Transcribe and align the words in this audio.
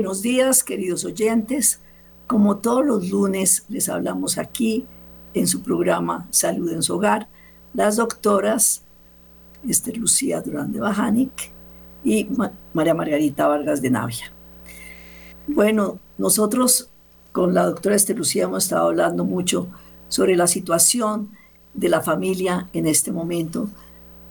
Buenos 0.00 0.22
días, 0.22 0.64
queridos 0.64 1.04
oyentes. 1.04 1.78
Como 2.26 2.56
todos 2.56 2.86
los 2.86 3.10
lunes, 3.10 3.66
les 3.68 3.90
hablamos 3.90 4.38
aquí 4.38 4.86
en 5.34 5.46
su 5.46 5.62
programa 5.62 6.26
Salud 6.30 6.72
en 6.72 6.82
su 6.82 6.94
hogar, 6.94 7.28
las 7.74 7.96
doctoras 7.96 8.82
Esther 9.68 9.98
Lucía 9.98 10.40
Durán 10.40 10.72
de 10.72 10.80
Bajanic 10.80 11.52
y 12.02 12.26
María 12.72 12.94
Margarita 12.94 13.46
Vargas 13.46 13.82
de 13.82 13.90
Navia. 13.90 14.32
Bueno, 15.46 15.98
nosotros 16.16 16.88
con 17.32 17.52
la 17.52 17.66
doctora 17.66 17.94
Esther 17.94 18.16
Lucía 18.16 18.44
hemos 18.44 18.64
estado 18.64 18.86
hablando 18.86 19.26
mucho 19.26 19.68
sobre 20.08 20.34
la 20.34 20.46
situación 20.46 21.28
de 21.74 21.90
la 21.90 22.00
familia 22.00 22.70
en 22.72 22.86
este 22.86 23.12
momento, 23.12 23.68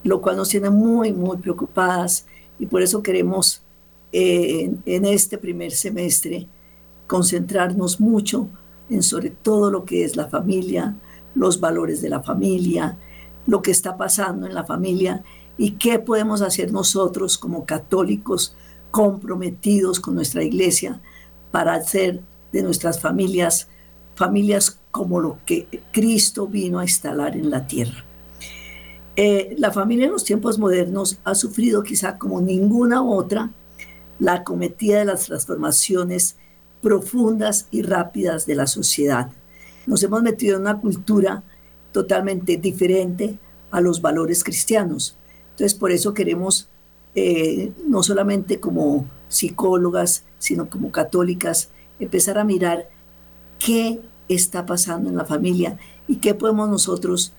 lo 0.04 0.20
cual 0.20 0.36
nos 0.36 0.50
tiene 0.50 0.72
muy, 0.72 1.14
muy 1.14 1.38
preocupadas 1.38 2.26
y 2.58 2.66
por 2.66 2.82
eso 2.82 3.04
queremos 3.04 3.62
eh, 4.12 4.72
en, 4.86 5.06
este 5.06 5.38
primer 5.38 5.72
semestre 5.72 6.48
concentrarnos 7.08 8.00
mucho 8.00 8.50
en 8.90 9.04
sobre 9.04 9.30
todo 9.30 9.70
lo 9.70 9.86
que 9.86 10.04
es 10.04 10.16
la 10.16 10.28
familia, 10.28 10.96
los 11.36 11.60
valores 11.60 12.02
de 12.02 12.10
la 12.10 12.22
familia, 12.22 12.98
lo 13.46 13.62
que 13.62 13.72
está 13.72 13.98
pasando 13.98 14.48
en 14.48 14.54
la 14.54 14.64
familia 14.64 15.24
y 15.58 15.72
qué 15.72 16.00
podemos 16.00 16.42
hacer 16.42 16.72
nosotros 16.72 17.38
como 17.38 17.66
católicos 17.66 18.56
comprometidos 18.92 20.00
con 20.00 20.16
nuestra 20.16 20.44
iglesia 20.44 21.02
para 21.52 21.76
hacer 21.76 22.22
de 22.52 22.64
nuestras 22.64 23.00
familias 23.00 23.68
familias 24.20 24.78
como 24.92 25.22
lo 25.22 25.38
que 25.46 25.82
Cristo 25.94 26.46
vino 26.46 26.80
a 26.80 26.84
instalar 26.84 27.38
en 27.38 27.50
la 27.50 27.66
tierra. 27.66 28.04
Eh, 29.16 29.56
la 29.58 29.72
familia 29.72 30.08
en 30.08 30.12
los 30.12 30.26
tiempos 30.26 30.60
modernos 30.60 31.20
ha 31.24 31.36
sufrido 31.36 31.84
quizá 31.84 32.18
como 32.18 32.42
ninguna 32.42 33.02
otra 33.02 33.50
la 34.20 34.34
acometida 34.36 35.00
de 35.00 35.06
las 35.06 35.26
transformaciones 35.26 36.36
profundas 36.82 37.68
y 37.72 37.82
rápidas 37.82 38.46
de 38.46 38.56
la 38.56 38.68
sociedad. 38.68 39.32
Nos 39.86 40.04
hemos 40.04 40.22
metido 40.22 40.56
en 40.56 40.62
una 40.62 40.80
cultura 40.80 41.44
totalmente 41.92 42.58
diferente 42.58 43.38
a 43.72 43.82
los 43.82 44.02
valores 44.02 44.44
cristianos. 44.44 45.18
Entonces, 45.52 45.74
por 45.74 45.92
eso 45.92 46.14
queremos, 46.14 46.70
eh, 47.16 47.72
no 47.88 48.04
solamente 48.04 48.60
como 48.60 49.08
psicólogas, 49.28 50.24
sino 50.38 50.70
como 50.70 50.92
católicas, 50.92 51.70
empezar 52.00 52.38
a 52.38 52.44
mirar 52.44 52.90
qué 53.58 54.00
está 54.28 54.66
pasando 54.66 55.10
en 55.10 55.18
la 55.18 55.26
familia 55.26 55.78
y 56.08 56.18
qué 56.18 56.34
podemos 56.34 56.70
nosotros 56.70 57.34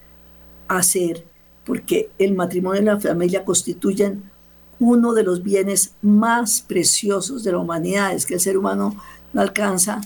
hacer, 0.68 1.24
porque 1.64 2.10
el 2.18 2.34
matrimonio 2.34 2.82
y 2.82 2.84
la 2.84 3.00
familia 3.00 3.44
constituyen 3.44 4.29
uno 4.80 5.12
de 5.12 5.22
los 5.22 5.42
bienes 5.42 5.92
más 6.02 6.62
preciosos 6.62 7.44
de 7.44 7.52
la 7.52 7.58
humanidad. 7.58 8.12
Es 8.14 8.26
que 8.26 8.34
el 8.34 8.40
ser 8.40 8.56
humano 8.56 8.96
no 9.32 9.40
alcanza 9.40 10.00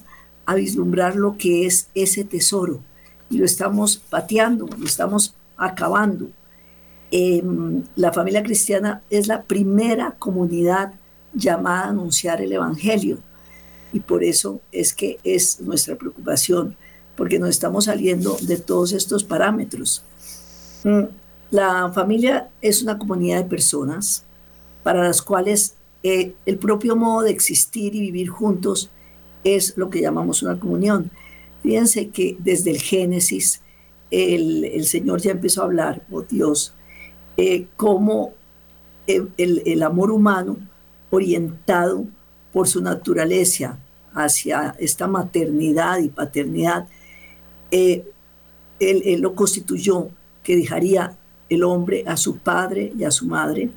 a 0.44 0.54
vislumbrar 0.54 1.16
lo 1.16 1.38
que 1.38 1.64
es 1.64 1.88
ese 1.94 2.24
tesoro 2.24 2.80
y 3.30 3.38
lo 3.38 3.46
estamos 3.46 3.96
pateando, 3.96 4.66
lo 4.66 4.84
estamos 4.84 5.34
acabando. 5.56 6.28
Em, 7.10 7.84
la 7.94 8.12
familia 8.12 8.42
cristiana 8.42 9.02
es 9.08 9.28
la 9.28 9.42
primera 9.42 10.16
comunidad 10.18 10.92
llamada 11.32 11.84
a 11.84 11.88
anunciar 11.90 12.42
el 12.42 12.52
Evangelio 12.52 13.18
y 13.92 14.00
por 14.00 14.24
eso 14.24 14.60
es 14.72 14.92
que 14.92 15.18
es 15.22 15.60
nuestra 15.60 15.96
preocupación, 15.96 16.76
porque 17.16 17.38
nos 17.38 17.50
estamos 17.50 17.84
saliendo 17.84 18.36
de 18.42 18.56
todos 18.56 18.92
estos 18.92 19.22
parámetros. 19.22 20.02
Mm, 20.82 21.04
la 21.52 21.92
familia 21.92 22.48
es 22.60 22.82
una 22.82 22.98
comunidad 22.98 23.44
de 23.44 23.48
personas 23.48 24.24
para 24.84 25.02
las 25.02 25.20
cuales 25.20 25.74
eh, 26.04 26.34
el 26.46 26.58
propio 26.58 26.94
modo 26.94 27.22
de 27.22 27.32
existir 27.32 27.96
y 27.96 28.00
vivir 28.00 28.28
juntos 28.28 28.90
es 29.42 29.76
lo 29.76 29.90
que 29.90 30.00
llamamos 30.00 30.44
una 30.44 30.60
comunión. 30.60 31.10
Fíjense 31.62 32.10
que 32.10 32.36
desde 32.38 32.70
el 32.70 32.80
Génesis 32.80 33.60
el, 34.12 34.84
Señor 34.84 35.20
ya 35.20 35.32
empezó 35.32 35.62
a 35.62 35.64
hablar, 35.64 36.06
oh 36.12 36.22
Dios, 36.22 36.72
eh, 37.36 37.66
cómo 37.76 38.34
el, 39.08 39.32
el, 39.36 39.82
amor 39.82 40.12
humano 40.12 40.56
orientado 41.10 42.04
por 42.52 42.68
su 42.68 42.80
naturaleza 42.80 43.78
hacia 44.14 44.76
esta 44.78 45.08
maternidad 45.08 45.98
y 45.98 46.08
paternidad, 46.08 46.86
eh, 47.70 48.04
él, 48.78 49.20
lo 49.20 49.34
constituyó, 49.34 50.08
que 50.42 50.56
dejaría 50.56 51.16
el 51.48 51.64
hombre 51.64 52.04
a 52.06 52.16
su 52.16 52.38
padre 52.38 52.92
y 52.96 53.04
a 53.04 53.10
su 53.10 53.26
madre, 53.26 53.70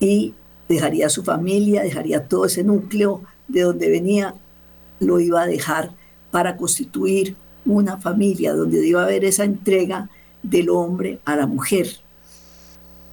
y 0.00 0.34
dejaría 0.68 1.06
a 1.06 1.10
su 1.10 1.22
familia, 1.22 1.82
dejaría 1.82 2.26
todo 2.26 2.44
ese 2.44 2.62
núcleo 2.62 3.22
de 3.48 3.62
donde 3.62 3.90
venía, 3.90 4.34
lo 5.00 5.20
iba 5.20 5.42
a 5.42 5.46
dejar 5.46 5.92
para 6.30 6.56
constituir 6.56 7.36
una 7.64 7.98
familia 7.98 8.54
donde 8.54 8.86
iba 8.86 9.00
a 9.00 9.04
haber 9.04 9.24
esa 9.24 9.44
entrega 9.44 10.08
del 10.42 10.68
hombre 10.70 11.20
a 11.24 11.36
la 11.36 11.46
mujer. 11.46 11.88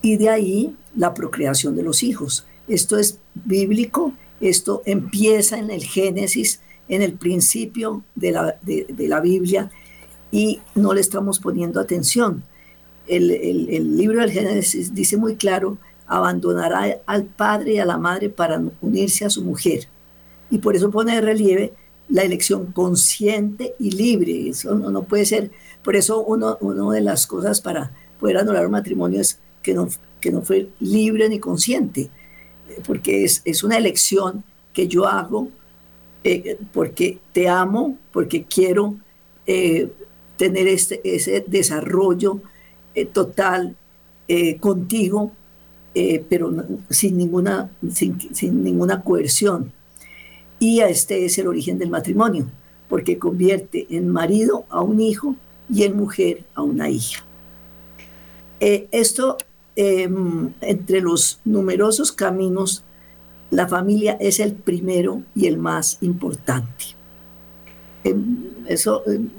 Y 0.02 0.18
de 0.18 0.30
ahí 0.30 0.76
la 0.96 1.14
procreación 1.14 1.76
de 1.76 1.84
los 1.84 2.04
hijos. 2.04 2.46
Esto 2.68 2.98
es 2.98 3.20
bíblico, 3.34 4.14
esto 4.40 4.82
empieza 4.86 5.58
en 5.58 5.72
el 5.72 5.84
Génesis, 5.84 6.62
en 6.88 7.02
el 7.02 7.14
principio 7.14 8.04
de 8.16 8.32
la, 8.32 8.58
de, 8.62 9.08
la 9.08 9.20
Biblia, 9.20 9.72
y 10.32 10.60
no 10.76 10.94
le 10.94 11.02
estamos 11.02 11.40
poniendo 11.40 11.80
atención. 11.80 12.44
El, 13.08 13.32
el, 13.32 13.70
el 13.70 13.98
libro 13.98 14.22
del 14.22 14.32
Génesis 14.32 14.94
dice 14.94 15.18
muy 15.18 15.36
claro 15.36 15.78
abandonará 16.08 17.00
al 17.06 17.26
padre 17.26 17.74
y 17.74 17.80
a 17.80 17.86
la 17.86 17.98
madre 17.98 18.30
para 18.30 18.62
unirse 18.82 19.26
a 19.26 19.30
su 19.30 19.44
mujer. 19.44 19.88
Y 20.50 20.60
por 20.60 20.76
eso 20.76 20.92
pone 20.92 21.16
de 21.16 21.22
relieve 21.22 21.74
la 22.10 22.24
elección 22.24 22.72
consciente 22.72 23.74
y 23.80 23.92
libre. 23.92 24.50
Eso 24.50 24.76
no, 24.76 25.04
puede 25.04 25.26
ser. 25.26 25.52
Por 25.84 25.96
eso 25.96 26.24
uno, 26.24 26.58
una 26.62 26.94
de 26.94 27.02
las 27.02 27.26
cosas 27.26 27.62
para 27.62 27.92
poder 28.20 28.38
anular 28.38 28.66
un 28.66 28.72
matrimonio 28.72 29.22
es 29.22 29.40
que 29.62 29.74
no, 29.74 29.88
que 30.22 30.32
no 30.32 30.42
fue 30.42 30.70
libre 30.80 31.28
ni 31.30 31.40
consciente, 31.40 32.10
porque 32.86 33.24
es, 33.24 33.42
es 33.46 33.64
una 33.64 33.78
elección 33.78 34.44
que 34.74 34.88
yo 34.88 35.08
hago 35.08 35.50
eh, 36.28 36.58
porque 36.74 37.20
te 37.34 37.48
amo, 37.48 38.00
porque 38.12 38.46
quiero 38.46 38.96
eh, 39.46 39.92
tener 40.38 40.68
este, 40.68 41.00
ese 41.04 41.46
desarrollo 41.46 42.42
eh, 42.96 43.06
total 43.06 43.76
contigo 44.60 45.32
eh, 45.98 46.26
pero 46.28 46.54
sin 46.90 47.18
ninguna, 47.18 47.70
sin, 47.90 48.18
ninguna 48.64 49.02
coerción. 49.02 49.72
Y 50.60 50.82
este 50.82 51.24
es 51.24 51.38
el 51.38 51.48
origen 51.48 51.80
del 51.80 51.90
matrimonio, 51.90 52.48
porque 52.90 53.18
convierte 53.18 53.88
en 53.90 54.10
marido 54.10 54.66
a 54.70 54.82
un 54.82 55.00
hijo 55.00 55.36
y 55.74 55.84
en 55.84 55.96
mujer 55.96 56.44
a 56.54 56.64
una 56.64 56.90
hija. 56.90 57.24
Eh, 58.60 58.90
esto, 58.92 59.38
em, 59.78 60.52
entre 60.60 61.00
los 61.00 61.40
numerosos 61.46 62.12
caminos, 62.12 62.84
la 63.50 63.68
familia 63.70 64.18
es 64.20 64.42
el 64.42 64.52
primero 64.52 65.24
y 65.34 65.48
el 65.48 65.58
más 65.58 65.98
importante. 66.02 66.86
Em, 68.04 68.44
eso 68.68 69.02
em, 69.08 69.30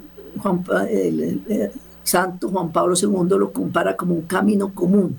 el 0.88 1.70
Santo 2.02 2.48
Juan 2.48 2.72
Pablo 2.72 2.94
II 2.96 3.38
lo 3.38 3.52
compara 3.52 3.94
como 3.94 4.14
un 4.14 4.22
camino 4.22 4.74
común 4.74 5.16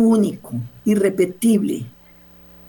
único, 0.00 0.52
irrepetible. 0.86 1.84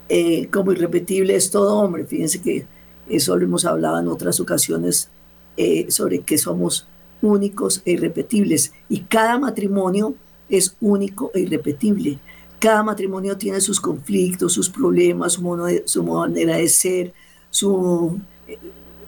Eh, 0.09 0.49
como 0.51 0.73
irrepetible 0.73 1.33
es 1.35 1.49
todo 1.49 1.77
hombre. 1.77 2.05
Fíjense 2.05 2.41
que 2.41 2.65
eso 3.09 3.37
lo 3.37 3.45
hemos 3.45 3.63
hablado 3.65 3.99
en 3.99 4.09
otras 4.09 4.39
ocasiones 4.41 5.09
eh, 5.55 5.89
sobre 5.89 6.19
que 6.19 6.37
somos 6.37 6.87
únicos 7.21 7.81
e 7.85 7.91
irrepetibles. 7.93 8.73
Y 8.89 9.01
cada 9.01 9.39
matrimonio 9.39 10.13
es 10.49 10.75
único 10.81 11.31
e 11.33 11.39
irrepetible. 11.39 12.19
Cada 12.59 12.83
matrimonio 12.83 13.37
tiene 13.37 13.61
sus 13.61 13.79
conflictos, 13.79 14.53
sus 14.53 14.69
problemas, 14.69 15.39
su, 15.85 16.03
manera 16.03 16.57
de 16.57 16.67
ser, 16.67 17.13
su, 17.49 18.19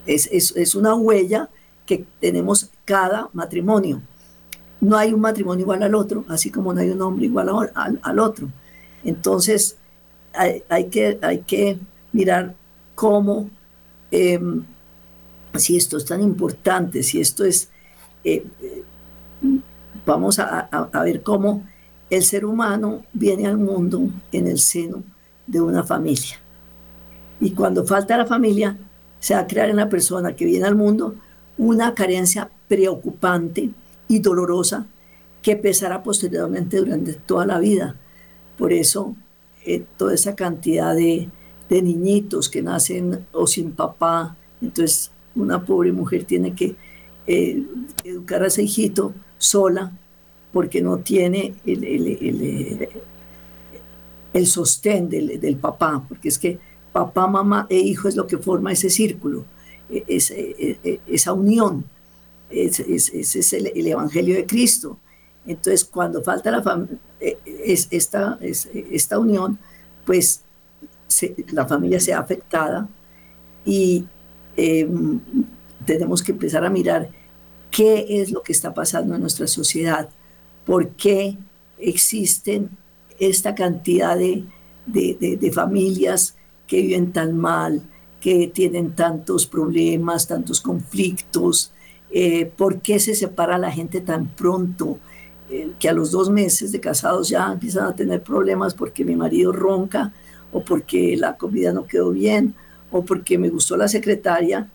es, 0.08 0.28
es 0.32 0.76
una 0.76 0.96
huella 0.96 1.50
que 1.86 2.06
tenemos 2.20 2.72
cada 2.86 3.30
matrimonio 3.34 4.02
no 4.84 4.98
hay 4.98 5.14
un 5.14 5.22
matrimonio 5.22 5.64
igual 5.64 5.82
al 5.82 5.96
otro, 5.96 6.26
así 6.28 6.52
como 6.52 6.74
no 6.74 6.82
hay 6.82 6.90
un 6.90 7.02
hombre 7.02 7.26
igual 7.26 7.50
al, 7.74 8.20
otro. 8.20 8.50
Entonces, 9.04 9.78
hay, 10.34 10.86
que, 10.90 11.80
mirar 12.12 12.54
cómo, 12.94 13.50
em, 14.12 14.64
si 15.56 15.78
esto 15.78 15.98
es 15.98 16.06
tan 16.06 16.22
importante, 16.22 17.02
si 17.02 17.22
esto 17.22 17.46
es, 17.46 17.70
eh, 18.26 18.46
vamos 20.06 20.38
a, 20.40 20.70
ver 21.04 21.24
cómo 21.24 21.64
el 22.10 22.24
ser 22.24 22.46
humano 22.46 23.06
viene 23.14 23.48
al 23.48 23.58
mundo 23.58 24.10
en 24.34 24.48
el 24.48 24.60
seno 24.60 25.02
de 25.48 25.62
una 25.62 25.84
familia. 25.84 26.40
Y 27.40 27.52
cuando 27.52 27.86
falta 27.86 28.18
la 28.18 28.26
familia, 28.26 28.78
se 29.20 29.34
va 29.34 29.42
a 29.42 29.48
crear 29.48 29.70
en 29.70 29.78
la 29.78 29.88
persona 29.88 30.36
que 30.36 30.46
viene 30.46 30.66
al 30.66 30.76
mundo 30.76 31.16
una 31.58 31.94
carencia 31.94 32.50
preocupante 32.68 33.72
y 34.08 34.20
dolorosa 34.20 34.88
que 35.42 35.56
pesará 35.56 36.04
posteriormente 36.04 36.78
durante 36.78 37.14
toda 37.14 37.46
la 37.46 37.60
vida. 37.60 37.96
Por 38.58 38.72
eso, 38.72 39.16
eh, 39.66 39.84
toda 39.98 40.14
esa 40.14 40.36
cantidad 40.36 40.96
de, 40.96 41.30
de 41.70 41.82
niñitos 41.82 42.50
que 42.50 42.62
nacen 42.62 43.26
o 43.32 43.48
sin 43.48 43.72
papá. 43.72 44.36
Entonces 44.62 45.12
una 45.36 45.66
pobre 45.66 45.92
mujer 45.92 46.26
tiene 46.26 46.54
que 46.54 46.76
eh, 47.28 47.64
educar 48.04 48.44
a 48.44 48.48
ese 48.48 48.64
hijito 48.64 49.14
sola 49.38 49.92
porque 50.52 50.82
no 50.82 51.00
tiene 51.00 51.56
el, 51.66 51.84
el, 51.84 52.88
el, 54.34 54.48
sostén 54.48 55.10
del, 55.10 55.40
del, 55.40 55.56
papá, 55.56 56.06
porque 56.08 56.30
es 56.30 56.38
que 56.38 56.60
papá, 56.92 57.28
mamá 57.28 57.66
e 57.70 57.80
hijo 57.80 58.08
es 58.08 58.16
lo 58.16 58.28
que 58.28 58.38
forma 58.38 58.72
ese 58.72 58.92
círculo, 58.92 59.46
e, 59.90 60.04
e, 60.08 60.78
e, 60.84 61.00
esa 61.08 61.34
unión. 61.34 61.86
Ese, 62.54 62.96
es 62.96 63.54
el, 63.54 63.88
Evangelio 63.88 64.36
de 64.36 64.46
Cristo. 64.46 65.00
Entonces, 65.46 65.84
cuando 65.84 66.22
falta 66.24 66.52
la 66.52 66.88
es, 67.20 67.88
esta, 67.92 68.38
esta 68.42 69.20
unión, 69.20 69.58
pues 70.06 70.44
la 71.52 71.66
familia 71.66 72.00
se 72.00 72.14
ha 72.14 72.20
afectada 72.20 72.88
y 73.66 74.06
em, 74.56 75.20
tenemos 75.86 76.22
que 76.22 76.32
empezar 76.32 76.66
a 76.66 76.70
mirar 76.70 77.10
qué 77.72 78.22
es 78.22 78.32
lo 78.32 78.44
que 78.44 78.52
está 78.52 78.74
pasando 78.74 79.16
en 79.16 79.22
nuestra 79.22 79.48
sociedad, 79.48 80.10
por 80.66 80.90
qué 80.90 81.38
existen 81.80 82.70
esta 83.20 83.56
cantidad 83.56 84.18
de, 84.18 84.46
de, 84.86 85.52
familias 85.52 86.36
que 86.68 86.82
viven 86.82 87.12
tan 87.12 87.38
mal, 87.38 87.82
que 88.20 88.48
tienen 88.48 88.96
tantos 88.96 89.46
problemas, 89.46 90.28
tantos 90.28 90.62
conflictos, 90.62 91.74
eh, 92.16 92.46
por 92.46 92.80
qué 92.82 93.00
se 93.00 93.16
separa 93.16 93.58
la 93.58 93.72
gente 93.72 94.00
tan 94.00 94.28
pronto, 94.28 95.00
eh, 95.50 95.72
que 95.80 95.90
a 95.90 95.94
los 95.94 96.12
dos 96.12 96.30
meses 96.30 96.72
de 96.72 96.80
casados 96.80 97.28
ya 97.28 97.52
empiezan 97.52 97.88
a 97.88 97.96
tener 97.96 98.22
problemas 98.22 98.76
porque 98.76 99.04
mi 99.04 99.16
marido 99.16 99.52
ronca 99.52 100.14
o 100.52 100.64
porque 100.64 101.18
la 101.18 101.38
comida 101.38 101.74
no 101.74 101.88
quedó 101.88 102.12
bien 102.12 102.54
o 102.92 103.04
porque 103.04 103.40
me 103.40 103.50
gustó 103.50 103.76
la 103.78 103.88
secretaria 103.88 104.70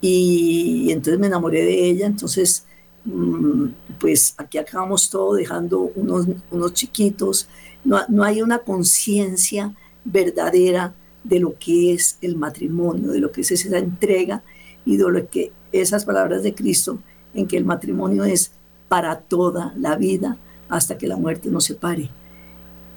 y, 0.00 0.92
entonces 0.92 1.18
me 1.18 1.26
enamoré 1.26 1.64
de 1.64 1.84
ella, 1.90 2.06
entonces 2.06 2.64
mm, 3.04 3.66
pues 3.98 4.34
aquí 4.38 4.58
acabamos 4.58 5.10
todo 5.10 5.34
dejando 5.34 5.90
unos, 5.96 6.28
unos 6.52 6.74
chiquitos, 6.74 7.48
no, 7.82 7.98
no 8.08 8.22
hay 8.22 8.40
una 8.40 8.58
conciencia 8.58 9.74
verdadera 10.04 10.94
de 11.24 11.40
lo 11.40 11.58
que 11.58 11.92
es 11.92 12.18
el 12.20 12.36
matrimonio, 12.36 13.10
de 13.10 13.18
lo 13.18 13.32
que 13.32 13.40
es 13.40 13.50
esa 13.50 13.78
entrega 13.78 14.44
y 14.86 14.96
de 14.96 15.10
lo 15.10 15.28
que 15.28 15.50
esas 15.80 16.04
palabras 16.04 16.42
de 16.42 16.54
Cristo 16.54 16.98
en 17.34 17.46
que 17.46 17.56
el 17.56 17.64
matrimonio 17.64 18.24
es 18.24 18.52
para 18.88 19.16
toda 19.18 19.74
la 19.76 19.96
vida 19.96 20.36
hasta 20.68 20.96
que 20.96 21.08
la 21.08 21.16
muerte 21.16 21.50
nos 21.50 21.64
separe. 21.64 22.10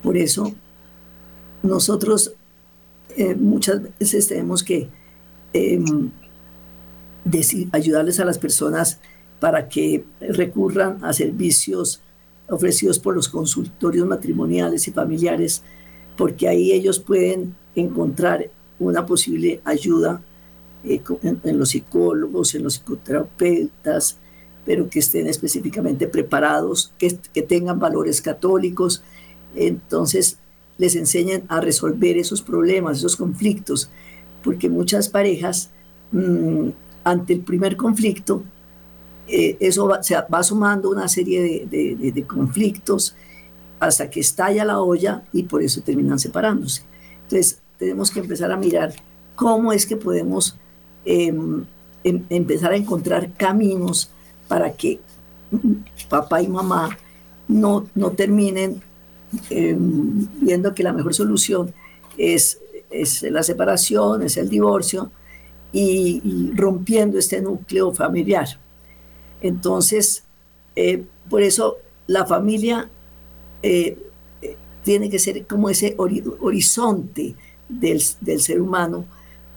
Por 0.03 0.15
eso 0.15 0.53
nosotros 1.63 2.33
eh, 3.15 3.35
muchas 3.35 3.81
veces 3.99 4.27
tenemos 4.27 4.63
que 4.63 4.89
em, 5.53 6.11
ayudarles 7.71 8.19
a 8.19 8.25
las 8.25 8.37
personas 8.37 8.99
para 9.39 9.67
que 9.67 10.05
recurran 10.19 11.03
a 11.03 11.13
servicios 11.13 12.01
ofrecidos 12.49 12.99
por 12.99 13.15
los 13.15 13.27
consultorios 13.27 14.07
matrimoniales 14.07 14.87
y 14.87 14.91
familiares, 14.91 15.63
porque 16.15 16.47
ahí 16.47 16.71
ellos 16.71 16.99
pueden 16.99 17.55
encontrar 17.75 18.49
una 18.79 19.05
posible 19.05 19.61
ayuda 19.65 20.21
eh, 20.83 21.01
en, 21.23 21.59
los 21.59 21.69
psicólogos, 21.69 22.55
en 22.55 22.63
los 22.63 22.75
psicoterapeutas, 22.75 24.17
pero 24.65 24.89
que 24.89 24.99
estén 24.99 25.27
específicamente 25.27 26.07
preparados, 26.07 26.93
que, 26.97 27.17
que 27.33 27.41
tengan 27.41 27.79
valores 27.79 28.21
católicos. 28.21 29.03
Entonces, 29.55 30.37
les 30.77 30.95
enseñan 30.95 31.43
a 31.47 31.61
resolver 31.61 32.17
esos 32.17 32.41
problemas, 32.41 32.97
esos 32.97 33.15
conflictos, 33.15 33.89
porque 34.43 34.69
muchas 34.69 35.09
parejas, 35.09 35.69
mm, 36.11 36.69
ante 37.03 37.33
el 37.33 37.41
primer 37.41 37.75
conflicto, 37.75 38.43
eh, 39.27 39.57
eso 39.59 39.87
va, 39.87 39.99
va 40.33 40.43
sumando 40.43 40.89
una 40.89 41.07
serie 41.07 41.65
de, 41.65 42.23
conflictos 42.25 43.15
hasta 43.79 44.09
que 44.09 44.21
estalla 44.21 44.63
la 44.63 44.79
olla 44.79 45.23
y 45.33 45.43
por 45.43 45.61
eso 45.61 45.81
terminan 45.81 46.17
separándose. 46.17 46.83
Entonces, 47.23 47.59
tenemos 47.77 48.09
que 48.09 48.21
empezar 48.21 48.51
a 48.51 48.57
mirar 48.57 48.93
cómo 49.35 49.73
es 49.73 49.85
que 49.85 49.97
podemos 49.97 50.55
em, 51.07 51.63
em, 52.03 52.23
empezar 52.29 52.71
a 52.71 52.77
encontrar 52.77 53.31
caminos 53.33 54.09
para 54.47 54.71
que 54.71 54.99
papá 56.09 56.41
y 56.41 56.47
mamá 56.47 56.97
no, 57.47 57.87
no 57.95 58.11
terminen 58.11 58.81
Em, 59.49 60.25
viendo 60.39 60.73
que 60.73 60.83
la 60.83 60.93
mejor 60.93 61.13
solución 61.13 61.73
es, 62.17 62.59
es, 62.89 63.23
la 63.23 63.43
separación, 63.43 64.23
es 64.23 64.37
el 64.37 64.49
divorcio 64.49 65.11
y, 65.73 66.51
rompiendo 66.55 67.19
este 67.19 67.41
núcleo 67.41 67.93
familiar. 67.93 68.47
Entonces, 69.41 70.23
eh, 70.75 71.03
por 71.29 71.41
eso 71.41 71.77
la 72.07 72.25
familia 72.25 72.89
eh, 73.61 73.97
tiene 74.83 75.09
que 75.09 75.19
ser 75.19 75.45
como 75.45 75.69
ese 75.69 75.95
horizonte 75.97 77.35
del, 77.67 78.01
del, 78.21 78.39
ser 78.39 78.61
humano 78.61 79.05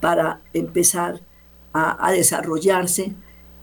para 0.00 0.40
empezar 0.52 1.20
a, 1.72 2.10
desarrollarse 2.12 3.12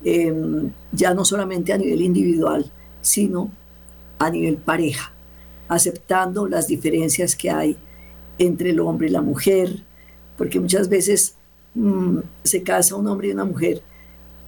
em, 0.03 0.71
ya 0.91 1.13
no 1.13 1.25
solamente 1.25 1.73
a 1.73 1.77
nivel 1.77 2.01
individual, 2.01 2.71
sino 3.01 3.51
a 4.19 4.29
nivel 4.29 4.57
pareja 4.57 5.11
aceptando 5.67 6.47
las 6.47 6.67
diferencias 6.67 7.35
que 7.35 7.49
hay 7.49 7.77
entre 8.37 8.69
el 8.69 8.79
hombre 8.79 9.07
y 9.07 9.11
la 9.11 9.21
mujer, 9.21 9.83
porque 10.37 10.59
muchas 10.59 10.89
veces 10.89 11.35
mm, 11.75 12.19
se 12.43 12.63
casa 12.63 12.95
un 12.95 13.07
hombre 13.07 13.29
y 13.29 13.31
una 13.31 13.45
mujer 13.45 13.81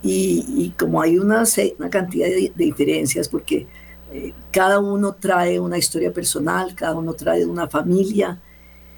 y, 0.02 0.74
como 0.80 1.02
hay 1.02 1.18
una, 1.18 1.44
una 1.78 1.90
cantidad 1.90 2.28
de, 2.28 2.54
diferencias, 2.56 3.28
porque 3.28 3.68
eh, 4.14 4.34
cada 4.52 4.80
uno 4.80 5.14
trae 5.14 5.60
una 5.60 5.78
historia 5.78 6.14
personal, 6.14 6.74
cada 6.74 6.96
uno 6.96 7.14
trae 7.14 7.46
una 7.46 7.68
familia 7.68 8.40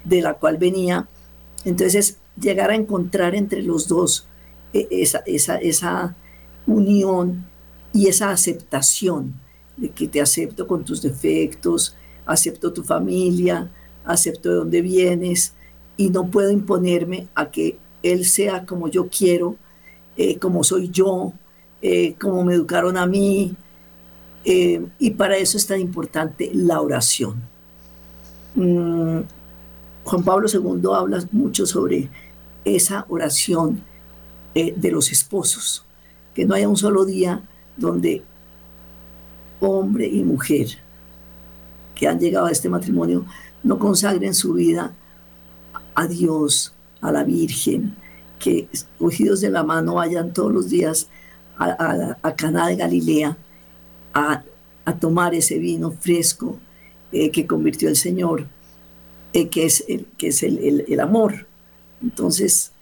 de 0.04 0.22
la 0.22 0.34
cual 0.34 0.58
venía, 0.58 1.08
entonces 1.64 2.18
llegar 2.40 2.70
a 2.70 2.76
encontrar 2.76 3.34
entre 3.34 3.62
los 3.62 3.88
dos 3.88 4.28
esa, 4.72 5.18
esa, 5.26 5.56
esa 5.56 6.14
unión 6.66 7.46
y 7.92 8.06
esa 8.06 8.30
aceptación 8.30 9.34
de 9.76 9.90
que 9.90 10.08
te 10.08 10.20
acepto 10.20 10.66
con 10.66 10.84
tus 10.84 11.02
defectos, 11.02 11.94
acepto 12.26 12.72
tu 12.72 12.82
familia, 12.82 13.70
acepto 14.04 14.48
de 14.48 14.54
dónde 14.56 14.82
vienes 14.82 15.54
y 15.96 16.10
no 16.10 16.26
puedo 16.26 16.50
imponerme 16.50 17.28
a 17.34 17.50
que 17.50 17.78
él 18.02 18.24
sea 18.24 18.64
como 18.66 18.88
yo 18.88 19.08
quiero, 19.08 19.56
eh, 20.16 20.38
como 20.38 20.64
soy 20.64 20.88
yo, 20.88 21.32
eh, 21.80 22.14
como 22.20 22.44
me 22.44 22.54
educaron 22.54 22.96
a 22.96 23.06
mí. 23.06 23.54
Eh, 24.44 24.84
y 24.98 25.10
para 25.10 25.36
eso 25.36 25.56
es 25.56 25.66
tan 25.66 25.80
importante 25.80 26.50
la 26.52 26.80
oración. 26.80 27.36
Mm, 28.54 29.20
Juan 30.04 30.24
Pablo 30.24 30.48
II 30.52 30.82
habla 30.94 31.24
mucho 31.30 31.64
sobre 31.64 32.08
esa 32.64 33.06
oración 33.08 33.82
de 34.54 34.90
los 34.90 35.10
esposos, 35.12 35.84
que 36.34 36.44
no 36.44 36.54
haya 36.54 36.68
un 36.68 36.76
solo 36.76 37.04
día 37.04 37.42
donde 37.76 38.22
hombre 39.60 40.06
y 40.06 40.22
mujer 40.22 40.66
que 41.94 42.08
han 42.08 42.18
llegado 42.18 42.46
a 42.46 42.50
este 42.50 42.68
matrimonio 42.68 43.24
no 43.62 43.78
consagren 43.78 44.34
su 44.34 44.54
vida 44.54 44.92
a 45.94 46.06
Dios, 46.06 46.74
a 47.00 47.12
la 47.12 47.24
Virgen, 47.24 47.94
que 48.38 48.68
cogidos 48.98 49.40
de 49.40 49.50
la 49.50 49.62
mano 49.62 49.94
vayan 49.94 50.32
todos 50.32 50.52
los 50.52 50.68
días 50.68 51.08
a, 51.58 52.16
a, 52.22 52.66
de 52.66 52.76
Galilea 52.76 53.36
a, 54.14 54.42
tomar 54.98 55.34
ese 55.34 55.58
vino 55.58 55.92
fresco 55.92 56.58
eh, 57.12 57.30
que 57.30 57.46
convirtió 57.46 57.88
el 57.88 57.96
Señor, 57.96 58.46
eh, 59.32 59.48
que 59.48 59.64
es, 59.64 59.84
el, 59.88 60.06
que 60.18 60.28
es 60.28 60.42
el, 60.42 61.00
amor. 61.00 61.46
Entonces, 62.02 62.72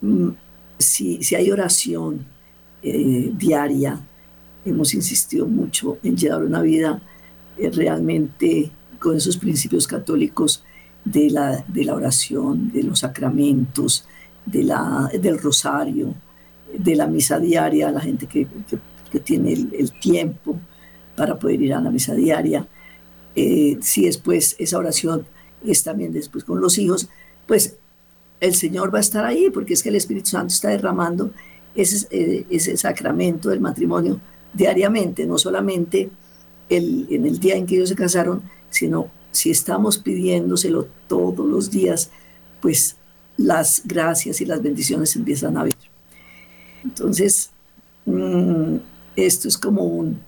mm, 0.00 0.30
si, 0.82 1.22
si, 1.22 1.34
hay 1.34 1.50
oración 1.50 2.26
eh, 2.82 3.30
diaria, 3.34 4.00
hemos 4.64 4.94
insistido 4.94 5.46
mucho 5.46 5.98
en 6.02 6.16
llevar 6.16 6.42
una 6.44 6.60
vida 6.62 7.00
eh, 7.58 7.70
realmente 7.70 8.70
con 8.98 9.16
esos 9.16 9.36
principios 9.36 9.86
católicos 9.86 10.64
de 11.04 11.30
la, 11.30 11.64
de 11.66 11.84
la 11.84 11.94
oración, 11.94 12.70
de 12.72 12.84
los 12.84 13.00
sacramentos, 13.00 14.06
de 14.46 14.62
la, 14.62 15.10
del 15.20 15.38
rosario, 15.38 16.14
de 16.76 16.96
la 16.96 17.06
misa 17.06 17.38
diaria, 17.38 17.90
la 17.90 18.00
gente 18.00 18.26
que, 18.26 18.46
que, 19.10 19.20
tiene 19.20 19.52
el, 19.52 19.92
tiempo 20.00 20.58
para 21.16 21.38
poder 21.38 21.60
ir 21.60 21.74
a 21.74 21.80
la 21.80 21.90
misa 21.90 22.14
diaria. 22.14 22.66
Eh, 23.34 23.78
si 23.82 24.06
después 24.06 24.56
esa 24.58 24.78
oración 24.78 25.26
es 25.66 25.82
también 25.82 26.12
después 26.12 26.44
con 26.44 26.60
los 26.60 26.78
hijos, 26.78 27.08
pues 27.46 27.76
el 28.42 28.54
Señor 28.54 28.92
va 28.92 28.98
a 28.98 29.00
estar 29.00 29.24
ahí, 29.24 29.48
porque 29.50 29.72
es 29.74 29.82
que 29.82 29.88
el 29.88 29.96
Espíritu 29.96 30.30
Santo 30.30 30.52
está 30.52 30.68
derramando 30.68 31.30
ese, 31.74 32.06
eh, 32.10 32.44
ese 32.50 32.76
sacramento 32.76 33.48
del 33.48 33.60
matrimonio 33.60 34.20
diariamente, 34.52 35.24
no 35.24 35.38
solamente 35.38 36.10
en 36.68 37.26
el 37.26 37.38
día 37.38 37.56
en 37.56 37.66
que 37.66 37.76
ellos 37.76 37.90
se 37.90 37.94
casaron, 37.94 38.42
sino 38.70 39.08
si 39.30 39.50
estamos 39.50 39.98
pidiéndoselo 39.98 40.88
todos 41.06 41.46
los 41.46 41.70
días, 41.70 42.10
pues 42.60 42.96
las 43.36 43.82
gracias 43.84 44.40
y 44.40 44.46
las 44.46 44.62
bendiciones 44.62 45.14
empiezan 45.16 45.56
a 45.56 45.64
ver. 45.64 45.76
Entonces, 46.84 47.50
mm, 48.06 48.76
esto 49.16 49.48
es 49.48 49.58
como 49.58 49.84
un 49.84 50.20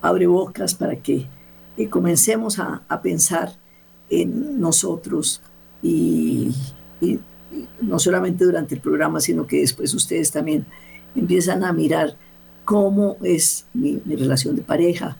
abrebocas 0.00 0.74
para 0.74 0.96
que 0.96 1.26
comencemos 1.88 2.58
a, 2.58 2.82
pensar 3.02 3.56
en 4.10 4.60
nosotros 4.60 5.40
y, 5.82 6.52
no 7.80 7.98
solamente 7.98 8.44
durante 8.44 8.74
el 8.74 8.80
programa, 8.80 9.20
sino 9.20 9.46
que 9.46 9.60
después 9.60 9.92
ustedes 9.94 10.30
también 10.30 10.64
empiezan 11.14 11.64
a 11.64 11.72
mirar 11.72 12.16
cómo 12.64 13.16
es 13.22 13.66
mi, 13.74 13.98
relación 14.06 14.56
de 14.56 14.62
pareja, 14.62 15.16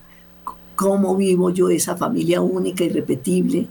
cómo 0.75 1.15
vivo 1.15 1.49
yo 1.49 1.69
esa 1.69 1.95
familia 1.95 2.41
única, 2.41 2.83
irrepetible, 2.83 3.67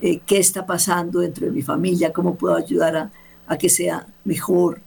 eh, 0.00 0.20
qué 0.24 0.38
está 0.38 0.64
pasando 0.66 1.20
dentro 1.20 1.46
de 1.46 1.52
mi 1.52 1.62
familia, 1.62 2.12
cómo 2.12 2.36
puedo 2.36 2.56
ayudar 2.56 3.10
a, 3.46 3.58
que 3.58 3.68
sea 3.68 4.06
mejor, 4.24 4.80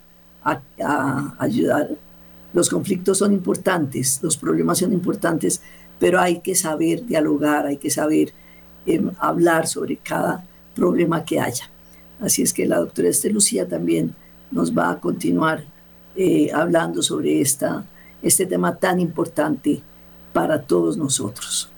a, 0.44 0.62
a, 0.84 1.36
ayudar. 1.40 1.90
Los 2.54 2.70
conflictos 2.70 3.18
son 3.18 3.34
importantes, 3.34 4.20
los 4.22 4.38
problemas 4.38 4.80
son 4.80 4.94
importantes, 4.94 5.62
pero 6.00 6.20
hay 6.20 6.40
que 6.40 6.56
saber 6.56 7.06
dialogar, 7.06 7.68
hay 7.68 7.78
que 7.78 7.90
saber 7.90 8.34
em, 8.86 9.12
hablar 9.20 9.68
sobre 9.68 9.98
cada 9.98 10.44
problema 10.76 11.24
que 11.24 11.40
haya. 11.40 11.71
Así 12.22 12.44
es 12.44 12.54
que 12.54 12.66
la 12.66 12.78
doctora 12.78 13.10
Este 13.10 13.30
Lucía 13.30 13.68
también 13.68 14.16
nos 14.52 14.78
va 14.78 14.92
a 14.92 15.00
continuar 15.00 15.64
eh, 16.16 16.52
hablando 16.54 17.02
sobre 17.02 17.42
esta, 17.42 17.84
este 18.22 18.46
tema 18.46 18.76
tan 18.76 19.00
importante 19.00 19.82
para 20.32 20.62
todos 20.62 20.98
nosotros. 20.98 21.70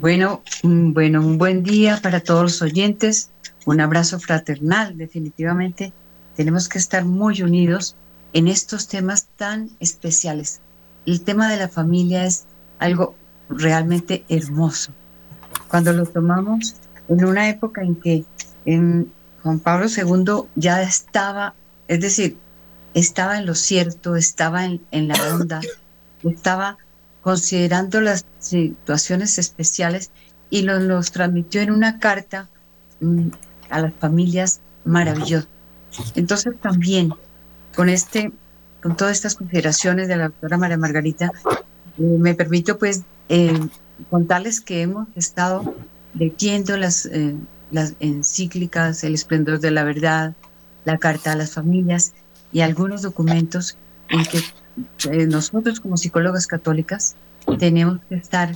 Bueno, 0.00 0.42
bueno, 0.62 1.20
un 1.20 1.38
buen 1.38 1.62
día 1.62 1.98
para 2.02 2.20
todos 2.20 2.42
los 2.42 2.62
oyentes, 2.62 3.30
un 3.64 3.80
abrazo 3.80 4.20
fraternal, 4.20 4.96
definitivamente 4.96 5.92
tenemos 6.36 6.68
que 6.68 6.78
estar 6.78 7.04
muy 7.04 7.42
unidos 7.42 7.96
en 8.32 8.46
estos 8.46 8.88
temas 8.88 9.28
tan 9.36 9.70
especiales. 9.80 10.60
El 11.06 11.22
tema 11.22 11.50
de 11.50 11.56
la 11.56 11.68
familia 11.68 12.24
es 12.24 12.44
algo 12.78 13.14
realmente 13.48 14.24
hermoso. 14.28 14.92
Cuando 15.68 15.92
lo 15.92 16.06
tomamos 16.06 16.76
en 17.08 17.24
una 17.24 17.48
época 17.48 17.82
en 17.82 17.96
que 17.96 18.24
en 18.64 19.10
Juan 19.42 19.58
Pablo 19.60 19.86
II 19.86 20.48
ya 20.56 20.82
estaba, 20.82 21.54
es 21.88 22.00
decir, 22.00 22.36
estaba 22.94 23.38
en 23.38 23.46
lo 23.46 23.54
cierto, 23.54 24.16
estaba 24.16 24.64
en, 24.64 25.08
la 25.08 25.14
onda, 25.34 25.60
estaba 26.24 26.78
considerando 27.22 28.00
las 28.00 28.24
situaciones 28.38 29.38
especiales 29.38 30.10
y 30.50 30.62
los, 30.62 30.82
los 30.82 31.12
transmitió 31.12 31.60
en 31.60 31.70
una 31.70 31.98
carta 31.98 32.48
mm, 33.00 33.28
a 33.70 33.80
las 33.80 33.94
familias 33.94 34.60
maravilloso. 34.84 35.48
Entonces 36.14 36.54
también 36.60 37.12
con 37.74 37.88
este, 37.88 38.32
con 38.82 38.96
todas 38.96 39.12
estas 39.12 39.34
consideraciones 39.34 40.08
de 40.08 40.16
la 40.16 40.24
doctora 40.24 40.56
María 40.56 40.76
Margarita, 40.76 41.32
eh, 41.98 42.02
me 42.02 42.34
permito 42.34 42.78
pues 42.78 43.02
eh, 43.28 43.58
contarles 44.10 44.60
que 44.60 44.82
hemos 44.82 45.08
estado 45.16 45.74
leyendo 46.14 46.76
las, 46.76 47.06
eh, 47.06 47.34
las 47.70 47.94
encíclicas, 48.00 49.04
El 49.04 49.14
esplendor 49.14 49.60
de 49.60 49.70
la 49.70 49.84
verdad, 49.84 50.34
la 50.84 50.98
carta 50.98 51.32
a 51.32 51.36
las 51.36 51.52
familias 51.52 52.12
y 52.52 52.60
algunos 52.60 53.02
documentos 53.02 53.76
en 54.08 54.24
que 54.24 55.26
nosotros 55.26 55.80
como 55.80 55.96
psicólogas 55.96 56.46
católicas 56.46 57.14
tenemos 57.58 58.00
que 58.08 58.16
estar 58.16 58.54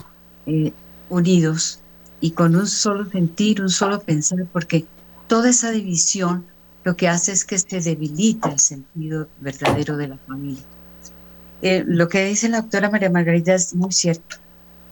unidos 1.08 1.80
y 2.20 2.30
con 2.30 2.56
un 2.56 2.66
solo 2.66 3.08
sentir, 3.10 3.60
un 3.60 3.68
solo 3.68 4.00
pensar, 4.00 4.46
porque 4.52 4.84
toda 5.26 5.50
esa 5.50 5.70
división 5.70 6.46
lo 6.84 6.96
que 6.96 7.08
hace 7.08 7.32
es 7.32 7.44
que 7.44 7.58
se 7.58 7.80
debilita 7.80 8.50
el 8.50 8.58
sentido 8.58 9.28
verdadero 9.40 9.96
de 9.96 10.08
la 10.08 10.18
familia. 10.18 10.62
Eh, 11.62 11.82
lo 11.86 12.08
que 12.08 12.24
dice 12.24 12.48
la 12.48 12.60
doctora 12.60 12.90
María 12.90 13.10
Margarita 13.10 13.54
es 13.54 13.74
muy 13.74 13.92
cierto. 13.92 14.36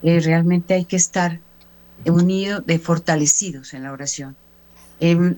Eh, 0.02 0.20
realmente 0.20 0.74
hay 0.74 0.84
que 0.84 0.96
estar 0.96 1.40
unidos, 2.10 2.64
de 2.66 2.78
fortalecidos 2.78 3.74
en 3.74 3.84
la 3.84 3.92
oración. 3.92 4.36
Em, 5.00 5.36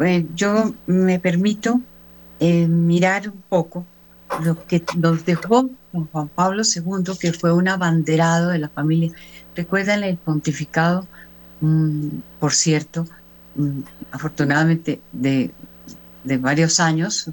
eh, 0.00 0.26
yo 0.34 0.74
me 0.86 1.18
permito 1.18 1.80
mirar 2.40 3.28
un 3.28 3.42
poco 3.48 3.84
lo 4.44 4.64
que 4.66 4.84
nos 4.96 5.24
dejó 5.24 5.70
Juan 6.12 6.28
Pablo 6.28 6.62
II, 6.62 7.16
que 7.18 7.32
fue 7.32 7.52
un 7.52 7.66
abanderado 7.66 8.50
de 8.50 8.58
la 8.58 8.68
familia. 8.68 9.10
Recuerdan 9.56 10.04
el 10.04 10.16
pontificado, 10.18 11.08
mm, 11.60 12.08
por 12.38 12.52
cierto, 12.52 13.06
mm, 13.56 13.80
afortunadamente 14.12 15.00
de 15.10 15.50
de 16.24 16.38
varios 16.38 16.80
años, 16.80 17.30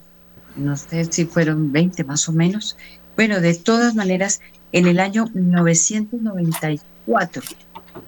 no 0.55 0.77
sé 0.77 1.12
si 1.12 1.25
fueron 1.25 1.72
20 1.72 2.03
más 2.03 2.29
o 2.29 2.32
menos. 2.32 2.77
Bueno, 3.15 3.41
de 3.41 3.55
todas 3.55 3.96
maneras, 3.96 4.41
en 4.72 4.86
el 4.88 5.00
año 5.00 5.27
1994, 5.34 7.41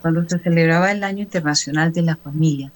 cuando 0.01 0.27
se 0.27 0.39
celebraba 0.39 0.91
el 0.91 1.03
Año 1.03 1.23
Internacional 1.23 1.93
de 1.93 2.01
la 2.01 2.15
Familia, 2.15 2.71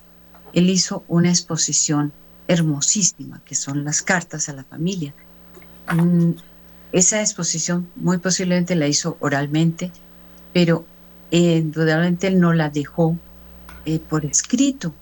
él 0.54 0.70
hizo 0.70 1.04
una 1.08 1.30
exposición 1.30 2.12
hermosísima, 2.48 3.42
que 3.46 3.56
son 3.56 3.84
las 3.84 4.02
cartas 4.02 4.50
a 4.50 4.54
la 4.54 4.64
familia. 4.64 5.14
Mm, 5.94 6.32
esa 6.92 7.22
exposición 7.22 7.88
muy 7.96 8.18
posiblemente 8.18 8.76
la 8.76 8.88
hizo 8.88 9.18
oralmente, 9.20 9.92
pero 10.54 10.86
eh, 11.32 11.58
indudablemente 11.58 12.28
él 12.28 12.40
no 12.40 12.54
la 12.54 12.70
dejó 12.70 13.18
eh, 13.86 14.00
por 14.00 14.26
escrito. 14.26 14.94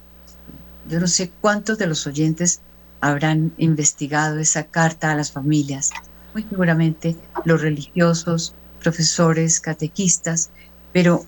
Yo 0.88 1.00
no 1.00 1.08
sé 1.08 1.32
cuántos 1.42 1.78
de 1.78 1.88
los 1.88 2.06
oyentes 2.06 2.62
habrán 3.02 3.54
investigado 3.58 4.40
esa 4.40 4.66
carta 4.66 5.12
a 5.12 5.16
las 5.16 5.32
familias, 5.32 5.92
muy 6.34 6.44
seguramente 6.44 7.16
los 7.46 7.62
religiosos, 7.62 8.54
profesores, 8.82 9.60
catequistas, 9.60 10.50
pero 10.94 11.26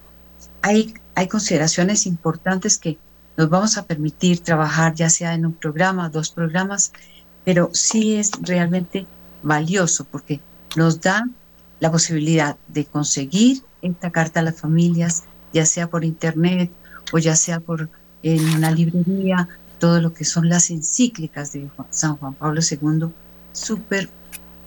hay, 0.61 0.93
hay 1.15 1.27
consideraciones 1.27 2.05
importantes 2.05 2.77
que 2.77 2.97
nos 3.37 3.49
vamos 3.49 3.77
a 3.77 3.85
permitir 3.85 4.39
trabajar 4.39 4.93
ya 4.93 5.09
sea 5.09 5.33
en 5.33 5.45
un 5.45 5.53
programa, 5.53 6.09
dos 6.09 6.29
programas, 6.29 6.91
pero 7.43 7.69
sí 7.73 8.15
es 8.15 8.31
realmente 8.41 9.05
valioso 9.41 10.05
porque 10.05 10.39
nos 10.75 11.01
da 11.01 11.27
la 11.79 11.91
posibilidad 11.91 12.57
de 12.67 12.85
conseguir 12.85 13.63
esta 13.81 14.11
carta 14.11 14.41
a 14.41 14.43
las 14.43 14.59
familias, 14.59 15.23
ya 15.53 15.65
sea 15.65 15.89
por 15.89 16.05
internet 16.05 16.71
o 17.11 17.17
ya 17.17 17.35
sea 17.35 17.59
por 17.59 17.89
en 18.23 18.55
una 18.55 18.71
librería 18.71 19.47
todo 19.79 19.99
lo 19.99 20.13
que 20.13 20.25
son 20.25 20.47
las 20.47 20.69
encíclicas 20.69 21.53
de 21.53 21.67
San 21.89 22.15
Juan 22.17 22.35
Pablo 22.35 22.61
II, 22.61 23.07
súper 23.51 24.09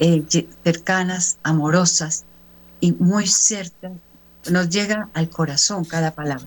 eh, 0.01 0.25
cercanas, 0.65 1.39
amorosas 1.45 2.25
y 2.81 2.93
muy 2.93 3.29
cerca, 3.29 3.93
nos 4.51 4.69
llega 4.69 5.09
al 5.15 5.29
corazón 5.29 5.85
cada 5.85 6.13
palabra. 6.13 6.47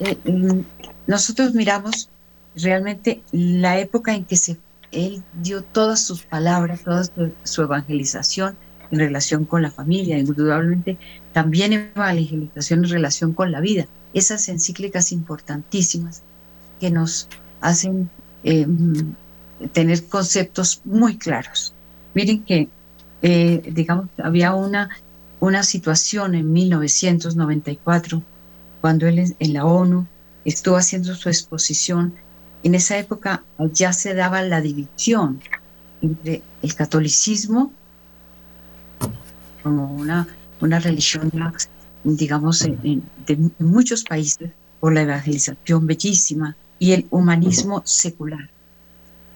Eh, 0.00 0.16
mm, 0.24 0.60
nosotros 1.06 1.54
miramos 1.54 2.08
realmente 2.56 3.22
la 3.32 3.78
época 3.78 4.14
en 4.14 4.24
que 4.24 4.36
se, 4.36 4.58
él 4.92 5.22
dio 5.34 5.62
todas 5.62 6.04
sus 6.04 6.22
palabras, 6.22 6.82
toda 6.82 7.04
su, 7.44 7.62
evangelización 7.62 8.56
en 8.90 8.98
relación 8.98 9.44
con 9.44 9.62
la 9.62 9.70
familia, 9.70 10.18
indudablemente 10.18 10.98
también 11.32 11.72
evangelización 11.72 12.84
en 12.84 12.90
relación 12.90 13.32
con 13.34 13.52
la 13.52 13.60
vida, 13.60 13.86
esas 14.14 14.48
encíclicas 14.48 15.12
importantísimas 15.12 16.22
que 16.80 16.90
nos 16.90 17.28
hacen 17.60 18.10
eh, 18.42 18.66
tener 19.72 20.04
conceptos 20.06 20.80
muy 20.84 21.16
claros. 21.18 21.72
Miren 22.14 22.42
que, 22.44 22.68
eh, 23.22 23.62
digamos, 23.72 24.08
había 24.18 24.54
una, 24.54 24.90
una 25.40 25.62
situación 25.62 26.34
en 26.34 26.52
1994, 26.52 28.22
cuando 28.80 29.06
él 29.06 29.34
en 29.38 29.52
la 29.52 29.64
ONU 29.64 30.06
estuvo 30.44 30.76
haciendo 30.76 31.14
su 31.14 31.28
exposición. 31.28 32.14
En 32.62 32.74
esa 32.74 32.98
época 32.98 33.42
ya 33.72 33.92
se 33.92 34.14
daba 34.14 34.42
la 34.42 34.60
división 34.60 35.40
entre 36.02 36.42
el 36.62 36.74
catolicismo 36.74 37.72
como 39.62 39.94
una, 39.94 40.26
una 40.60 40.78
religión, 40.78 41.30
digamos, 42.04 42.60
de 42.60 43.50
muchos 43.58 44.04
países, 44.04 44.50
por 44.78 44.94
la 44.94 45.02
evangelización 45.02 45.86
bellísima, 45.86 46.56
y 46.78 46.92
el 46.92 47.06
humanismo 47.10 47.82
secular. 47.84 48.48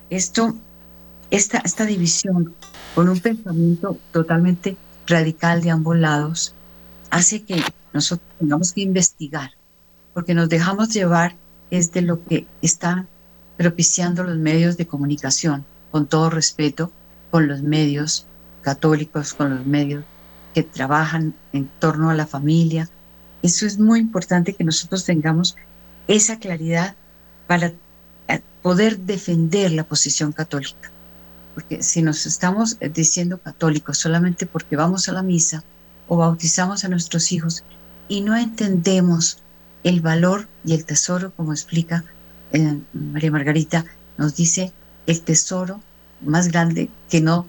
Esto, 0.09 0.57
esta, 1.31 1.59
esta 1.59 1.85
división 1.85 2.55
con 2.95 3.11
un 3.11 3.21
pensamiento 3.21 3.99
totalmente 4.13 4.77
radical 5.07 5.63
de 5.63 5.71
ambos 5.71 5.97
lados 5.97 6.55
hace 7.11 7.43
que 7.43 7.63
nosotros 7.93 8.29
tengamos 8.39 8.73
que 8.73 8.81
investigar, 8.81 9.53
porque 10.13 10.35
nos 10.35 10.49
dejamos 10.49 10.89
llevar 10.91 11.37
es 11.71 11.93
de 11.93 12.03
lo 12.03 12.25
que 12.25 12.47
están 12.63 13.09
propiciando 13.57 14.25
los 14.25 14.37
medios 14.37 14.77
de 14.77 14.87
comunicación, 14.87 15.65
con 15.91 16.07
todo 16.07 16.31
respeto, 16.31 16.91
con 17.31 17.49
los 17.49 17.63
medios 17.63 18.27
católicos, 18.63 19.35
con 19.35 19.51
los 19.51 19.67
medios 19.67 20.05
que 20.55 20.63
trabajan 20.63 21.35
en 21.53 21.69
torno 21.79 22.11
a 22.11 22.15
la 22.15 22.27
familia. 22.27 22.89
Eso 23.43 23.67
es 23.67 23.79
muy 23.79 24.01
importante 24.01 24.55
que 24.55 24.65
nosotros 24.65 25.05
tengamos 25.05 25.57
esa 26.09 26.39
claridad 26.39 26.97
para 27.47 27.73
poder 28.63 28.99
defender 28.99 29.73
la 29.73 29.85
posición 29.85 30.33
católica. 30.33 30.91
Porque 31.55 31.83
si 31.83 32.03
nos 32.03 32.27
estamos 32.27 32.79
diciendo 32.93 33.39
católicos 33.39 33.99
solamente 33.99 34.47
porque 34.47 34.77
vamos 34.77 35.09
a 35.09 35.13
la 35.13 35.23
misa 35.23 35.63
o 36.09 36.17
bautizamos 36.17 36.85
a 36.85 36.89
nuestros 36.89 37.33
hijos 37.33 37.65
y 38.09 38.21
no 38.21 38.37
entendemos 38.37 39.39
el 39.85 40.01
valor 40.01 40.49
y 40.65 40.75
el 40.75 40.85
tesoro, 40.85 41.33
como 41.35 41.53
explica 41.53 42.05
eh, 42.53 42.81
María 42.93 43.31
Margarita, 43.31 43.85
nos 44.19 44.35
dice 44.35 44.73
el 45.07 45.21
tesoro 45.21 45.81
más 46.21 46.49
grande 46.49 46.91
que 47.09 47.21
no, 47.21 47.47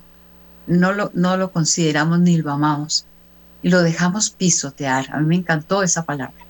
no, 0.67 0.91
lo, 0.93 1.11
no 1.13 1.37
lo 1.37 1.51
consideramos 1.51 2.19
ni 2.19 2.37
lo 2.37 2.51
amamos 2.51 3.05
y 3.63 3.69
lo 3.69 3.81
dejamos 3.81 4.29
pisotear. 4.29 5.07
A 5.11 5.19
mí 5.19 5.25
me 5.25 5.35
encantó 5.35 5.81
esa 5.81 6.05
palabra. 6.05 6.45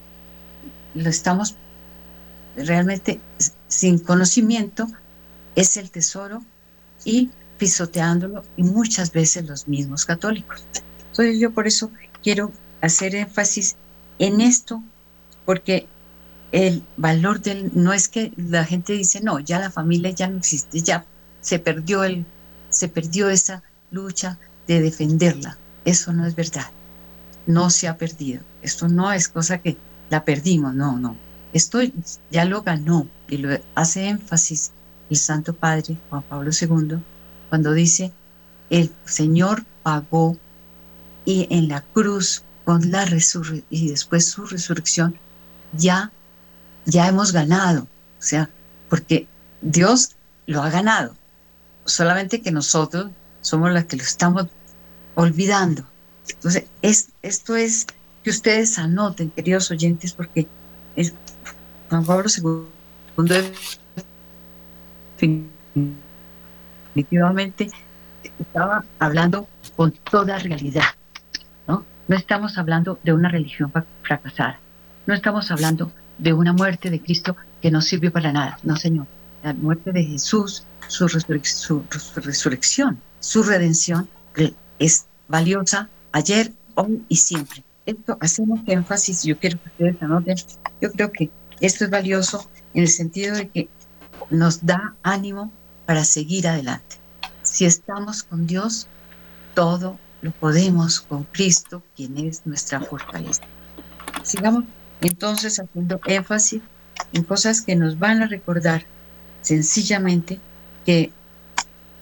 Lo 0.95 1.09
estamos 1.09 1.55
realmente 2.57 3.19
sin 3.67 3.99
conocimiento, 3.99 4.87
es 5.55 5.77
el 5.77 5.91
tesoro 5.91 6.41
y 7.03 7.29
pisoteándolo 7.57 8.43
y 8.57 8.63
muchas 8.63 9.11
veces 9.11 9.45
los 9.45 9.67
mismos 9.67 10.05
católicos. 10.05 10.63
Entonces 11.09 11.39
yo 11.39 11.51
por 11.51 11.67
eso 11.67 11.91
quiero 12.23 12.51
hacer 12.81 13.15
énfasis 13.15 13.75
en 14.19 14.41
esto, 14.41 14.83
porque 15.45 15.87
el 16.51 16.83
valor 16.97 17.41
del, 17.41 17.71
no 17.73 17.93
es 17.93 18.07
que 18.07 18.31
la 18.37 18.63
gente 18.63 18.93
dice, 18.93 19.21
no, 19.21 19.39
ya 19.39 19.59
la 19.59 19.71
familia 19.71 20.11
ya 20.11 20.27
no 20.27 20.37
existe, 20.37 20.81
ya 20.81 21.05
se 21.41 21.59
perdió 21.59 22.03
el, 22.03 22.25
se 22.69 22.87
perdió 22.87 23.29
esa 23.29 23.63
lucha 23.91 24.37
de 24.67 24.81
defenderla. 24.81 25.57
Eso 25.85 26.13
no 26.13 26.25
es 26.25 26.35
verdad. 26.35 26.65
No 27.45 27.69
se 27.69 27.87
ha 27.87 27.97
perdido. 27.97 28.41
Esto 28.61 28.87
no 28.87 29.11
es 29.13 29.27
cosa 29.27 29.59
que 29.59 29.77
la 30.09 30.25
perdimos, 30.25 30.73
no, 30.73 30.97
no. 30.97 31.15
Esto 31.53 31.79
ya 32.31 32.45
lo 32.45 32.63
ganó 32.63 33.07
y 33.29 33.37
lo 33.37 33.57
hace 33.75 34.07
énfasis 34.07 34.71
el 35.09 35.17
Santo 35.17 35.53
Padre 35.53 35.97
Juan 36.09 36.23
Pablo 36.23 36.51
II 36.59 36.97
cuando 37.49 37.73
dice, 37.73 38.11
el 38.69 38.91
Señor 39.05 39.63
pagó 39.83 40.37
y 41.25 41.47
en 41.49 41.67
la 41.67 41.81
cruz 41.81 42.43
con 42.63 42.91
la 42.91 43.05
resurrección 43.05 43.65
y 43.69 43.89
después 43.89 44.27
su 44.27 44.45
resurrección 44.45 45.15
ya 45.73 46.11
ya 46.85 47.07
hemos 47.07 47.31
ganado, 47.31 47.83
o 47.83 48.21
sea, 48.21 48.49
porque 48.89 49.27
Dios 49.61 50.11
lo 50.45 50.61
ha 50.61 50.69
ganado, 50.69 51.15
solamente 51.85 52.41
que 52.41 52.51
nosotros 52.51 53.09
somos 53.41 53.71
las 53.71 53.85
que 53.85 53.97
lo 53.97 54.03
estamos 54.03 54.47
olvidando. 55.15 55.83
Entonces, 56.29 56.65
es, 56.81 57.09
esto 57.21 57.55
es 57.55 57.87
que 58.23 58.29
ustedes 58.29 58.77
anoten, 58.77 59.31
queridos 59.31 59.71
oyentes, 59.71 60.13
porque 60.13 60.47
es, 60.95 61.13
Juan 61.89 62.05
Pablo 62.05 62.29
II 62.29 62.67
definitivamente 66.95 67.69
estaba 68.39 68.85
hablando 68.99 69.47
con 69.75 69.91
toda 69.91 70.39
realidad, 70.39 70.83
¿no? 71.67 71.83
No 72.07 72.15
estamos 72.15 72.57
hablando 72.57 72.99
de 73.03 73.13
una 73.13 73.29
religión 73.29 73.71
fracasada, 74.03 74.59
no 75.05 75.13
estamos 75.13 75.51
hablando 75.51 75.91
de 76.17 76.33
una 76.33 76.53
muerte 76.53 76.89
de 76.89 77.01
Cristo 77.01 77.35
que 77.61 77.69
no 77.69 77.81
sirvió 77.81 78.11
para 78.11 78.31
nada. 78.31 78.57
No, 78.63 78.77
Señor. 78.77 79.05
La 79.43 79.53
muerte 79.53 79.91
de 79.91 80.03
Jesús, 80.03 80.65
su, 80.87 81.07
resurrección, 81.07 82.99
su 83.19 83.43
redención 83.43 84.09
es 84.79 85.05
valiosa 85.27 85.89
ayer, 86.13 86.51
hoy 86.75 87.03
y 87.09 87.17
siempre. 87.17 87.63
Esto 87.85 88.17
hacemos 88.21 88.61
énfasis, 88.65 89.23
yo 89.23 89.37
quiero 89.37 89.61
que 89.61 89.69
ustedes 89.69 90.01
anoten, 90.01 90.37
yo 90.81 90.91
creo 90.91 91.11
que 91.11 91.29
esto 91.61 91.85
es 91.85 91.91
valioso 91.91 92.49
en 92.73 92.83
el 92.83 92.89
sentido 92.89 93.35
de 93.35 93.49
que 93.49 93.69
nos 94.31 94.65
da 94.65 94.95
ánimo 95.03 95.51
para 95.85 96.03
seguir 96.03 96.47
adelante. 96.47 96.97
Si 97.43 97.65
estamos 97.65 98.23
con 98.23 98.47
Dios, 98.47 98.87
todo 99.53 99.99
lo 100.21 100.31
podemos 100.31 101.01
con 101.01 101.23
Cristo, 101.25 101.83
quien 101.95 102.17
es 102.17 102.41
nuestra 102.45 102.79
fortaleza. 102.81 103.43
Sigamos 104.23 104.63
entonces, 105.01 105.59
haciendo 105.59 105.99
énfasis 106.05 106.61
en 107.13 107.23
cosas 107.23 107.61
que 107.61 107.75
nos 107.75 107.99
van 107.99 108.23
a 108.23 108.27
recordar 108.27 108.85
sencillamente 109.41 110.39
que 110.85 111.11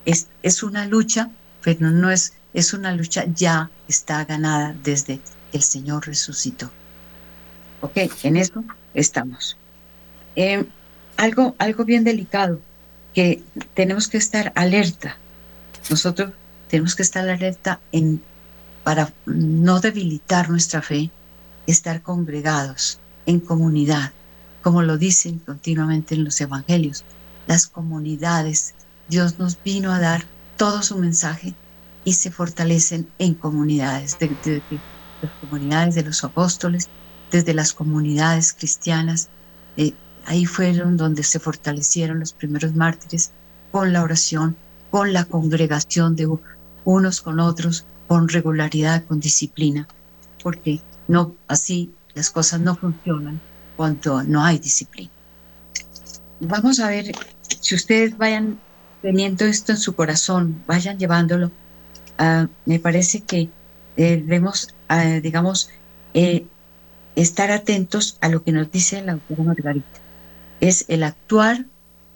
es, 0.05 0.27
es 0.41 0.63
una 0.63 0.85
lucha, 0.85 1.29
pero 1.61 1.91
no 1.91 2.11
es, 2.11 2.33
es 2.53 2.73
una 2.73 2.93
lucha 2.93 3.25
ya 3.33 3.69
está 3.87 4.23
ganada 4.25 4.75
desde 4.83 5.19
el 5.51 5.61
Señor 5.61 6.07
resucitó. 6.07 6.71
Ok, 7.81 7.97
en 8.23 8.37
eso 8.37 8.63
estamos. 8.93 9.57
Eh, 10.35 10.65
algo, 11.17 11.55
algo 11.59 11.85
bien 11.85 12.03
delicado, 12.03 12.59
que 13.13 13.43
tenemos 13.73 14.07
que 14.07 14.17
estar 14.17 14.51
alerta. 14.55 15.17
Nosotros 15.89 16.31
tenemos 16.69 16.95
que 16.95 17.03
estar 17.03 17.27
alerta 17.29 17.79
en, 17.91 18.21
para 18.83 19.13
no 19.25 19.79
debilitar 19.79 20.49
nuestra 20.49 20.81
fe, 20.81 21.11
estar 21.67 22.01
congregados 22.01 22.99
en 23.25 23.39
comunidad, 23.39 24.11
como 24.61 24.81
lo 24.81 24.97
dicen 24.97 25.39
continuamente 25.39 26.15
en 26.15 26.23
los 26.23 26.39
evangelios. 26.41 27.03
Las 27.47 27.67
comunidades, 27.67 28.73
Dios 29.09 29.37
nos 29.37 29.61
vino 29.63 29.91
a 29.91 29.99
dar 29.99 30.25
todo 30.57 30.81
su 30.81 30.97
mensaje 30.97 31.53
y 32.05 32.13
se 32.13 32.31
fortalecen 32.31 33.07
en 33.19 33.33
comunidades, 33.33 34.17
desde 34.19 34.61
las 35.21 35.31
comunidades 35.41 35.95
de 35.95 36.03
los 36.03 36.23
apóstoles, 36.23 36.89
desde 37.31 37.53
las 37.53 37.73
comunidades 37.73 38.53
cristianas. 38.53 39.29
Eh, 39.77 39.93
ahí 40.25 40.45
fueron 40.45 40.97
donde 40.97 41.23
se 41.23 41.39
fortalecieron 41.39 42.19
los 42.19 42.33
primeros 42.33 42.73
mártires 42.73 43.31
con 43.71 43.93
la 43.93 44.03
oración, 44.03 44.55
con 44.91 45.13
la 45.13 45.25
congregación 45.25 46.15
de 46.15 46.27
unos 46.85 47.21
con 47.21 47.39
otros, 47.39 47.85
con 48.07 48.29
regularidad, 48.29 49.03
con 49.05 49.19
disciplina, 49.19 49.87
porque 50.41 50.81
no, 51.07 51.35
así 51.47 51.91
las 52.13 52.29
cosas 52.29 52.59
no 52.59 52.75
funcionan 52.75 53.41
cuando 53.75 54.23
no 54.23 54.43
hay 54.43 54.59
disciplina. 54.59 55.11
Vamos 56.39 56.79
a 56.79 56.89
ver 56.89 57.11
si 57.59 57.75
ustedes 57.75 58.17
vayan 58.17 58.59
teniendo 59.01 59.45
esto 59.45 59.71
en 59.71 59.77
su 59.77 59.95
corazón, 59.95 60.61
vayan 60.67 60.99
llevándolo. 60.99 61.51
Ah, 62.17 62.47
me 62.65 62.79
parece 62.79 63.21
que 63.21 63.49
eh, 63.97 64.17
debemos, 64.17 64.75
ah, 64.89 65.19
digamos, 65.21 65.69
eh, 66.13 66.45
estar 67.15 67.51
atentos 67.51 68.17
a 68.21 68.29
lo 68.29 68.43
que 68.43 68.51
nos 68.51 68.71
dice 68.71 69.01
la 69.01 69.13
autora 69.13 69.43
Margarita. 69.43 70.02
Es 70.63 70.85
el 70.87 71.03
actuar, 71.03 71.65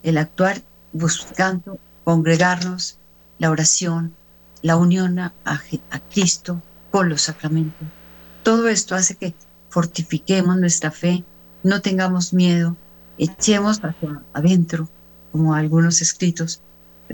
el 0.03 0.17
actuar 0.17 0.62
buscando 0.93 1.79
congregarnos, 2.05 2.97
la 3.39 3.51
oración, 3.51 4.13
la 4.62 4.77
unión 4.77 5.19
a 5.19 5.33
Cristo 6.10 6.62
con 6.89 7.10
los 7.10 7.23
sacramentos, 7.23 7.86
todo 8.43 8.69
esto 8.69 8.95
hace 8.95 9.15
que 9.15 9.36
fortifiquemos 9.67 10.55
nuestra 10.55 10.91
fe, 10.91 11.25
no 11.62 11.81
tengamos 11.81 12.33
miedo, 12.33 12.77
echemos 13.17 13.81
hacia 13.83 14.21
adentro, 14.31 14.88
como 15.33 15.53
algunos 15.53 16.01
escritos, 16.01 16.62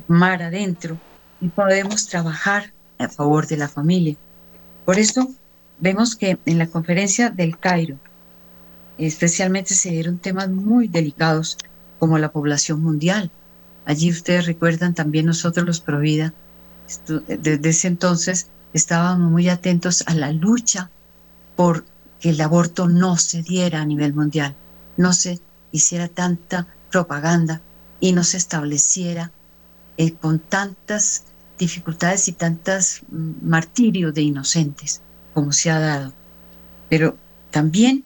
mar 0.08 0.43
adentro, 0.43 1.00
y 1.41 1.48
podemos 1.48 2.06
trabajar 2.06 2.72
a 3.00 3.10
favor 3.10 3.48
de 3.48 3.58
la 3.58 3.67
familia. 3.67 4.15
Por 4.86 5.00
eso 5.00 5.28
vemos 5.80 6.15
que 6.15 6.38
en 6.46 6.60
la 6.60 6.67
conferencia 6.67 7.32
del 7.32 7.58
Cairo, 7.58 7.98
especialmente 8.97 9.73
se 9.73 9.91
dieron 9.91 10.17
temas 10.17 10.49
muy 10.49 10.88
delicados 10.88 11.58
como 11.99 12.17
la 12.17 12.32
población 12.32 12.82
mundial. 12.82 13.32
Allí 13.86 14.10
ustedes 14.12 14.45
recuerdan 14.45 14.93
también 14.93 15.25
nosotros 15.25 15.65
los 15.65 15.82
Provida, 15.82 16.34
desde 17.27 17.69
ese 17.69 17.88
entonces 17.88 18.47
estábamos 18.73 19.32
muy 19.32 19.49
atentos 19.49 20.03
a 20.08 20.13
la 20.13 20.32
lucha 20.32 20.89
por 21.56 21.86
que 22.19 22.29
el 22.29 22.41
aborto 22.41 22.88
no 22.88 23.17
se 23.17 23.41
diera 23.41 23.82
a 23.82 23.86
nivel 23.86 24.13
mundial, 24.13 24.56
no 24.97 25.13
se 25.13 25.39
hiciera 25.71 26.08
tanta 26.08 26.67
propaganda 26.91 27.62
y 27.99 28.13
no 28.13 28.23
se 28.23 28.38
estableciera 28.38 29.32
eh, 29.97 30.13
con 30.13 30.39
tantas 30.39 31.23
dificultades 31.58 32.27
y 32.27 32.34
tantas 32.34 33.01
mm, 33.10 33.47
martirios 33.47 34.13
de 34.13 34.21
inocentes 34.21 35.01
como 35.34 35.51
se 35.51 35.69
ha 35.69 35.79
dado. 35.79 36.13
Pero 36.89 37.17
también 37.51 38.03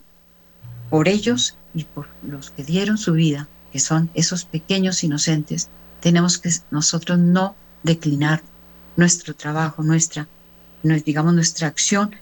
por 0.89 1.07
ellos 1.07 1.57
y 1.73 1.83
por 1.83 2.07
los 2.23 2.51
que 2.51 2.63
dieron 2.63 2.97
su 2.97 3.13
vida, 3.13 3.47
que 3.71 3.79
son 3.79 4.09
esos 4.13 4.45
pequeños 4.45 5.03
inocentes, 5.03 5.69
tenemos 6.01 6.37
que 6.37 6.51
nosotros 6.71 7.19
no 7.19 7.55
declinar 7.83 8.41
nuestro 8.95 9.35
trabajo, 9.35 9.83
nuestra, 9.83 10.27
digamos, 10.83 11.33
nuestra 11.33 11.67
acción 11.67 12.15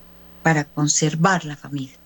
para 0.43 0.65
conservar 0.65 1.45
la 1.45 1.55
familia. 1.55 1.97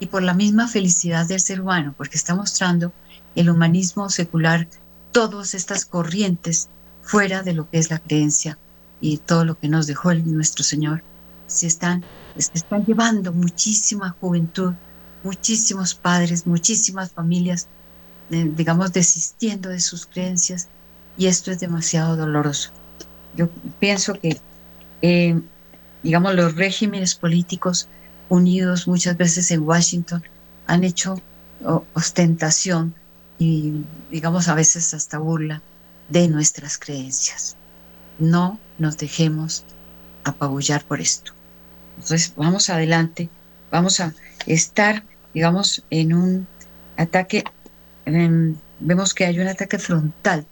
Y 0.00 0.06
por 0.06 0.22
la 0.22 0.34
misma 0.34 0.68
felicidad 0.68 1.26
del 1.26 1.40
ser 1.40 1.60
humano, 1.60 1.94
porque 1.96 2.16
está 2.16 2.34
mostrando 2.34 2.92
el 3.34 3.50
humanismo 3.50 4.10
secular, 4.10 4.68
todas 5.12 5.54
estas 5.54 5.84
corrientes 5.84 6.68
fuera 7.02 7.42
de 7.42 7.52
lo 7.52 7.68
que 7.70 7.78
es 7.78 7.90
la 7.90 7.98
creencia 7.98 8.58
y 9.00 9.18
todo 9.18 9.44
lo 9.44 9.58
que 9.58 9.68
nos 9.68 9.86
dejó 9.86 10.12
nuestro 10.14 10.64
Señor, 10.64 11.02
se 11.46 11.66
están, 11.66 12.04
se 12.36 12.52
están 12.54 12.84
llevando 12.84 13.32
muchísima 13.32 14.16
juventud, 14.20 14.74
muchísimos 15.24 15.94
padres, 15.94 16.46
muchísimas 16.46 17.12
familias 17.12 17.68
eh, 18.32 18.50
digamos, 18.56 18.94
desistiendo 18.94 19.68
de 19.68 19.78
sus 19.78 20.06
creencias 20.06 20.68
y 21.18 21.26
esto 21.26 21.50
es 21.50 21.60
demasiado 21.60 22.16
doloroso. 22.16 22.70
Yo 23.36 23.50
pienso 23.78 24.14
que, 24.14 24.40
eh, 25.02 25.38
digamos, 26.02 26.34
los 26.34 26.56
regímenes 26.56 27.14
políticos 27.14 27.88
unidos 28.30 28.88
muchas 28.88 29.18
veces 29.18 29.50
en 29.50 29.62
Washington 29.62 30.22
han 30.66 30.82
hecho 30.82 31.20
ostentación 31.92 32.94
y, 33.38 33.84
digamos, 34.10 34.48
a 34.48 34.54
veces 34.54 34.94
hasta 34.94 35.18
burla 35.18 35.60
de 36.08 36.26
nuestras 36.28 36.78
creencias. 36.78 37.56
No 38.18 38.58
nos 38.78 38.96
dejemos 38.96 39.64
apabullar 40.24 40.84
por 40.84 41.02
esto. 41.02 41.32
Entonces, 41.96 42.32
vamos 42.34 42.70
adelante, 42.70 43.28
vamos 43.70 44.00
a 44.00 44.14
estar, 44.46 45.04
digamos, 45.34 45.84
en 45.90 46.14
un 46.14 46.46
ataque, 46.96 47.44
vemos 48.80 49.14
que 49.14 49.26
hay 49.26 49.38
un 49.38 49.48
ataque 49.48 49.78
frontal 49.78 50.46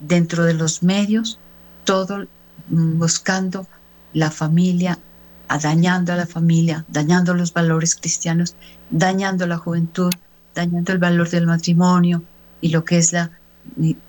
dentro 0.00 0.44
de 0.44 0.54
los 0.54 0.82
medios, 0.82 1.38
todo 1.84 2.26
mm, 2.68 2.98
buscando 2.98 3.66
la 4.12 4.30
familia, 4.30 4.98
dañando 5.62 6.12
a 6.12 6.16
la 6.16 6.26
familia, 6.26 6.84
dañando 6.88 7.34
los 7.34 7.52
valores 7.52 7.94
cristianos, 7.94 8.56
dañando 8.90 9.46
la 9.46 9.58
juventud, 9.58 10.12
dañando 10.54 10.92
el 10.92 10.98
valor 10.98 11.28
del 11.28 11.46
matrimonio 11.46 12.22
y 12.60 12.68
lo 12.68 12.84
que 12.84 12.98
es 12.98 13.12
la 13.12 13.30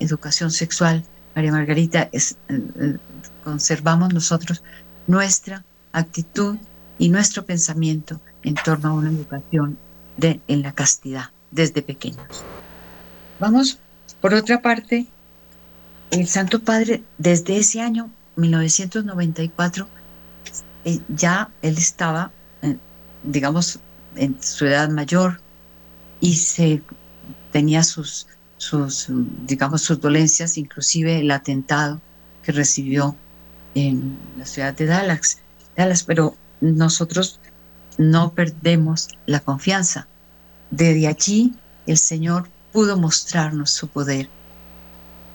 educación 0.00 0.50
sexual. 0.50 1.04
María 1.34 1.52
Margarita, 1.52 2.08
es, 2.12 2.36
eh, 2.48 2.62
eh, 2.80 2.96
conservamos 3.44 4.14
nosotros 4.14 4.62
nuestra 5.06 5.64
actitud 5.92 6.56
y 6.98 7.10
nuestro 7.10 7.44
pensamiento 7.44 8.20
en 8.42 8.54
torno 8.54 8.90
a 8.90 8.94
una 8.94 9.10
educación 9.10 9.78
de, 10.16 10.40
en 10.48 10.62
la 10.62 10.72
castidad 10.72 11.30
desde 11.50 11.82
pequeños. 11.82 12.44
Vamos, 13.38 13.78
por 14.20 14.34
otra 14.34 14.62
parte, 14.62 15.06
el 16.10 16.26
Santo 16.28 16.62
Padre 16.62 17.02
desde 17.18 17.58
ese 17.58 17.80
año 17.80 18.10
1994 18.36 19.88
eh, 20.84 21.00
ya 21.08 21.50
él 21.62 21.76
estaba, 21.78 22.30
eh, 22.62 22.76
digamos, 23.24 23.80
en 24.14 24.40
su 24.42 24.66
edad 24.66 24.88
mayor 24.88 25.40
y 26.20 26.36
se 26.36 26.82
tenía 27.52 27.82
sus, 27.82 28.26
sus, 28.56 29.08
digamos, 29.46 29.82
sus 29.82 30.00
dolencias, 30.00 30.56
inclusive 30.56 31.20
el 31.20 31.30
atentado 31.30 32.00
que 32.42 32.52
recibió 32.52 33.16
en 33.74 34.16
la 34.38 34.46
ciudad 34.46 34.74
de 34.74 34.86
Dallas, 34.86 35.38
Dallas 35.76 36.04
pero 36.04 36.36
nosotros 36.60 37.40
no 37.98 38.32
perdemos 38.32 39.08
la 39.26 39.40
confianza. 39.40 40.06
Desde 40.70 41.06
allí 41.06 41.54
el 41.86 41.96
Señor 41.96 42.48
pudo 42.72 42.96
mostrarnos 42.96 43.70
su 43.70 43.88
poder 43.88 44.28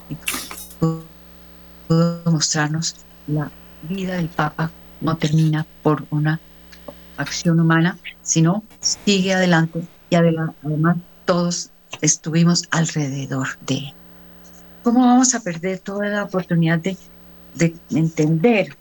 y 0.09 0.17
pudo 0.79 2.21
mostrarnos 2.25 2.97
la 3.27 3.51
vida 3.89 4.15
del 4.15 4.27
Papa 4.27 4.71
no 4.99 5.17
termina 5.17 5.65
por 5.83 6.05
una 6.11 6.39
acción 7.17 7.59
humana, 7.59 7.97
sino 8.21 8.63
sigue 8.79 9.33
adelante 9.33 9.83
y 10.09 10.15
además 10.15 10.97
todos 11.25 11.71
estuvimos 12.01 12.67
alrededor 12.71 13.47
de 13.65 13.75
él. 13.75 13.93
¿Cómo 14.83 15.01
vamos 15.01 15.35
a 15.35 15.41
perder 15.41 15.79
toda 15.79 16.07
la 16.07 16.23
oportunidad 16.23 16.79
de, 16.79 16.97
de 17.55 17.75
entender 17.91 18.75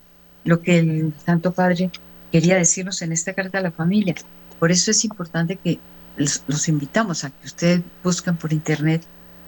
lo 0.44 0.60
que 0.62 0.78
el 0.78 1.14
Santo 1.24 1.52
Padre 1.52 1.90
quería 2.30 2.56
decirnos 2.56 3.02
en 3.02 3.12
esta 3.12 3.34
carta 3.34 3.58
a 3.58 3.62
la 3.62 3.72
familia? 3.72 4.14
Por 4.58 4.70
eso 4.70 4.90
es 4.90 5.04
importante 5.04 5.56
que 5.56 5.80
los, 6.16 6.68
invitamos 6.68 7.24
a 7.24 7.30
que 7.30 7.46
ustedes 7.46 7.82
busquen 8.04 8.36
por 8.36 8.52
internet 8.52 9.02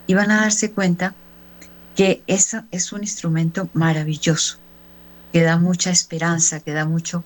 y 0.06 0.14
van 0.14 0.30
a 0.30 0.42
darse 0.42 0.72
cuenta 0.72 1.14
que 1.94 2.22
esa 2.26 2.66
es 2.70 2.92
un 2.92 3.02
instrumento 3.02 3.68
maravilloso 3.74 4.58
que 5.32 5.42
da 5.42 5.58
mucha 5.58 5.90
esperanza, 5.90 6.60
que 6.60 6.72
da 6.72 6.84
mucho, 6.84 7.24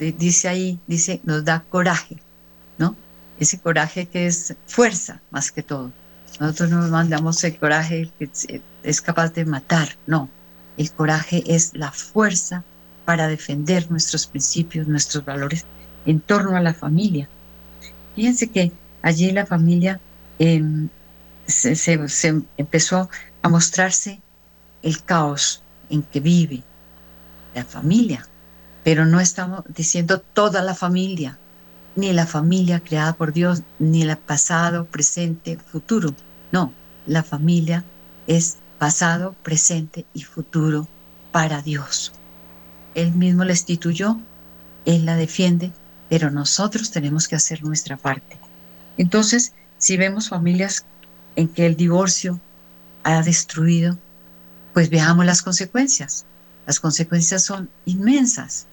eh, 0.00 0.14
dice 0.16 0.48
ahí, 0.48 0.80
dice, 0.86 1.20
nos 1.24 1.44
da 1.44 1.64
coraje, 1.68 2.16
¿no? 2.78 2.96
Ese 3.38 3.58
coraje 3.58 4.06
que 4.06 4.26
es 4.26 4.54
fuerza 4.66 5.20
más 5.30 5.52
que 5.52 5.62
todo. 5.62 5.92
Nosotros 6.40 6.70
no 6.70 6.88
mandamos 6.88 7.42
el 7.44 7.58
coraje 7.58 8.10
que 8.18 8.30
es 8.82 9.00
capaz 9.00 9.30
de 9.30 9.44
matar, 9.44 9.96
no. 10.06 10.28
El 10.76 10.90
coraje 10.92 11.42
es 11.46 11.74
la 11.74 11.90
fuerza 11.90 12.64
para 13.08 13.26
defender 13.26 13.90
nuestros 13.90 14.26
principios, 14.26 14.86
nuestros 14.86 15.24
valores 15.24 15.64
en 16.04 16.20
torno 16.20 16.54
a 16.58 16.60
la 16.60 16.74
familia. 16.74 17.26
Fíjense 18.14 18.50
que 18.50 18.70
allí 19.00 19.30
la 19.30 19.46
familia 19.46 19.98
em, 20.38 20.90
se, 21.46 21.98
empezó 22.58 23.08
a 23.40 23.48
mostrarse 23.48 24.20
el 24.82 25.02
caos 25.04 25.62
en 25.88 26.02
que 26.02 26.20
vive, 26.20 26.62
la 27.54 27.64
familia, 27.64 28.26
pero 28.84 29.06
no 29.06 29.20
estamos 29.20 29.62
diciendo 29.74 30.20
toda 30.20 30.60
la 30.60 30.74
familia, 30.74 31.38
ni 31.96 32.12
la 32.12 32.26
familia 32.26 32.80
creada 32.80 33.14
por 33.14 33.32
Dios, 33.32 33.62
ni 33.78 34.02
el 34.02 34.14
pasado, 34.18 34.84
presente, 34.84 35.56
futuro. 35.56 36.14
No, 36.52 36.74
la 37.06 37.22
familia 37.22 37.84
es 38.26 38.58
pasado, 38.78 39.34
presente 39.42 40.04
y 40.12 40.24
futuro 40.24 40.86
para 41.32 41.62
Dios. 41.62 42.12
Él 42.94 43.12
mismo 43.12 43.44
la 43.44 43.52
instituyó, 43.52 44.18
Él 44.84 45.04
la 45.04 45.16
defiende, 45.16 45.72
pero 46.08 46.30
nosotros 46.30 46.90
tenemos 46.90 47.28
que 47.28 47.36
hacer 47.36 47.62
nuestra 47.62 47.96
parte. 47.96 48.38
Entonces, 48.96 49.52
si 49.78 49.96
vemos 49.96 50.28
familias 50.28 50.84
en 51.36 51.48
que 51.48 51.66
el 51.66 51.76
divorcio 51.76 52.40
ha 53.04 53.22
destruido, 53.22 53.96
pues 54.74 54.90
veamos 54.90 55.24
las 55.24 55.42
consecuencias. 55.42 56.24
Las 56.66 56.80
consecuencias 56.80 57.44
son 57.44 57.70
inmensas. 57.86 58.66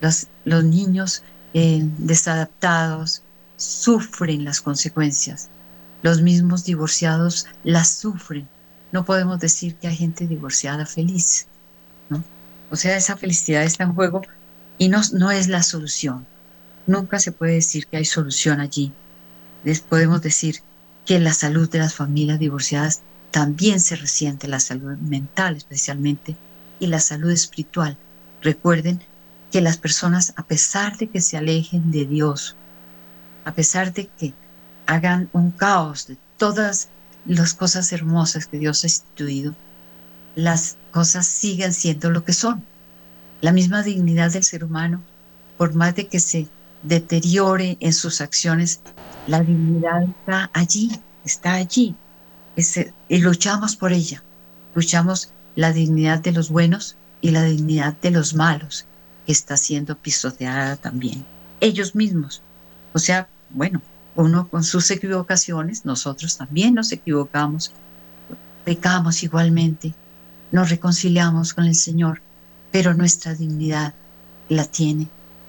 Los, 0.00 0.26
niños 0.64 1.22
eh, 1.54 1.80
desadaptados 1.98 3.22
sufren 3.56 4.44
las 4.44 4.60
consecuencias. 4.60 5.48
Los 6.02 6.22
mismos 6.22 6.64
divorciados 6.64 7.46
las 7.64 7.88
sufren. 7.88 8.48
No 8.90 9.04
podemos 9.04 9.38
decir 9.38 9.76
que 9.76 9.88
hay 9.88 9.96
gente 9.96 10.26
divorciada 10.26 10.86
feliz. 10.86 11.46
O 12.72 12.76
sea, 12.76 12.96
esa 12.96 13.18
felicidad 13.18 13.64
está 13.64 13.84
en 13.84 13.94
juego 13.94 14.22
y 14.78 14.88
no, 14.88 15.02
no 15.12 15.30
es 15.30 15.46
la 15.48 15.62
solución. 15.62 16.26
Nunca 16.86 17.18
se 17.18 17.30
puede 17.30 17.52
decir 17.52 17.86
que 17.86 17.98
hay 17.98 18.06
solución 18.06 18.60
allí. 18.60 18.94
Les 19.62 19.80
podemos 19.80 20.22
decir 20.22 20.56
que 21.04 21.20
la 21.20 21.34
salud 21.34 21.68
de 21.68 21.80
las 21.80 21.94
familias 21.94 22.38
divorciadas 22.38 23.02
también 23.30 23.78
se 23.78 23.96
resiente, 23.96 24.48
la 24.48 24.58
salud 24.58 24.96
mental 24.96 25.56
especialmente, 25.56 26.34
y 26.80 26.86
la 26.86 26.98
salud 26.98 27.30
espiritual. 27.30 27.98
Recuerden 28.40 29.02
que 29.50 29.60
las 29.60 29.76
personas, 29.76 30.32
a 30.36 30.46
pesar 30.46 30.96
de 30.96 31.08
que 31.08 31.20
se 31.20 31.36
alejen 31.36 31.90
de 31.90 32.06
Dios, 32.06 32.56
a 33.44 33.52
pesar 33.52 33.92
de 33.92 34.06
que 34.06 34.32
hagan 34.86 35.28
un 35.34 35.50
caos 35.50 36.06
de 36.06 36.16
todas 36.38 36.88
las 37.26 37.52
cosas 37.52 37.92
hermosas 37.92 38.46
que 38.46 38.58
Dios 38.58 38.82
ha 38.82 38.86
instituido, 38.86 39.54
las 40.34 40.76
cosas 40.90 41.26
siguen 41.26 41.72
siendo 41.72 42.10
lo 42.10 42.24
que 42.24 42.32
son. 42.32 42.64
La 43.40 43.52
misma 43.52 43.82
dignidad 43.82 44.32
del 44.32 44.44
ser 44.44 44.64
humano, 44.64 45.02
por 45.58 45.74
más 45.74 45.94
de 45.94 46.06
que 46.06 46.20
se 46.20 46.48
deteriore 46.82 47.76
en 47.80 47.92
sus 47.92 48.20
acciones, 48.20 48.80
la 49.26 49.40
dignidad 49.40 50.02
está 50.02 50.50
allí, 50.52 50.90
está 51.24 51.54
allí. 51.54 51.94
y 53.08 53.18
luchamos 53.18 53.76
por 53.76 53.92
ella. 53.92 54.22
Luchamos 54.74 55.32
la 55.54 55.72
dignidad 55.72 56.20
de 56.20 56.32
los 56.32 56.50
buenos 56.50 56.96
y 57.20 57.30
la 57.30 57.44
dignidad 57.44 57.94
de 58.00 58.10
los 58.10 58.34
malos, 58.34 58.86
que 59.26 59.32
está 59.32 59.56
siendo 59.56 59.96
pisoteada 59.96 60.76
también. 60.76 61.24
Ellos 61.60 61.94
mismos. 61.94 62.42
O 62.92 62.98
sea, 62.98 63.28
bueno, 63.50 63.80
uno 64.16 64.48
con 64.48 64.64
sus 64.64 64.90
equivocaciones, 64.90 65.84
nosotros 65.84 66.36
también 66.36 66.74
nos 66.74 66.92
equivocamos, 66.92 67.72
pecamos 68.64 69.22
igualmente, 69.22 69.94
nos 70.52 70.70
reconciliamos 70.70 71.54
con 71.54 71.64
el 71.64 71.74
Señor, 71.74 72.22
pero 72.70 72.94
nuestra 72.94 73.34
dignidad 73.34 73.94
la 74.48 74.64
tiene 74.66 75.08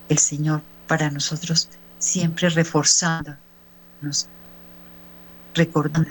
el 0.10 0.18
Señor 0.18 0.62
para 0.88 1.12
nosotros, 1.12 1.70
siempre 2.00 2.50
reforzándonos, 2.50 3.38
recordando. 5.54 6.10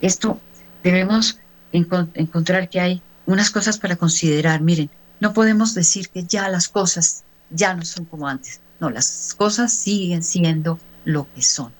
Esto 0.00 0.40
debemos 0.82 1.38
encontrar 1.72 2.68
que 2.68 2.80
hay 2.80 3.02
unas 3.26 3.50
cosas 3.50 3.78
para 3.78 3.96
considerar. 3.96 4.60
Miren, 4.60 4.90
no 5.20 5.32
podemos 5.32 5.74
decir 5.74 6.08
que 6.08 6.24
ya 6.24 6.48
las 6.48 6.68
cosas 6.68 7.24
ya 7.50 7.74
no 7.74 7.84
son 7.84 8.04
como 8.04 8.28
antes. 8.28 8.60
No, 8.80 8.90
las 8.90 9.34
cosas 9.36 9.72
siguen 9.72 10.22
siendo 10.22 10.78
lo 11.04 11.32
que 11.34 11.42
son. 11.42 11.72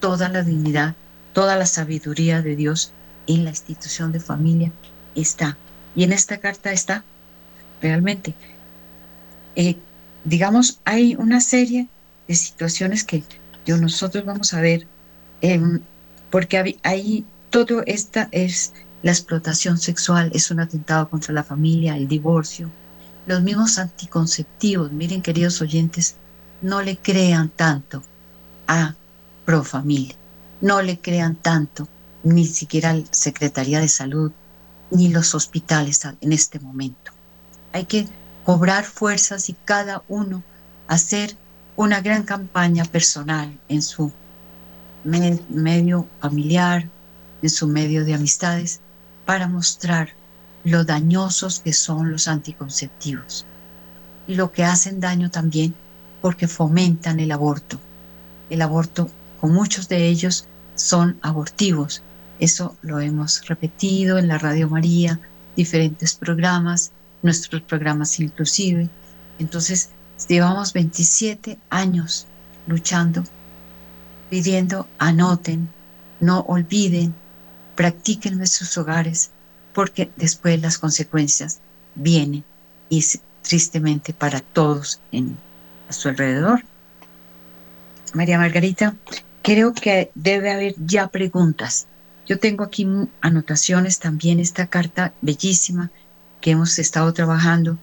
Toda 0.00 0.28
la 0.28 0.42
dignidad, 0.42 0.94
toda 1.32 1.56
la 1.56 1.66
sabiduría 1.66 2.42
de 2.42 2.56
Dios 2.56 2.92
en 3.26 3.44
la 3.44 3.50
institución 3.50 4.12
de 4.12 4.20
familia 4.20 4.72
está. 5.14 5.56
Y 5.94 6.04
en 6.04 6.12
esta 6.12 6.38
carta 6.38 6.72
está 6.72 7.04
realmente. 7.80 8.34
Eh, 9.56 9.76
digamos, 10.24 10.80
hay 10.84 11.14
una 11.16 11.40
serie 11.40 11.88
de 12.26 12.34
situaciones 12.34 13.04
que 13.04 13.22
yo, 13.66 13.76
nosotros 13.76 14.24
vamos 14.24 14.52
a 14.54 14.60
ver, 14.60 14.86
em, 15.40 15.80
porque 16.30 16.78
hay 16.82 17.24
todo 17.50 17.82
esta 17.86 18.28
es 18.32 18.72
la 19.02 19.12
explotación 19.12 19.78
sexual, 19.78 20.30
es 20.34 20.50
un 20.50 20.60
atentado 20.60 21.08
contra 21.08 21.32
la 21.32 21.44
familia, 21.44 21.96
el 21.96 22.08
divorcio, 22.08 22.70
los 23.26 23.42
mismos 23.42 23.78
anticonceptivos. 23.78 24.90
Miren, 24.90 25.22
queridos 25.22 25.60
oyentes, 25.60 26.16
no 26.62 26.82
le 26.82 26.96
crean 26.96 27.50
tanto 27.50 28.02
a 28.66 28.94
Profamilia, 29.44 30.16
no 30.62 30.80
le 30.82 30.98
crean 30.98 31.36
tanto 31.36 31.86
ni 32.22 32.46
siquiera 32.46 32.94
la 32.94 33.04
Secretaría 33.10 33.78
de 33.80 33.88
Salud 33.88 34.32
ni 34.90 35.08
los 35.08 35.34
hospitales 35.34 36.00
en 36.20 36.32
este 36.32 36.60
momento. 36.60 37.12
Hay 37.72 37.84
que 37.84 38.06
cobrar 38.44 38.84
fuerzas 38.84 39.48
y 39.48 39.56
cada 39.64 40.02
uno 40.08 40.42
hacer 40.88 41.36
una 41.76 42.00
gran 42.00 42.22
campaña 42.22 42.84
personal 42.84 43.58
en 43.68 43.82
su 43.82 44.12
medio 45.04 46.06
familiar, 46.20 46.88
en 47.42 47.50
su 47.50 47.66
medio 47.66 48.04
de 48.04 48.14
amistades, 48.14 48.80
para 49.26 49.48
mostrar 49.48 50.10
lo 50.64 50.84
dañosos 50.84 51.60
que 51.60 51.72
son 51.72 52.10
los 52.10 52.28
anticonceptivos 52.28 53.44
y 54.26 54.34
lo 54.34 54.52
que 54.52 54.64
hacen 54.64 55.00
daño 55.00 55.30
también 55.30 55.74
porque 56.22 56.48
fomentan 56.48 57.20
el 57.20 57.32
aborto. 57.32 57.78
El 58.48 58.62
aborto, 58.62 59.08
con 59.40 59.52
muchos 59.52 59.88
de 59.88 60.08
ellos, 60.08 60.46
son 60.74 61.18
abortivos. 61.22 62.02
Eso 62.38 62.76
lo 62.82 63.00
hemos 63.00 63.46
repetido 63.46 64.18
en 64.18 64.28
la 64.28 64.38
Radio 64.38 64.68
María, 64.68 65.20
diferentes 65.56 66.14
programas, 66.14 66.92
nuestros 67.22 67.62
programas 67.62 68.18
inclusive. 68.20 68.88
Entonces, 69.38 69.90
llevamos 70.28 70.72
27 70.72 71.58
años 71.70 72.26
luchando, 72.66 73.24
pidiendo, 74.30 74.88
anoten, 74.98 75.68
no 76.20 76.40
olviden, 76.40 77.14
practiquen 77.74 78.40
en 78.40 78.46
sus 78.46 78.76
hogares, 78.78 79.30
porque 79.72 80.10
después 80.16 80.60
las 80.60 80.78
consecuencias 80.78 81.60
vienen 81.94 82.44
y 82.88 83.04
tristemente 83.42 84.12
para 84.12 84.40
todos 84.40 85.00
en, 85.12 85.36
a 85.88 85.92
su 85.92 86.08
alrededor. 86.08 86.62
María 88.14 88.38
Margarita, 88.38 88.94
creo 89.42 89.74
que 89.74 90.10
debe 90.14 90.52
haber 90.52 90.74
ya 90.78 91.08
preguntas. 91.08 91.88
Yo 92.26 92.38
tengo 92.38 92.64
aquí 92.64 92.86
anotaciones 93.20 93.98
también, 93.98 94.40
esta 94.40 94.66
carta 94.66 95.12
bellísima 95.20 95.90
que 96.40 96.52
hemos 96.52 96.78
estado 96.78 97.12
trabajando, 97.12 97.78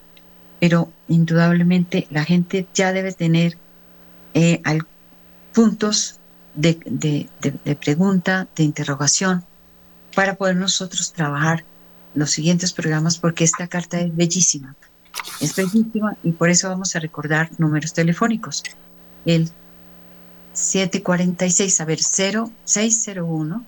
pero 0.60 0.92
indudablemente 1.08 2.06
la 2.10 2.24
gente 2.24 2.66
ya 2.74 2.92
debe 2.92 3.12
tener 3.12 3.56
eh, 4.34 4.62
puntos 5.52 6.18
de, 6.54 6.78
de 6.84 7.76
pregunta, 7.76 8.48
de 8.56 8.64
interrogación, 8.64 9.44
para 10.14 10.34
poder 10.34 10.56
nosotros 10.56 11.12
trabajar 11.12 11.64
los 12.14 12.30
siguientes 12.30 12.72
programas 12.72 13.18
porque 13.18 13.44
esta 13.44 13.66
carta 13.68 14.00
es 14.00 14.14
bellísima. 14.14 14.76
Es 15.40 15.54
bellísima 15.56 16.16
y 16.22 16.32
por 16.32 16.50
eso 16.50 16.68
vamos 16.68 16.94
a 16.96 17.00
recordar 17.00 17.50
números 17.58 17.92
telefónicos. 17.92 18.62
El 19.24 19.50
746, 20.52 21.80
a 21.80 21.84
ver, 21.84 22.00
0601 22.00 23.64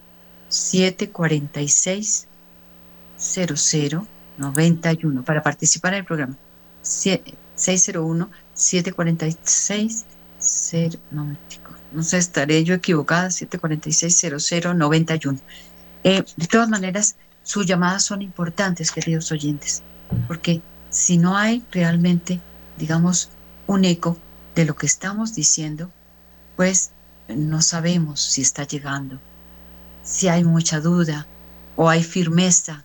746 0.54 2.28
0091 3.16 5.24
para 5.24 5.42
participar 5.42 5.94
en 5.94 6.00
el 6.00 6.04
programa. 6.04 6.36
601 6.82 8.30
746 8.54 10.04
0, 10.38 10.98
no, 11.10 11.36
no 11.92 12.02
sé, 12.02 12.18
estaré 12.18 12.62
yo 12.64 12.74
equivocada, 12.74 13.30
746 13.30 14.40
0091. 14.40 15.40
Eh, 16.04 16.22
de 16.36 16.46
todas 16.46 16.68
maneras, 16.68 17.16
sus 17.42 17.66
llamadas 17.66 18.04
son 18.04 18.22
importantes, 18.22 18.92
queridos 18.92 19.32
oyentes, 19.32 19.82
porque 20.28 20.62
si 20.90 21.16
no 21.16 21.36
hay 21.36 21.64
realmente, 21.72 22.40
digamos, 22.78 23.30
un 23.66 23.84
eco 23.84 24.16
de 24.54 24.66
lo 24.66 24.76
que 24.76 24.86
estamos 24.86 25.34
diciendo, 25.34 25.90
pues 26.56 26.92
no 27.28 27.62
sabemos 27.62 28.20
si 28.20 28.42
está 28.42 28.66
llegando, 28.66 29.18
si 30.04 30.28
hay 30.28 30.44
mucha 30.44 30.80
duda, 30.80 31.26
o 31.76 31.88
hay 31.88 32.04
firmeza, 32.04 32.84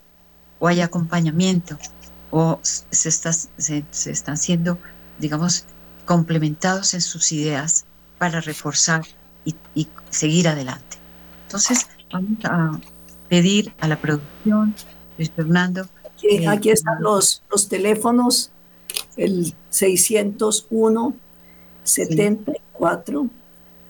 o 0.58 0.67
hay 0.67 0.82
acompañamiento, 0.82 1.77
o 2.32 2.60
se, 2.63 3.12
se 3.12 4.12
están 4.12 4.38
siendo, 4.38 4.79
digamos, 5.19 5.65
complementados 6.05 6.95
en 6.95 7.01
sus 7.01 7.32
ideas 7.32 7.86
para 8.17 8.41
reforzar 8.41 9.03
y, 9.45 9.53
y 9.75 9.88
seguir 10.10 10.47
adelante. 10.47 10.97
Entonces, 11.45 11.88
vamos 12.12 12.43
a 12.45 12.79
pedir 13.29 13.73
a 13.79 13.88
la 13.88 13.99
producción, 13.99 14.75
Luis 15.17 15.32
Fernando. 15.32 15.88
Aquí, 16.47 16.69
están 16.69 17.01
los, 17.01 17.43
los 17.49 17.69
teléfonos, 17.69 18.51
el 19.15 19.53
601 19.69 21.15
74 21.84 23.29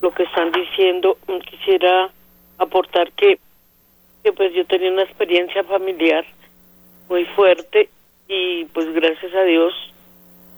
lo 0.00 0.12
que 0.12 0.24
están 0.24 0.52
diciendo, 0.52 1.16
quisiera 1.48 2.10
aportar 2.58 3.10
que, 3.12 3.38
que 4.22 4.32
pues 4.32 4.52
yo 4.52 4.66
tenía 4.66 4.90
una 4.90 5.02
experiencia 5.02 5.64
familiar 5.64 6.26
muy 7.08 7.24
fuerte 7.24 7.88
y 8.28 8.64
pues 8.66 8.92
gracias 8.92 9.34
a 9.34 9.42
Dios 9.42 9.72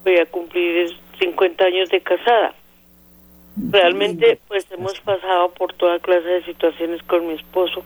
voy 0.04 0.18
a 0.18 0.26
cumplir 0.26 0.94
50 1.18 1.64
años 1.64 1.88
de 1.88 2.00
casada. 2.00 2.54
Realmente 3.70 4.38
pues 4.48 4.70
hemos 4.70 5.00
pasado 5.00 5.50
por 5.50 5.72
toda 5.72 5.98
clase 5.98 6.28
de 6.28 6.44
situaciones 6.44 7.02
con 7.04 7.26
mi 7.26 7.34
esposo, 7.34 7.82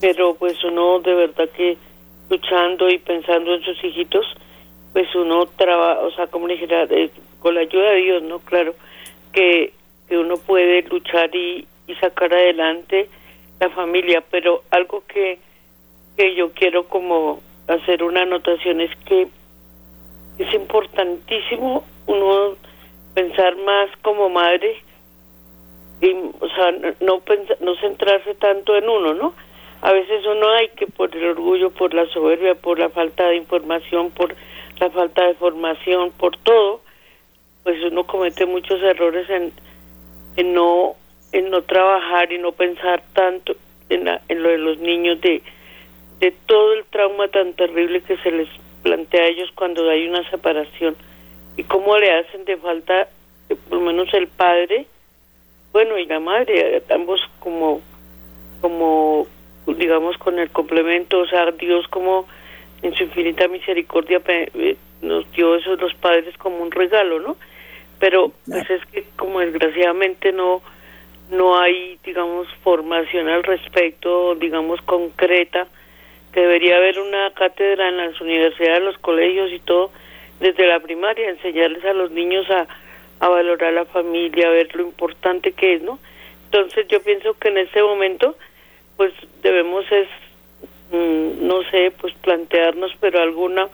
pero 0.00 0.34
pues 0.34 0.62
uno 0.64 0.98
de 1.00 1.14
verdad 1.14 1.48
que 1.50 1.78
luchando 2.28 2.88
y 2.88 2.98
pensando 2.98 3.54
en 3.54 3.62
sus 3.62 3.82
hijitos, 3.84 4.26
pues 4.92 5.14
uno 5.14 5.46
trabaja, 5.46 6.00
o 6.00 6.10
sea, 6.12 6.26
como 6.26 6.46
le 6.46 6.54
dijera, 6.54 6.84
eh, 6.84 7.10
con 7.38 7.54
la 7.54 7.62
ayuda 7.62 7.90
de 7.90 8.02
Dios, 8.02 8.22
¿no? 8.22 8.40
Claro, 8.40 8.74
que, 9.32 9.72
que 10.08 10.18
uno 10.18 10.36
puede 10.36 10.82
luchar 10.82 11.34
y, 11.34 11.66
y 11.86 11.94
sacar 11.96 12.32
adelante 12.32 13.08
la 13.60 13.70
familia, 13.70 14.22
pero 14.30 14.62
algo 14.70 15.04
que, 15.06 15.38
que 16.16 16.34
yo 16.34 16.52
quiero 16.52 16.84
como 16.88 17.40
hacer 17.74 18.02
una 18.02 18.22
anotación 18.22 18.80
es 18.80 18.90
que 19.04 19.28
es 20.38 20.54
importantísimo 20.54 21.84
uno 22.06 22.56
pensar 23.14 23.56
más 23.56 23.90
como 24.02 24.28
madre 24.28 24.82
y 26.00 26.12
o 26.12 26.48
sea 26.48 26.72
no 27.00 27.22
no 27.60 27.74
centrarse 27.76 28.34
tanto 28.34 28.76
en 28.76 28.88
uno 28.88 29.14
no 29.14 29.34
a 29.82 29.92
veces 29.92 30.24
uno 30.26 30.50
hay 30.52 30.68
que 30.68 30.86
por 30.86 31.14
el 31.16 31.24
orgullo, 31.30 31.70
por 31.70 31.94
la 31.94 32.06
soberbia, 32.06 32.54
por 32.54 32.78
la 32.78 32.90
falta 32.90 33.28
de 33.28 33.36
información, 33.36 34.10
por 34.10 34.34
la 34.78 34.90
falta 34.90 35.26
de 35.26 35.34
formación, 35.34 36.10
por 36.12 36.36
todo, 36.36 36.82
pues 37.62 37.82
uno 37.84 38.04
comete 38.04 38.44
muchos 38.44 38.82
errores 38.82 39.28
en, 39.30 39.52
en 40.36 40.52
no 40.52 40.96
en 41.32 41.48
no 41.48 41.62
trabajar 41.62 42.32
y 42.32 42.38
no 42.38 42.52
pensar 42.52 43.02
tanto 43.14 43.54
en, 43.88 44.08
en 44.28 44.42
lo 44.42 44.48
de 44.48 44.58
los 44.58 44.78
niños 44.78 45.20
de 45.20 45.42
de 46.20 46.32
todo 46.46 46.74
el 46.74 46.84
trauma 46.84 47.28
tan 47.28 47.54
terrible 47.54 48.02
que 48.02 48.16
se 48.18 48.30
les 48.30 48.48
plantea 48.82 49.24
a 49.24 49.28
ellos 49.28 49.50
cuando 49.54 49.88
hay 49.88 50.08
una 50.08 50.28
separación 50.30 50.96
y 51.56 51.64
cómo 51.64 51.98
le 51.98 52.12
hacen 52.12 52.44
de 52.44 52.56
falta 52.56 53.08
eh, 53.48 53.56
por 53.68 53.78
lo 53.78 53.84
menos 53.84 54.12
el 54.14 54.28
padre 54.28 54.86
bueno 55.72 55.98
y 55.98 56.06
la 56.06 56.20
madre 56.20 56.82
ambos 56.90 57.20
como 57.40 57.80
como 58.60 59.26
digamos, 59.66 60.18
con 60.18 60.38
el 60.38 60.50
complemento, 60.50 61.20
o 61.20 61.26
sea, 61.26 61.50
Dios 61.52 61.86
como 61.88 62.26
en 62.82 62.94
su 62.94 63.04
infinita 63.04 63.46
misericordia 63.46 64.20
eh, 64.26 64.76
nos 65.02 65.30
dio 65.32 65.54
esos 65.54 65.80
los 65.80 65.94
padres 65.94 66.36
como 66.38 66.58
un 66.58 66.70
regalo, 66.70 67.20
¿no? 67.20 67.36
pero 68.00 68.32
pues 68.48 68.68
es 68.70 68.84
que 68.86 69.04
como 69.16 69.40
desgraciadamente 69.40 70.32
no 70.32 70.62
no 71.30 71.60
hay 71.60 71.98
digamos 72.02 72.48
formación 72.64 73.28
al 73.28 73.44
respecto 73.44 74.34
digamos 74.34 74.80
concreta 74.80 75.68
debería 76.32 76.76
haber 76.76 77.00
una 77.00 77.30
cátedra 77.32 77.88
en 77.88 77.96
las 77.96 78.20
universidades 78.20 78.82
los 78.82 78.98
colegios 78.98 79.52
y 79.52 79.58
todo 79.58 79.90
desde 80.38 80.66
la 80.66 80.80
primaria 80.80 81.28
enseñarles 81.28 81.84
a 81.84 81.92
los 81.92 82.10
niños 82.10 82.48
a, 82.50 82.66
a 83.20 83.28
valorar 83.28 83.72
la 83.72 83.84
familia 83.84 84.48
a 84.48 84.52
ver 84.52 84.74
lo 84.74 84.82
importante 84.82 85.52
que 85.52 85.74
es 85.74 85.82
no 85.82 85.98
entonces 86.46 86.86
yo 86.88 87.02
pienso 87.02 87.34
que 87.34 87.48
en 87.48 87.58
este 87.58 87.82
momento 87.82 88.36
pues 88.96 89.12
debemos 89.42 89.84
es 89.90 90.08
mm, 90.92 91.46
no 91.46 91.62
sé 91.70 91.92
pues 92.00 92.14
plantearnos 92.14 92.92
pero 93.00 93.20
alguna 93.20 93.68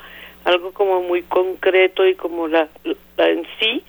algo 0.45 0.73
como 0.73 1.03
muy 1.03 1.23
concreto 1.23 2.07
y 2.07 2.15
como 2.15 2.49
la, 2.49 2.69
la 3.17 3.29
en 3.29 3.47
sí 3.59 3.83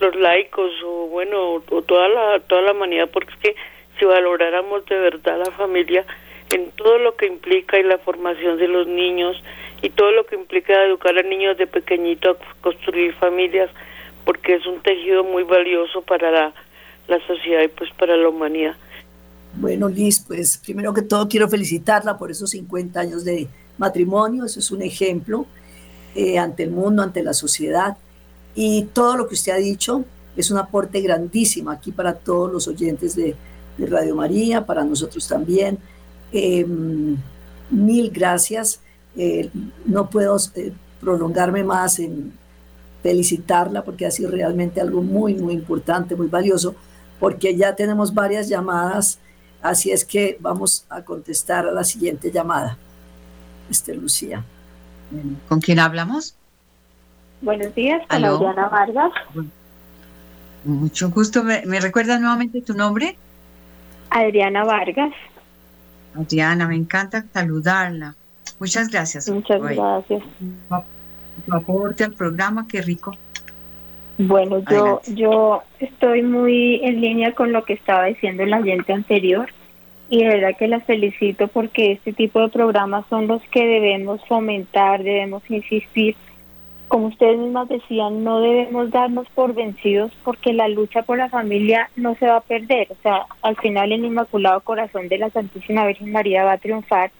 los 0.00 0.14
laicos 0.16 0.72
o 0.84 1.06
bueno 1.08 1.62
o 1.68 1.82
toda 1.82 2.08
la 2.08 2.40
toda 2.40 2.62
la 2.62 2.72
humanidad 2.72 3.08
porque 3.12 3.32
es 3.32 3.38
que 3.38 3.56
si 3.98 4.04
valoráramos 4.04 4.86
de 4.86 4.98
verdad 4.98 5.38
la 5.38 5.50
familia 5.52 6.04
en 6.50 6.70
todo 6.72 6.98
lo 6.98 7.16
que 7.16 7.26
implica 7.26 7.78
y 7.78 7.82
la 7.82 7.98
formación 7.98 8.58
de 8.58 8.68
los 8.68 8.86
niños 8.86 9.42
y 9.82 9.90
todo 9.90 10.10
lo 10.12 10.26
que 10.26 10.34
implica 10.34 10.84
educar 10.84 11.16
a 11.18 11.22
niños 11.22 11.56
de 11.58 11.66
pequeñito 11.66 12.30
a 12.30 12.36
construir 12.60 13.14
familias 13.14 13.70
porque 14.24 14.54
es 14.54 14.66
un 14.66 14.80
tejido 14.82 15.24
muy 15.24 15.44
valioso 15.44 16.02
para 16.02 16.30
la, 16.30 16.52
sociedad 17.26 17.62
y 17.62 17.68
pues 17.68 17.90
para 17.98 18.16
la 18.16 18.28
humanidad. 18.28 18.76
Bueno, 19.54 19.88
Liz, 19.88 20.24
pues 20.26 20.58
primero 20.58 20.92
que 20.92 21.02
todo 21.02 21.28
quiero 21.28 21.48
felicitarla 21.48 22.18
por 22.18 22.30
esos 22.30 22.50
50 22.50 23.00
años 23.00 23.24
de 23.24 23.48
matrimonio, 23.78 24.44
eso 24.44 24.58
es 24.60 24.70
un 24.70 24.82
ejemplo 24.82 25.46
eh, 26.14 26.38
ante 26.38 26.64
el 26.64 26.70
mundo, 26.70 27.02
ante 27.02 27.22
la 27.22 27.32
sociedad 27.32 27.96
y 28.54 28.84
todo 28.92 29.16
lo 29.16 29.28
que 29.28 29.34
usted 29.34 29.52
ha 29.52 29.56
dicho 29.56 30.04
es 30.36 30.50
un 30.50 30.58
aporte 30.58 31.00
grandísimo 31.00 31.70
aquí 31.70 31.90
para 31.90 32.14
todos 32.14 32.52
los 32.52 32.68
oyentes 32.68 33.16
de, 33.16 33.34
Radio 33.78 34.16
María, 34.16 34.66
para 34.66 34.82
nosotros 34.82 35.28
también. 35.28 35.78
Em, 36.32 37.16
mil 37.70 38.10
gracias. 38.10 38.80
Eh, 39.16 39.50
no 39.84 40.08
puedo 40.10 40.36
eh, 40.54 40.72
prolongarme 41.00 41.64
más 41.64 41.98
en 41.98 42.32
felicitarla 43.02 43.82
porque 43.82 44.06
ha 44.06 44.10
sido 44.10 44.30
realmente 44.30 44.80
algo 44.80 45.02
muy, 45.02 45.34
muy 45.34 45.54
importante, 45.54 46.16
muy 46.16 46.26
valioso, 46.26 46.74
porque 47.20 47.56
ya 47.56 47.74
tenemos 47.74 48.12
varias 48.12 48.48
llamadas, 48.48 49.18
así 49.62 49.90
es 49.90 50.04
que 50.04 50.36
vamos 50.40 50.84
a 50.88 51.02
contestar 51.02 51.66
a 51.66 51.72
la 51.72 51.84
siguiente 51.84 52.30
llamada. 52.30 52.76
Este, 53.70 53.94
Lucía. 53.94 54.44
¿Con 55.48 55.60
quién 55.60 55.78
hablamos? 55.78 56.34
Buenos 57.40 57.74
días, 57.74 58.02
con 58.08 58.24
Adriana 58.24 58.68
Vargas. 58.68 59.12
Mucho 60.64 61.10
gusto. 61.10 61.44
¿Me, 61.44 61.62
¿Me 61.66 61.80
recuerdas 61.80 62.20
nuevamente 62.20 62.60
tu 62.60 62.74
nombre? 62.74 63.16
Adriana 64.10 64.64
Vargas. 64.64 65.12
Adriana, 66.18 66.66
me 66.66 66.76
encanta 66.76 67.24
saludarla. 67.32 68.14
Muchas 68.58 68.88
gracias. 68.88 69.28
Muchas 69.28 69.60
gracias. 69.62 70.22
Tu 71.46 71.54
aporte 71.54 72.04
al 72.04 72.12
programa, 72.12 72.66
qué 72.68 72.82
rico. 72.82 73.16
Bueno, 74.18 74.58
yo, 74.68 75.00
yo 75.14 75.62
estoy 75.78 76.22
muy 76.22 76.80
en 76.82 77.00
línea 77.00 77.32
con 77.32 77.52
lo 77.52 77.64
que 77.64 77.74
estaba 77.74 78.06
diciendo 78.06 78.42
el 78.42 78.52
oyente 78.52 78.92
anterior 78.92 79.48
y 80.10 80.24
de 80.24 80.28
verdad 80.28 80.56
que 80.58 80.66
la 80.66 80.80
felicito 80.80 81.46
porque 81.46 81.92
este 81.92 82.12
tipo 82.12 82.40
de 82.40 82.48
programas 82.48 83.04
son 83.08 83.28
los 83.28 83.40
que 83.52 83.64
debemos 83.64 84.20
fomentar, 84.26 85.04
debemos 85.04 85.48
insistir 85.48 86.16
como 86.88 87.08
ustedes 87.08 87.38
mismas 87.38 87.68
decían, 87.68 88.24
no 88.24 88.40
debemos 88.40 88.90
darnos 88.90 89.28
por 89.34 89.54
vencidos 89.54 90.10
porque 90.24 90.52
la 90.52 90.68
lucha 90.68 91.02
por 91.02 91.18
la 91.18 91.28
familia 91.28 91.90
no 91.96 92.14
se 92.16 92.26
va 92.26 92.36
a 92.36 92.40
perder. 92.40 92.88
O 92.90 92.96
sea, 93.02 93.26
al 93.42 93.56
final 93.56 93.92
el 93.92 94.04
Inmaculado 94.04 94.60
Corazón 94.60 95.08
de 95.08 95.18
la 95.18 95.30
Santísima 95.30 95.86
Virgen 95.86 96.12
María 96.12 96.44
va 96.44 96.52
a 96.52 96.58
triunfar 96.58 97.10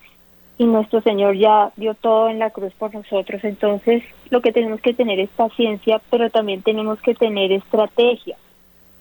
y 0.56 0.64
nuestro 0.64 1.00
Señor 1.02 1.36
ya 1.36 1.70
dio 1.76 1.94
todo 1.94 2.28
en 2.28 2.40
la 2.40 2.50
cruz 2.50 2.72
por 2.74 2.92
nosotros. 2.92 3.44
Entonces, 3.44 4.02
lo 4.30 4.40
que 4.40 4.52
tenemos 4.52 4.80
que 4.80 4.94
tener 4.94 5.20
es 5.20 5.30
paciencia, 5.30 6.00
pero 6.10 6.30
también 6.30 6.62
tenemos 6.62 7.00
que 7.00 7.14
tener 7.14 7.52
estrategia. 7.52 8.36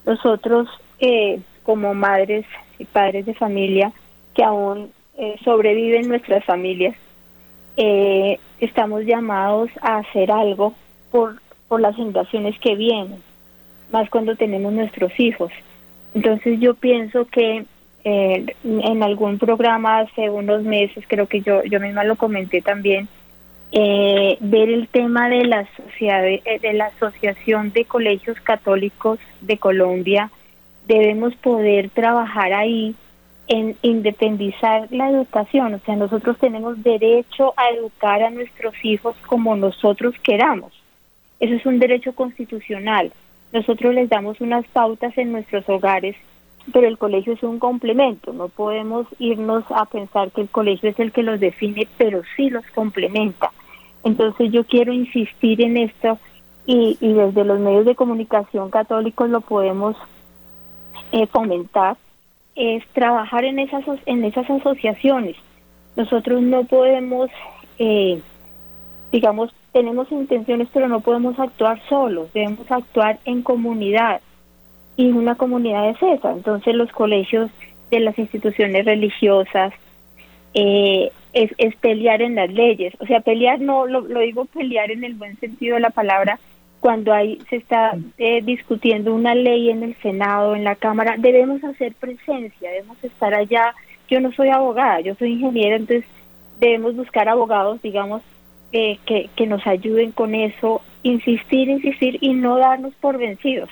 Nosotros, 0.06 0.68
eh, 1.00 1.40
como 1.64 1.94
madres 1.94 2.46
y 2.78 2.86
padres 2.86 3.26
de 3.26 3.34
familia, 3.34 3.92
que 4.36 4.44
aún 4.44 4.92
eh, 5.18 5.36
sobreviven 5.44 6.08
nuestras 6.08 6.46
familias, 6.46 6.96
eh, 7.76 8.40
estamos 8.60 9.06
llamados 9.06 9.70
a 9.82 9.98
hacer 9.98 10.32
algo 10.32 10.74
por, 11.12 11.41
por 11.67 11.82
las 11.82 11.96
generaciones 11.96 12.58
que 12.60 12.76
vienen, 12.76 13.22
más 13.91 14.10
cuando 14.10 14.36
tenemos 14.36 14.74
nuestros 14.74 15.17
hijos. 15.20 15.52
Entonces 16.13 16.60
yo 16.60 16.74
pienso 16.74 17.26
que 17.26 17.65
eh, 18.04 18.46
en 18.63 19.04
algún 19.04 19.38
programa 19.38 20.00
hace 20.00 20.30
unos 20.30 20.63
meses, 20.63 21.04
creo 21.08 21.28
que 21.28 21.41
yo, 21.41 21.63
yo 21.63 21.80
misma 21.80 22.04
lo 22.04 22.15
comenté 22.15 22.62
también, 22.62 23.08
eh, 23.72 24.38
ver 24.39 24.70
el 24.70 24.88
tema 24.88 25.28
de 25.30 25.43
la 25.43 25.67
sociedad, 25.76 26.22
de, 26.22 26.41
de 26.62 26.74
la 26.74 26.86
Asociación 26.86 27.72
de 27.74 27.86
Colegios 27.86 28.39
Católicos 28.39 29.20
de 29.41 29.58
Colombia, 29.58 30.32
debemos 30.88 31.36
poder 31.36 31.89
trabajar 31.89 32.54
ahí 32.54 32.96
en 33.48 33.78
independizar 33.82 34.88
la 34.92 35.10
educación, 35.10 35.76
o 35.76 35.80
sea, 35.80 35.96
nosotros 35.96 36.38
tenemos 36.38 36.84
derecho 36.84 37.54
a 37.56 37.70
educar 37.70 38.22
a 38.22 38.30
nuestros 38.30 38.74
hijos 38.84 39.16
como 39.26 39.56
nosotros 39.56 40.16
queramos. 40.22 40.74
Eso 41.40 41.54
es 41.54 41.66
un 41.66 41.80
derecho 41.80 42.14
constitucional. 42.14 43.14
Nosotros 43.54 43.94
les 43.94 44.10
damos 44.10 44.42
unas 44.42 44.66
pautas 44.68 45.18
en 45.18 45.32
nuestros 45.32 45.68
hogares, 45.70 46.16
pero 46.74 46.88
el 46.88 46.98
colegio 46.98 47.34
es 47.34 47.44
un 47.44 47.60
complemento. 47.60 48.34
No 48.34 48.50
podemos 48.50 49.08
irnos 49.20 49.64
a 49.70 49.86
pensar 49.86 50.32
que 50.32 50.42
el 50.42 50.50
colegio 50.50 50.90
es 50.90 51.00
el 51.00 51.14
que 51.14 51.24
los 51.24 51.40
define, 51.40 51.88
pero 51.98 52.24
sí 52.36 52.50
los 52.50 52.66
complementa. 52.76 53.52
Entonces 54.04 54.52
yo 54.52 54.66
quiero 54.66 54.92
insistir 54.92 55.62
en 55.62 55.78
esto 55.78 56.20
y, 56.66 56.98
y 57.00 57.14
desde 57.14 57.46
los 57.46 57.60
medios 57.60 57.86
de 57.86 57.96
comunicación 57.96 58.70
católicos 58.70 59.30
lo 59.30 59.40
podemos 59.40 59.96
eh, 61.14 61.28
fomentar 61.28 61.96
es 62.58 62.84
trabajar 62.88 63.46
en 63.46 63.60
esas, 63.60 63.86
en 64.06 64.26
esas 64.26 64.50
asociaciones. 64.50 65.36
Nosotros 65.96 66.41
no 66.41 66.63
podemos, 66.63 67.30
eh, 67.78 68.20
digamos, 69.12 69.54
tenemos 69.72 70.12
intenciones, 70.12 70.67
pero 70.74 70.88
no 70.88 71.02
podemos 71.02 71.39
actuar 71.39 71.80
solos, 71.88 72.34
debemos 72.34 72.70
actuar 72.72 73.20
en 73.26 73.43
comunidad. 73.43 74.22
Y 74.96 75.12
una 75.12 75.36
comunidad 75.36 75.89
es 75.89 76.02
esa. 76.02 76.32
Entonces 76.32 76.74
los 76.76 76.91
colegios 76.91 77.52
de 77.91 78.00
las 78.00 78.17
instituciones 78.17 78.86
religiosas 78.86 79.72
eh, 80.56 81.12
es, 81.34 81.52
es 81.60 81.76
pelear 81.76 82.24
en 82.24 82.36
las 82.36 82.52
leyes. 82.52 82.96
O 83.00 83.06
sea, 83.06 83.20
pelear 83.20 83.60
no, 83.60 83.86
lo, 83.86 84.02
lo 84.02 84.20
digo 84.22 84.46
pelear 84.46 84.89
en 84.89 85.04
el 85.04 85.13
buen 85.13 85.39
sentido 85.39 85.76
de 85.76 85.82
la 85.82 85.91
palabra, 85.91 86.39
cuando 86.80 87.13
hay, 87.13 87.40
se 87.50 87.58
está 87.58 87.98
eh, 88.18 88.42
discutiendo 88.44 89.13
una 89.13 89.36
ley 89.36 89.70
en 89.70 89.84
el 89.84 89.96
Senado, 89.98 90.56
en 90.56 90.63
la 90.63 90.76
Cámara, 90.76 91.16
debemos 91.18 91.63
hacer 91.63 91.94
presencia, 91.96 92.70
debemos 92.70 93.04
estar 93.04 93.34
allá. 93.34 93.74
Yo 94.10 94.20
no 94.22 94.32
soy 94.32 94.50
abogada, 94.50 95.02
yo 95.02 95.16
soy 95.16 95.34
ingeniera, 95.34 95.76
entonces 95.76 96.06
debemos 96.60 96.96
buscar 96.96 97.28
abogados, 97.28 97.82
digamos, 97.82 98.22
eh, 98.72 99.00
que, 99.06 99.30
que 99.36 99.48
nos 99.48 99.66
ayuden 99.66 100.12
con 100.12 100.36
eso, 100.36 100.82
insistir, 101.04 101.69
insistir 101.69 102.17
y 102.21 102.34
no 102.34 102.58
darnos 102.58 102.94
por 102.96 103.17
vencidos. 103.17 103.69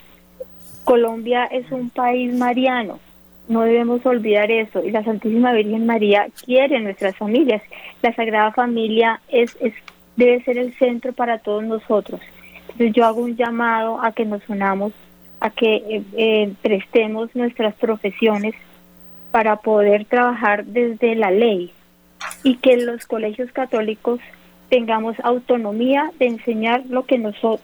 Colombia 0.84 1.46
es 1.46 1.72
un 1.72 1.90
país 1.90 2.34
mariano, 2.34 3.00
no 3.48 3.62
debemos 3.62 4.06
olvidar 4.06 4.52
eso. 4.52 4.84
Y 4.84 4.92
la 4.92 5.04
Santísima 5.04 5.54
Virgen 5.54 5.86
María 5.86 6.28
quiere 6.46 6.80
nuestras 6.80 7.16
familias. 7.16 7.62
La 8.02 8.14
Sagrada 8.14 8.52
Familia 8.52 9.22
es, 9.30 9.56
es 9.62 9.74
debe 10.16 10.44
ser 10.44 10.58
el 10.58 10.74
centro 10.78 11.14
para 11.14 11.40
todos 11.40 11.64
nosotros. 11.64 12.22
Entonces 12.76 12.94
yo 12.94 13.06
hago 13.06 13.22
un 13.22 13.38
llamado 13.38 14.04
a 14.04 14.12
que 14.12 14.26
nos 14.26 14.42
unamos, 14.50 14.92
a 15.40 15.50
que 15.50 15.76
eh, 15.76 16.04
eh, 16.18 16.54
prestemos 16.62 17.34
nuestras 17.34 17.74
profesiones 17.76 18.54
para 19.32 19.56
poder 19.56 20.04
trabajar 20.04 20.66
desde 20.66 21.16
la 21.16 21.32
ley 21.32 21.72
y 22.44 22.58
que 22.58 22.76
los 22.76 23.06
colegios 23.06 23.50
católicos 23.54 24.20
tengamos 24.68 25.16
autonomía 25.24 26.12
de 26.20 26.28
enseñar 26.28 26.84
lo 26.90 27.06
que, 27.06 27.18
nosotros 27.18 27.62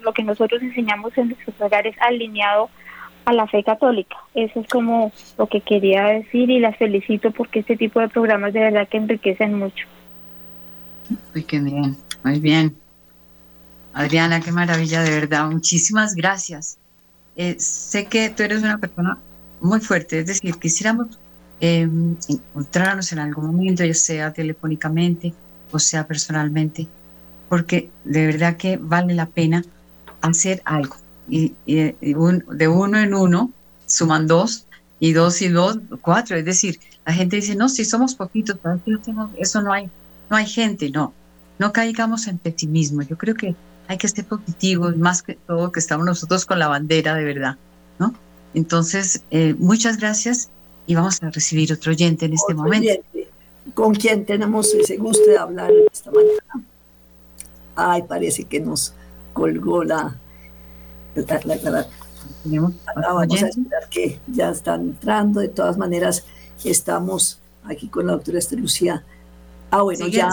lo 0.00 0.14
que 0.14 0.22
nosotros 0.22 0.62
enseñamos 0.62 1.16
en 1.18 1.28
nuestros 1.28 1.60
hogares 1.60 1.94
alineado 2.00 2.70
a 3.26 3.34
la 3.34 3.46
fe 3.48 3.62
católica. 3.62 4.16
Eso 4.34 4.60
es 4.60 4.68
como 4.68 5.12
lo 5.36 5.48
que 5.48 5.60
quería 5.60 6.06
decir 6.06 6.48
y 6.48 6.60
las 6.60 6.78
felicito 6.78 7.30
porque 7.30 7.58
este 7.58 7.76
tipo 7.76 8.00
de 8.00 8.08
programas 8.08 8.54
de 8.54 8.60
verdad 8.60 8.88
que 8.88 8.96
enriquecen 8.96 9.58
mucho. 9.58 9.86
Muy 11.34 11.44
bien, 11.44 11.96
muy 12.24 12.40
bien. 12.40 12.85
Adriana, 13.96 14.42
qué 14.42 14.52
maravilla, 14.52 15.02
de 15.02 15.10
verdad. 15.10 15.50
Muchísimas 15.50 16.14
gracias. 16.14 16.76
Eh, 17.34 17.56
sé 17.58 18.04
que 18.04 18.28
tú 18.28 18.42
eres 18.42 18.62
una 18.62 18.76
persona 18.76 19.18
muy 19.62 19.80
fuerte, 19.80 20.20
es 20.20 20.26
decir, 20.26 20.54
quisiéramos 20.56 21.18
eh, 21.60 21.88
encontrarnos 22.28 23.10
en 23.12 23.20
algún 23.20 23.46
momento, 23.46 23.84
ya 23.84 23.94
sea 23.94 24.32
telefónicamente 24.34 25.32
o 25.72 25.78
sea 25.78 26.06
personalmente, 26.06 26.86
porque 27.48 27.88
de 28.04 28.26
verdad 28.26 28.58
que 28.58 28.76
vale 28.76 29.14
la 29.14 29.26
pena 29.26 29.64
hacer 30.20 30.60
algo. 30.66 30.96
y, 31.30 31.54
de 31.66 32.68
uno 32.68 32.98
en 32.98 33.14
uno 33.14 33.50
suman 33.86 34.26
dos 34.26 34.66
y 35.00 35.14
dos 35.14 35.40
y 35.40 35.48
dos, 35.48 35.78
cuatro. 36.02 36.36
Es 36.36 36.44
decir, 36.44 36.78
la 37.06 37.14
gente 37.14 37.36
dice, 37.36 37.54
no, 37.54 37.70
si 37.70 37.86
somos 37.86 38.14
poquitos, 38.14 38.58
eso 39.38 39.62
no 39.62 39.72
hay, 39.72 39.88
no 40.28 40.36
hay 40.36 40.46
gente, 40.46 40.90
no. 40.90 41.14
No 41.58 41.72
caigamos 41.72 42.26
en 42.26 42.36
pesimismo. 42.36 43.00
Yo 43.00 43.16
creo 43.16 43.34
que 43.34 43.56
hay 43.88 43.98
que 43.98 44.08
ser 44.08 44.24
positivos, 44.24 44.96
más 44.96 45.22
que 45.22 45.34
todo 45.34 45.72
que 45.72 45.80
estamos 45.80 46.06
nosotros 46.06 46.44
con 46.44 46.58
la 46.58 46.68
bandera 46.68 47.14
de 47.14 47.24
verdad, 47.24 47.56
¿no? 47.98 48.14
Entonces, 48.54 49.22
eh, 49.30 49.54
muchas 49.58 49.98
gracias 49.98 50.50
y 50.86 50.94
vamos 50.94 51.22
a 51.22 51.30
recibir 51.30 51.72
otro 51.72 51.92
oyente 51.92 52.26
en 52.26 52.34
este 52.34 52.54
momento. 52.54 52.92
¿Con 53.74 53.94
quién 53.94 54.24
tenemos 54.24 54.72
ese 54.74 54.96
gusto 54.96 55.28
de 55.28 55.38
hablar 55.38 55.70
esta 55.92 56.10
mañana? 56.10 56.66
Ay, 57.74 58.02
parece 58.02 58.44
que 58.44 58.60
nos 58.60 58.94
colgó 59.32 59.84
la... 59.84 60.16
vamos 62.94 63.42
a 63.42 63.48
esperar 63.48 63.88
que 63.90 64.20
ya 64.28 64.50
están 64.50 64.82
entrando. 64.82 65.40
De 65.40 65.48
todas 65.48 65.76
maneras, 65.76 66.24
estamos 66.64 67.40
aquí 67.64 67.88
con 67.88 68.06
la 68.06 68.12
doctora 68.12 68.38
Estelucía. 68.38 69.04
Ah, 69.70 69.82
bueno, 69.82 70.06
ya. 70.06 70.30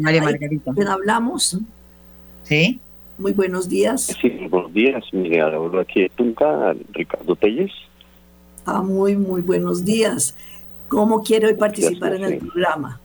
María 0.00 0.22
Margarita. 0.22 0.72
hablamos? 0.88 1.58
Sí. 2.52 2.78
Muy 3.16 3.32
buenos 3.32 3.66
días. 3.66 4.14
Sí, 4.20 4.28
buenos 4.50 4.74
días. 4.74 5.02
Mire, 5.12 5.40
hablo 5.40 5.80
aquí 5.80 6.02
de 6.02 6.10
Tunca, 6.10 6.74
Ricardo 6.90 7.34
Telles. 7.34 7.72
Ah, 8.66 8.82
muy, 8.82 9.16
muy 9.16 9.40
buenos 9.40 9.86
días. 9.86 10.36
¿Cómo 10.88 11.22
quiere 11.22 11.46
hoy 11.46 11.54
participar 11.54 12.14
en 12.14 12.24
el 12.24 12.38
programa? 12.40 13.00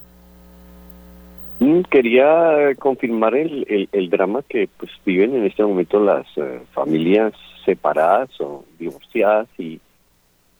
Mm, 1.62 1.80
quería 1.84 2.76
confirmar 2.78 3.36
el, 3.36 3.88
el, 3.90 4.10
drama 4.10 4.44
que 4.50 4.68
pues 4.78 4.92
viven 5.06 5.34
en 5.34 5.46
este 5.46 5.64
momento 5.64 5.98
las 6.02 6.26
eh, 6.36 6.60
familias 6.74 7.32
separadas 7.64 8.30
o 8.42 8.66
divorciadas 8.78 9.48
y, 9.58 9.80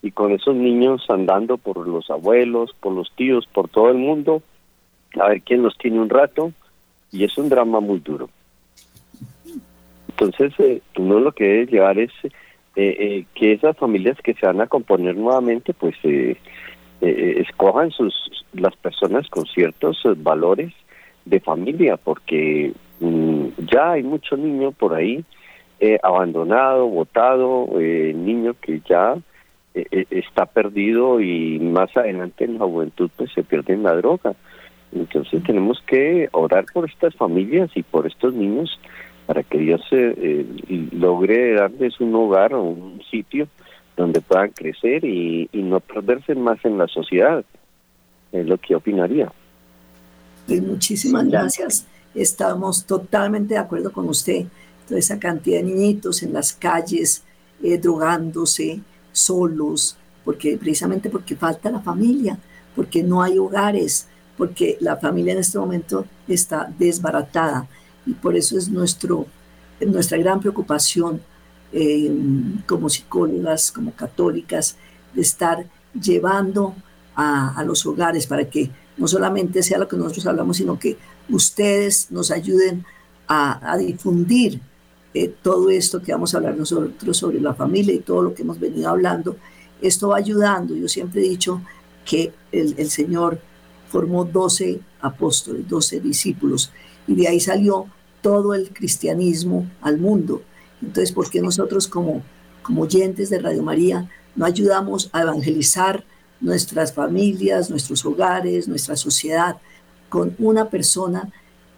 y 0.02 0.12
con 0.12 0.32
esos 0.32 0.56
niños 0.56 1.06
andando 1.10 1.58
por 1.58 1.86
los 1.86 2.10
abuelos, 2.10 2.74
por 2.80 2.94
los 2.94 3.12
tíos, 3.18 3.48
por 3.54 3.68
todo 3.68 3.90
el 3.90 3.98
mundo, 3.98 4.42
a 5.20 5.28
ver 5.28 5.42
quién 5.42 5.62
los 5.62 5.78
tiene 5.78 6.00
un 6.00 6.10
rato 6.10 6.54
y 7.12 7.26
es 7.26 7.38
un 7.38 7.50
drama 7.50 7.82
muy 7.82 8.00
duro. 8.00 8.30
Entonces, 10.20 10.52
eh, 10.60 10.82
uno 10.98 11.20
lo 11.20 11.32
que 11.32 11.44
debe 11.44 11.66
llevar 11.68 12.00
es 12.00 12.12
eh, 12.24 12.32
eh, 12.76 13.26
que 13.36 13.54
esas 13.54 13.78
familias 13.78 14.18
que 14.24 14.34
se 14.34 14.48
van 14.48 14.62
a 14.62 14.68
componer 14.68 15.16
nuevamente, 15.16 15.74
pues 15.74 15.96
escojan 17.00 17.92
sus 17.92 18.46
las 18.54 18.76
personas 18.78 19.30
con 19.30 19.46
ciertos 19.46 20.02
valores 20.18 20.74
de 21.26 21.40
familia, 21.40 21.98
porque 21.98 22.74
mm, 23.00 23.46
ya 23.72 23.92
hay 23.92 24.04
mucho 24.04 24.36
niño 24.36 24.72
por 24.72 24.96
ahí 24.96 25.24
abandonado, 26.02 26.88
votado, 26.88 27.70
niño 27.78 28.56
que 28.60 28.82
ya 28.90 29.16
está 29.76 30.48
perdido 30.48 31.22
y 31.22 31.60
más 31.60 31.96
adelante 31.96 32.46
en 32.46 32.58
la 32.58 32.66
juventud 32.66 33.12
pues 33.16 33.32
se 33.34 33.44
pierde 33.44 33.74
en 33.74 33.84
la 33.84 33.96
droga. 33.96 34.34
Entonces 34.92 35.44
tenemos 35.44 35.80
que 35.86 36.30
orar 36.32 36.66
por 36.74 36.90
estas 36.90 37.16
familias 37.16 37.70
y 37.76 37.84
por 37.84 38.08
estos 38.08 38.34
niños 38.34 38.80
para 39.28 39.44
que 39.44 39.60
Dios 39.60 39.82
eh, 39.92 40.46
logre 40.94 41.54
darles 41.54 42.00
un 42.00 42.16
hogar 42.16 42.54
o 42.54 42.64
un 42.64 43.02
sitio 43.12 43.48
donde 43.98 44.22
puedan 44.22 44.52
crecer 44.52 45.04
y, 45.04 45.50
no 45.54 45.82
perderse 45.82 46.34
más 46.34 46.64
en 46.64 46.78
la 46.78 46.88
sociedad. 46.88 47.44
Es 48.32 48.46
lo 48.48 48.58
que 48.58 48.74
opinaría. 48.74 49.30
Pues 50.48 50.64
muchísimas 50.64 51.28
gracias. 51.28 51.86
Estamos 52.16 52.86
totalmente 52.86 53.56
de 53.56 53.60
acuerdo 53.60 53.92
con 53.92 54.08
usted. 54.08 54.46
Toda 54.88 55.00
esa 55.00 55.20
cantidad 55.20 55.58
de 55.58 55.64
niñitos 55.64 56.24
en 56.24 56.32
las 56.32 56.54
calles, 56.54 57.26
eh, 57.62 57.78
drogándose, 57.78 58.80
solos, 59.12 59.98
porque 60.24 60.58
precisamente 60.58 61.10
porque 61.10 61.36
falta 61.36 61.70
la 61.70 61.82
familia, 61.82 62.38
porque 62.76 63.04
no 63.04 63.22
hay 63.22 63.38
hogares, 63.38 64.08
porque 64.38 64.78
la 64.80 64.96
familia 64.96 65.34
en 65.34 65.40
este 65.40 65.60
momento 65.60 66.06
está 66.30 66.72
desbaratada 66.80 67.68
y 68.08 68.14
por 68.14 68.36
eso 68.36 68.58
es 68.58 68.70
nuestro, 68.70 69.28
nuestra 69.82 70.18
gran 70.18 70.40
preocupación 70.40 71.22
eh, 71.74 72.10
como 72.66 72.90
psicólogas, 72.90 73.72
como 73.72 73.92
católicas, 73.92 74.78
de 75.14 75.22
estar 75.22 75.68
llevando 75.94 76.74
a, 77.16 77.64
los 77.66 77.86
hogares 77.86 78.28
para 78.28 78.48
que 78.50 78.70
no 78.96 79.08
solamente 79.08 79.64
sea 79.64 79.80
lo 79.80 79.88
que 79.88 79.98
nosotros 79.98 80.26
hablamos, 80.28 80.58
sino 80.58 80.80
que 80.80 80.98
ustedes 81.30 82.12
nos 82.12 82.32
ayuden 82.32 82.86
a, 83.28 83.76
difundir 83.78 84.62
eh, 85.14 85.34
todo 85.42 85.70
esto 85.70 86.02
que 86.02 86.14
vamos 86.14 86.34
a 86.34 86.38
hablar 86.38 86.56
nosotros 86.56 87.18
sobre 87.18 87.42
la 87.42 87.54
familia 87.54 87.94
y 87.94 88.00
todo 88.00 88.22
lo 88.22 88.34
que 88.34 88.44
hemos 88.44 88.60
venido 88.60 88.90
hablando. 88.90 89.36
Esto 89.82 90.10
va 90.10 90.18
ayudando. 90.18 90.76
Yo 90.76 90.88
siempre 90.88 91.26
he 91.26 91.30
dicho 91.30 91.62
que 92.06 92.32
el, 92.52 92.76
el 92.78 92.90
Señor 92.90 93.42
formó 93.90 94.24
12 94.24 94.80
apóstoles, 95.02 95.68
12 95.68 96.00
discípulos, 96.00 96.72
y 97.08 97.16
de 97.16 97.28
ahí 97.28 97.40
salió 97.40 97.88
todo 98.28 98.54
el 98.54 98.74
cristianismo 98.74 99.66
al 99.80 100.00
mundo. 100.00 100.42
Entonces, 100.82 101.14
¿por 101.14 101.30
qué 101.30 101.40
nosotros 101.40 101.88
como, 101.88 102.24
como 102.62 102.82
oyentes 102.82 103.30
de 103.30 103.40
Radio 103.40 103.64
María 103.64 104.12
no 104.36 104.44
ayudamos 104.44 105.10
a 105.14 105.22
evangelizar 105.22 106.04
nuestras 106.42 106.92
familias, 106.92 107.70
nuestros 107.70 108.06
hogares, 108.06 108.68
nuestra 108.68 108.98
sociedad 108.98 109.56
con 110.10 110.36
una 110.40 110.70
persona 110.70 111.32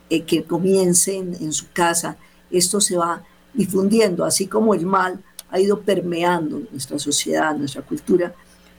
eh, 0.09 0.23
que 0.23 0.43
comience 0.43 1.17
en, 1.17 1.53
su 1.53 1.67
casa? 1.71 2.17
Esto 2.49 2.81
se 2.81 2.97
va 2.97 3.23
difundiendo, 3.53 4.25
así 4.25 4.47
como 4.47 4.73
el 4.73 4.87
mal 4.87 5.19
ha 5.51 5.59
ido 5.59 5.81
permeando 5.81 6.63
nuestra 6.71 6.97
sociedad, 6.97 7.55
nuestra 7.55 7.83
cultura, 7.83 8.33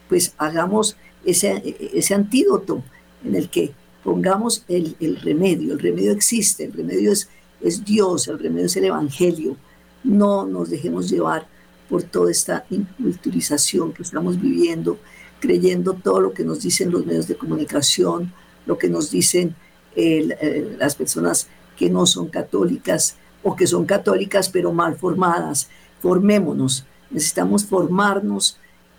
pues 0.08 0.34
hagamos 0.38 0.96
ese, 1.24 1.76
ese 1.94 2.14
antídoto 2.14 2.82
en 3.24 3.36
el 3.36 3.48
que 3.48 3.72
pongamos 4.02 4.64
el, 4.66 4.96
el 4.98 5.20
remedio. 5.20 5.74
El 5.74 5.78
remedio 5.78 6.10
existe, 6.10 6.64
el 6.64 6.72
remedio 6.72 7.12
es 7.12 7.28
es 7.60 7.84
Dios, 7.84 8.28
el 8.28 8.38
remedio 8.38 8.66
es 8.66 8.76
el 8.76 8.84
Evangelio. 8.84 9.56
No 10.02 10.46
nos 10.46 10.70
dejemos 10.70 11.10
llevar 11.10 11.46
por 11.88 12.02
toda 12.02 12.30
esta 12.30 12.64
inculturización 12.70 13.92
que 13.92 14.02
estamos 14.02 14.40
viviendo, 14.40 14.98
creyendo 15.40 15.94
todo 15.94 16.20
lo 16.20 16.32
que 16.32 16.44
nos 16.44 16.62
dicen 16.62 16.90
los 16.90 17.04
medios 17.04 17.26
de 17.26 17.36
comunicación, 17.36 18.32
lo 18.66 18.78
que 18.78 18.88
nos 18.88 19.10
dicen 19.10 19.54
eh, 19.96 20.76
las 20.78 20.94
personas 20.94 21.48
que 21.76 21.90
no 21.90 22.06
son 22.06 22.28
católicas 22.28 23.16
o 23.42 23.56
que 23.56 23.66
son 23.66 23.86
católicas 23.86 24.48
pero 24.48 24.72
mal 24.72 24.96
formadas. 24.96 25.68
Formémonos, 26.00 26.84
necesitamos 27.10 27.64
formarnos 27.64 28.58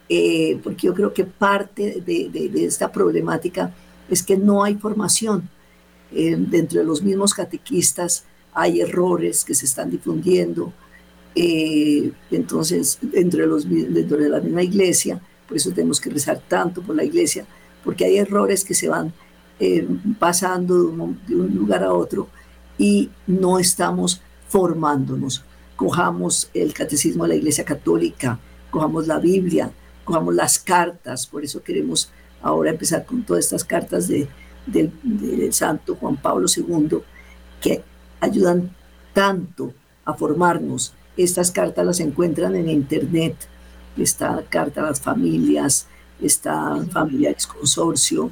eh, 0.09 0.59
porque 0.62 0.88
yo 0.88 0.93
creo 0.93 1.14
que 1.14 1.24
parte 1.24 2.01
de, 2.05 2.51
esta 2.66 2.91
problemática 2.91 3.74
es 4.09 4.22
que 4.22 4.36
no 4.36 4.62
hay 4.62 4.76
formación 4.76 5.49
eh, 6.12 6.36
dentro 6.38 6.80
de 6.80 6.86
los 6.86 7.01
mismos 7.01 7.34
catequistas 7.34 8.26
hay 8.54 8.82
errores 8.82 9.43
que 9.45 9.56
se 9.56 9.66
están 9.66 9.89
difundiendo. 9.89 10.74
Eh, 11.36 12.12
entonces, 12.30 12.97
dentro 13.02 13.41
de, 13.41 13.47
los, 13.47 13.70
dentro 13.70 14.18
de 14.18 14.30
la 14.30 14.39
misma 14.39 14.64
iglesia, 14.64 15.22
por 15.47 15.58
eso 15.58 15.72
tenemos 15.72 15.99
que 16.02 16.10
rezar 16.10 16.41
tanto 16.47 16.82
por 16.82 16.95
la 16.95 17.04
iglesia, 17.04 17.45
porque 17.84 18.06
hay 18.06 18.18
errores 18.18 18.64
que 18.66 18.74
se 18.74 18.89
van 18.89 19.14
eh, 19.60 19.88
pasando 20.20 20.78
de 20.78 20.84
un, 20.84 21.20
de 21.28 21.36
un, 21.36 21.56
lugar 21.56 21.84
a 21.84 21.93
otro 21.93 22.28
y 22.78 23.10
no 23.28 23.60
estamos 23.60 24.22
formándonos. 24.47 25.43
Cojamos 25.76 26.49
el 26.54 26.74
catecismo 26.74 27.24
de 27.24 27.30
la 27.30 27.36
iglesia 27.36 27.66
católica, 27.66 28.39
cojamos 28.70 29.08
la 29.08 29.20
Biblia, 29.20 29.72
cojamos 30.04 30.36
las 30.36 30.60
cartas, 30.60 31.28
por 31.28 31.43
eso 31.43 31.64
queremos 31.64 32.12
ahora 32.41 32.72
empezar 32.72 33.06
con 33.06 33.24
todas 33.24 33.45
estas 33.45 33.64
cartas 33.64 34.08
de, 34.08 34.28
del, 34.66 34.91
del 35.04 35.54
santo 35.54 35.95
Juan 35.95 36.18
Pablo 36.18 36.47
II, 36.56 36.99
que 37.62 37.84
ayudan 38.22 38.74
tanto 39.13 39.74
a 40.05 40.13
formarnos. 40.13 40.93
Estas 41.17 41.51
cartas 41.51 41.86
las 41.86 41.99
encuentran 41.99 42.55
en 42.55 42.69
internet. 42.69 43.36
Esta 43.97 44.41
carta 44.47 44.82
a 44.82 44.86
las 44.86 45.01
familias, 45.01 45.88
esta 46.22 46.78
familia 46.91 47.32
ex 47.32 47.45
consorcio. 47.45 48.32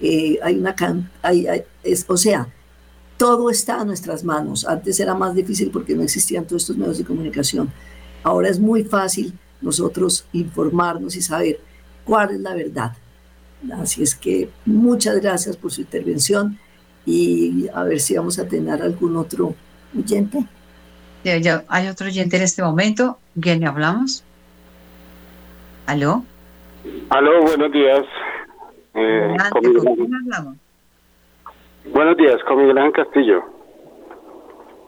Eh, 0.00 0.38
hay 0.42 0.56
una 0.56 0.74
hay, 1.22 1.46
es, 1.82 2.04
o 2.08 2.16
sea, 2.16 2.48
todo 3.16 3.50
está 3.50 3.80
a 3.80 3.84
nuestras 3.84 4.22
manos. 4.22 4.64
Antes 4.64 5.00
era 5.00 5.14
más 5.14 5.34
difícil 5.34 5.70
porque 5.70 5.94
no 5.94 6.02
existían 6.02 6.46
todos 6.46 6.62
estos 6.62 6.76
medios 6.76 6.98
de 6.98 7.04
comunicación. 7.04 7.70
Ahora 8.22 8.48
es 8.48 8.58
muy 8.58 8.84
fácil 8.84 9.36
nosotros 9.60 10.24
informarnos 10.32 11.16
y 11.16 11.22
saber 11.22 11.60
cuál 12.04 12.30
es 12.30 12.40
la 12.40 12.54
verdad. 12.54 12.96
Así 13.74 14.02
es 14.02 14.14
que 14.14 14.48
muchas 14.64 15.20
gracias 15.20 15.56
por 15.56 15.70
su 15.70 15.82
intervención 15.82 16.58
y 17.06 17.68
a 17.74 17.84
ver 17.84 18.00
si 18.00 18.16
vamos 18.16 18.38
a 18.38 18.46
tener 18.46 18.82
algún 18.82 19.16
otro 19.16 19.54
oyente. 19.96 20.44
Ya, 21.24 21.64
hay 21.68 21.88
otro 21.88 22.06
oyente 22.06 22.36
en 22.36 22.42
este 22.42 22.62
momento. 22.62 23.18
¿Quién 23.40 23.60
le 23.60 23.66
hablamos? 23.66 24.24
¿Aló? 25.86 26.24
Aló, 27.10 27.42
buenos 27.42 27.72
días. 27.72 28.06
Eh, 28.94 29.36
¿con, 29.50 29.62
quién 29.62 30.14
hablamos? 30.14 30.56
Buenos 31.92 32.16
días, 32.16 32.36
con 32.46 32.58
Miguel 32.58 32.78
Ángel 32.78 33.04
Castillo. 33.04 33.44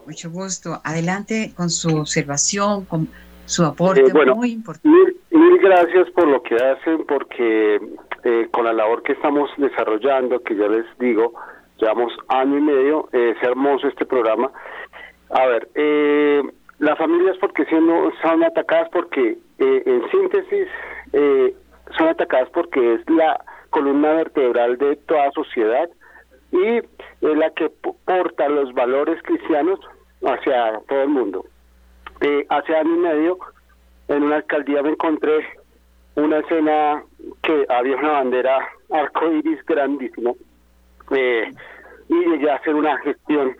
Mucho 0.05 0.29
gusto. 0.31 0.81
Adelante 0.83 1.53
con 1.55 1.69
su 1.69 1.97
observación, 1.97 2.85
con 2.85 3.07
su 3.45 3.63
aporte 3.63 4.01
eh, 4.01 4.33
muy 4.33 4.51
importante. 4.51 4.89
Mil, 5.31 5.57
gracias 5.59 6.09
por 6.11 6.27
lo 6.27 6.41
que 6.41 6.55
hacen, 6.55 7.05
porque 7.05 7.79
eh, 8.23 8.47
con 8.51 8.65
la 8.65 8.73
labor 8.73 9.03
que 9.03 9.13
estamos 9.13 9.49
desarrollando, 9.57 10.41
que 10.41 10.55
ya 10.55 10.67
les 10.67 10.85
digo, 10.99 11.33
llevamos 11.79 12.13
año 12.27 12.57
y 12.57 12.61
medio, 12.61 13.09
es 13.11 13.41
hermoso 13.41 13.87
este 13.87 14.05
programa. 14.05 14.51
A 15.29 15.45
ver, 15.47 15.67
eh, 15.75 16.43
las 16.79 16.97
familias 16.97 17.37
porque 17.39 17.65
siendo, 17.65 18.11
son 18.21 18.43
atacadas 18.43 18.89
porque, 18.91 19.37
en 19.57 20.09
síntesis, 20.11 20.67
son 21.97 22.07
atacadas 22.09 22.49
porque 22.49 22.95
es 22.95 23.09
la 23.09 23.39
columna 23.69 24.13
vertebral 24.13 24.77
de 24.77 24.95
toda 25.07 25.31
sociedad 25.31 25.89
y 26.51 26.77
es 26.77 27.37
la 27.37 27.49
que 27.51 27.69
porta 28.05 28.47
los 28.47 28.73
valores 28.73 29.21
cristianos 29.23 29.79
hacia 30.23 30.79
todo 30.87 31.01
el 31.01 31.09
mundo. 31.09 31.45
Eh, 32.21 32.45
hace 32.49 32.75
año 32.75 32.95
y 32.95 32.99
medio 32.99 33.37
en 34.07 34.23
una 34.23 34.37
alcaldía 34.37 34.83
me 34.83 34.91
encontré 34.91 35.45
una 36.15 36.39
escena 36.39 37.03
que 37.41 37.65
había 37.69 37.97
una 37.97 38.11
bandera 38.11 38.69
arcoíris 38.91 39.65
grandísima 39.65 40.31
eh, 41.13 41.51
y 42.09 42.13
llegué 42.13 42.49
a 42.51 42.55
hacer 42.55 42.75
una 42.75 42.97
gestión 42.99 43.55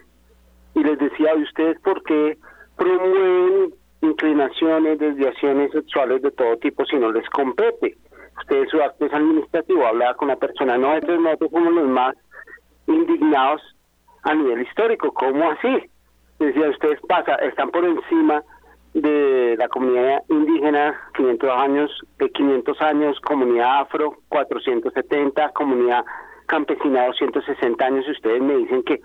y 0.76 0.84
les 0.84 0.98
decía 0.98 1.32
a 1.32 1.36
ustedes 1.36 1.80
por 1.82 2.04
qué 2.04 2.38
promueven 2.78 3.74
inclinaciones, 4.02 5.00
desviaciones 5.00 5.72
sexuales 5.72 6.22
de 6.22 6.32
todo 6.32 6.58
tipo 6.58 6.86
si 6.86 6.98
no 6.98 7.12
les 7.12 7.28
compete. 7.30 7.96
Ustedes 8.40 8.70
su 8.70 8.82
acto 8.82 9.06
es 9.06 9.14
administrativo, 9.14 9.86
hablaba 9.86 10.16
con 10.16 10.28
la 10.28 10.36
persona, 10.36 10.78
no, 10.78 10.94
entonces 10.94 11.22
nosotros 11.22 11.52
somos 11.52 11.74
los 11.74 11.88
más 11.88 12.16
indignados 12.88 13.62
a 14.24 14.34
nivel 14.34 14.62
histórico, 14.62 15.14
¿cómo 15.14 15.52
así? 15.52 15.90
Decía, 16.40 16.70
ustedes 16.70 17.00
pasa, 17.08 17.36
están 17.36 17.70
por 17.70 17.86
encima 17.86 18.44
de 18.94 19.56
la 19.58 19.68
comunidad 19.70 20.24
indígena 20.30 21.00
500 21.16 21.50
años, 21.50 21.92
de 22.20 22.30
500 22.30 22.82
años, 22.82 23.20
comunidad 23.22 23.82
afro 23.82 24.18
470, 24.30 25.50
comunidad 25.50 26.04
campesina 26.46 27.08
260 27.08 27.86
años 27.86 28.06
y 28.08 28.12
ustedes 28.12 28.42
me 28.42 28.58
dicen 28.58 28.84
que 28.84 29.02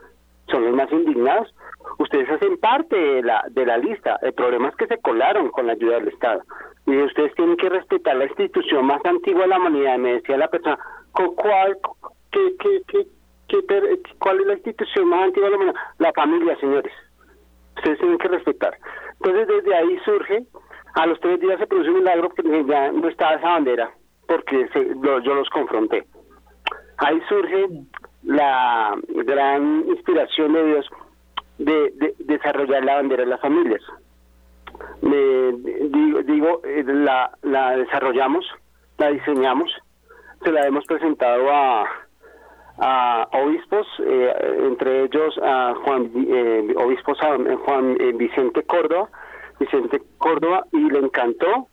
son 0.51 0.65
los 0.65 0.75
más 0.75 0.91
indignados. 0.93 1.55
Ustedes 1.99 2.29
hacen 2.31 2.59
parte 2.59 2.97
de 2.97 3.23
la 3.23 3.45
de 3.51 3.67
la 3.67 3.79
lista. 3.79 4.19
El 4.23 4.33
problema 4.33 4.69
es 4.69 4.77
que 4.77 4.87
se 4.87 4.99
colaron 4.99 5.51
con 5.51 5.67
la 5.67 5.73
ayuda 5.73 5.97
del 5.97 6.09
Estado. 6.09 6.43
Y 6.87 6.97
ustedes 7.03 7.35
tienen 7.35 7.57
que 7.57 7.69
respetar 7.69 8.17
la 8.17 8.25
institución 8.25 8.87
más 8.87 9.05
antigua 9.05 9.43
de 9.43 9.49
la 9.49 9.59
humanidad. 9.59 9.99
Me 9.99 10.15
decía 10.15 10.37
la 10.37 10.49
persona, 10.49 10.79
¿cuál, 11.13 11.79
qué, 12.31 12.55
qué, 12.59 12.83
qué, 12.89 13.07
¿Cuál 14.19 14.41
es 14.41 14.47
la 14.47 14.55
institución 14.55 15.09
más 15.09 15.25
antigua 15.25 15.49
de 15.49 15.51
la 15.51 15.57
humanidad? 15.57 15.81
La 15.99 16.13
familia, 16.13 16.57
señores. 16.61 16.93
Ustedes 17.77 17.99
tienen 17.99 18.19
que 18.19 18.29
respetar. 18.29 18.77
Entonces, 19.21 19.49
desde 19.49 19.75
ahí 19.75 19.99
surge, 20.05 20.45
a 20.95 21.07
los 21.07 21.21
tres 21.21 21.41
días 21.41 21.59
se 21.59 21.67
produce 21.67 21.91
un 21.91 21.99
milagro 21.99 22.31
porque 22.31 22.65
ya 22.67 22.91
no 22.93 23.09
estaba 23.09 23.35
esa 23.35 23.49
bandera, 23.49 23.91
porque 24.27 24.69
yo 24.75 25.35
los 25.35 25.49
confronté. 25.51 26.07
Ahí 26.99 27.21
surge 27.29 27.67
la 28.25 28.97
gran 29.09 29.85
inspiración 29.89 30.53
de 30.53 30.65
Dios 30.65 30.87
de, 31.59 32.15
desarrollar 32.19 32.85
la 32.85 32.97
bandera 32.97 33.23
de 33.23 33.31
las 33.31 33.41
familias. 33.41 33.83
Me, 35.03 35.53
digo, 35.89 36.23
digo 36.23 36.61
eh, 36.65 36.85
la, 36.87 37.31
la 37.43 37.77
desarrollamos, 37.77 38.45
la 38.99 39.11
diseñamos, 39.11 39.71
se 40.43 40.53
la 40.53 40.67
hemos 40.67 40.85
presentado 40.85 41.51
a 41.51 41.85
obispos, 43.33 43.87
eh, 44.01 44.33
entre 44.67 45.05
ellos 45.05 45.39
a 45.43 45.75
Juan, 45.85 46.11
eh, 46.15 46.75
obispos 46.77 47.19
a 47.23 47.37
Juan 47.65 47.97
eh, 48.01 48.13
Vicente 48.15 48.63
Córdoba, 48.63 49.09
Vicente 49.59 50.01
Córdoba, 50.19 50.65
y 50.73 50.91
le 50.91 50.99
encantó. 50.99 51.69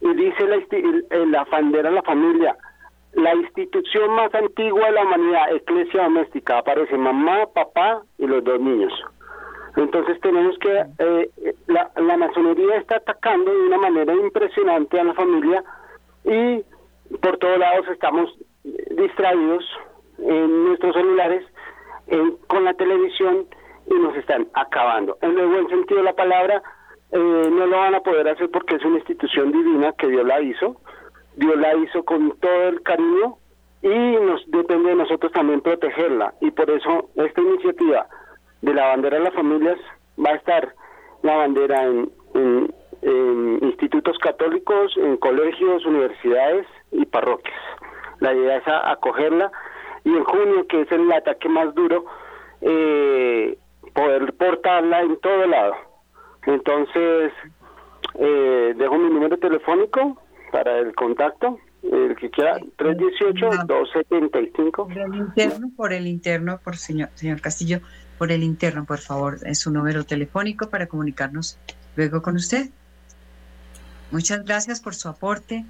Y 0.00 0.14
dice 0.14 0.46
la, 0.46 1.26
la 1.26 1.44
bandera 1.44 1.90
la 1.90 2.02
familia, 2.02 2.56
la 3.18 3.34
institución 3.34 4.10
más 4.12 4.32
antigua 4.34 4.86
de 4.86 4.92
la 4.92 5.02
humanidad, 5.02 5.50
iglesia 5.54 6.04
doméstica, 6.04 6.58
aparece 6.58 6.96
mamá, 6.96 7.46
papá 7.52 8.02
y 8.18 8.26
los 8.26 8.44
dos 8.44 8.60
niños. 8.60 8.92
Entonces 9.76 10.20
tenemos 10.20 10.56
que, 10.58 10.84
eh, 10.98 11.30
la, 11.66 12.16
masonería 12.16 12.76
está 12.76 12.96
atacando 12.96 13.52
de 13.52 13.66
una 13.66 13.78
manera 13.78 14.14
impresionante 14.14 14.98
a 14.98 15.04
la 15.04 15.14
familia 15.14 15.62
y 16.24 16.64
por 17.20 17.38
todos 17.38 17.58
lados 17.58 17.86
estamos 17.88 18.30
distraídos 18.64 19.64
en 20.18 20.64
nuestros 20.66 20.94
celulares, 20.94 21.44
con 22.46 22.64
la 22.64 22.72
televisión 22.74 23.46
y 23.86 23.94
nos 23.94 24.16
están 24.16 24.48
acabando. 24.54 25.18
En 25.20 25.38
el 25.38 25.46
buen 25.46 25.68
sentido 25.68 25.98
de 25.98 26.04
la 26.04 26.14
palabra, 26.14 26.62
eh, 27.12 27.48
no 27.50 27.66
lo 27.66 27.76
van 27.76 27.94
a 27.94 28.00
poder 28.00 28.28
hacer 28.28 28.50
porque 28.50 28.76
es 28.76 28.84
una 28.84 28.98
institución 28.98 29.52
divina 29.52 29.92
que 29.92 30.08
Dios 30.08 30.26
la 30.26 30.40
hizo. 30.40 30.76
Dios 31.38 31.56
la 31.56 31.74
hizo 31.76 32.04
con 32.04 32.36
todo 32.40 32.68
el 32.68 32.82
cariño 32.82 33.36
y 33.80 33.88
nos 33.88 34.42
depende 34.50 34.90
de 34.90 34.96
nosotros 34.96 35.30
también 35.30 35.60
protegerla. 35.60 36.34
Y 36.40 36.50
por 36.50 36.68
eso 36.68 37.08
esta 37.14 37.40
iniciativa 37.40 38.08
de 38.62 38.74
la 38.74 38.88
bandera 38.88 39.18
de 39.18 39.24
las 39.24 39.34
familias 39.34 39.78
va 40.18 40.30
a 40.30 40.34
estar 40.34 40.74
la 41.22 41.36
bandera 41.36 41.84
en, 41.84 42.10
en 43.02 43.58
institutos 43.62 44.18
católicos, 44.18 44.96
en 44.96 45.16
colegios, 45.18 45.86
universidades 45.86 46.66
y 46.90 47.06
parroquias. 47.06 47.60
La 48.18 48.34
idea 48.34 48.56
es 48.56 48.64
acogerla 48.66 49.52
y 50.02 50.10
en 50.10 50.24
junio, 50.24 50.66
que 50.66 50.80
es 50.80 50.90
el 50.90 51.12
ataque 51.12 51.48
más 51.48 51.72
duro, 51.72 52.04
eh, 52.62 53.56
poder 53.94 54.32
portarla 54.32 55.02
en 55.02 55.16
todo 55.20 55.46
lado. 55.46 55.76
Entonces, 56.46 57.32
eh, 58.14 58.74
dejo 58.76 58.98
mi 58.98 59.10
número 59.10 59.36
telefónico 59.36 60.16
para 60.50 60.78
el 60.78 60.94
contacto, 60.94 61.58
el 61.82 62.16
que 62.16 62.30
quiera, 62.30 62.58
318-275. 62.78 64.72
Por 64.72 64.98
el 64.98 65.14
interno, 65.14 65.70
por 65.76 65.92
el 65.92 66.06
interno, 66.06 66.58
por 66.62 66.76
señor, 66.76 67.10
señor 67.14 67.40
Castillo, 67.40 67.80
por 68.18 68.32
el 68.32 68.42
interno, 68.42 68.84
por 68.84 68.98
favor, 68.98 69.38
es 69.44 69.60
su 69.60 69.70
número 69.70 70.04
telefónico 70.04 70.68
para 70.68 70.86
comunicarnos 70.86 71.58
luego 71.96 72.20
con 72.22 72.36
usted. 72.36 72.70
Muchas 74.10 74.44
gracias 74.44 74.80
por 74.80 74.94
su 74.94 75.08
aporte 75.08 75.64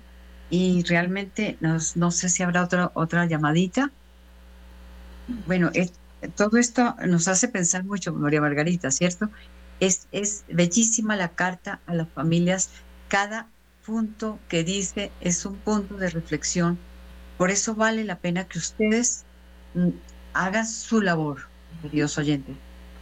y 0.51 0.83
realmente 0.85 1.57
nos, 1.61 1.97
no 1.97 2.11
sé 2.11 2.29
si 2.29 2.43
habrá 2.43 2.65
otra 2.65 2.91
otra 2.95 3.27
llamadita. 3.27 3.91
Bueno, 5.47 5.71
todo 6.37 6.57
esto 6.57 6.95
nos 7.07 7.29
hace 7.29 7.49
pensar 7.49 7.85
mucho, 7.85 8.13
María 8.15 8.41
Margarita, 8.41 8.91
¿cierto? 8.91 9.29
Es, 9.81 10.09
es 10.11 10.45
bellísima 10.49 11.17
la 11.17 11.29
carta 11.29 11.81
a 11.87 11.95
las 11.95 12.09
familias. 12.09 12.71
Cada 13.09 13.47
punto 13.89 14.39
que 14.51 14.65
dice 14.65 15.11
es 15.23 15.47
un 15.47 15.57
punto 15.57 15.97
de 15.97 16.11
reflexión. 16.11 16.79
Por 17.39 17.51
eso 17.51 17.75
vale 17.75 18.05
la 18.05 18.19
pena 18.19 18.45
que 18.45 18.59
ustedes 18.59 19.25
mm, 19.75 19.89
hagan 20.35 20.67
su 20.67 21.01
labor, 21.01 21.49
queridos 21.81 22.19
oyentes, 22.19 22.55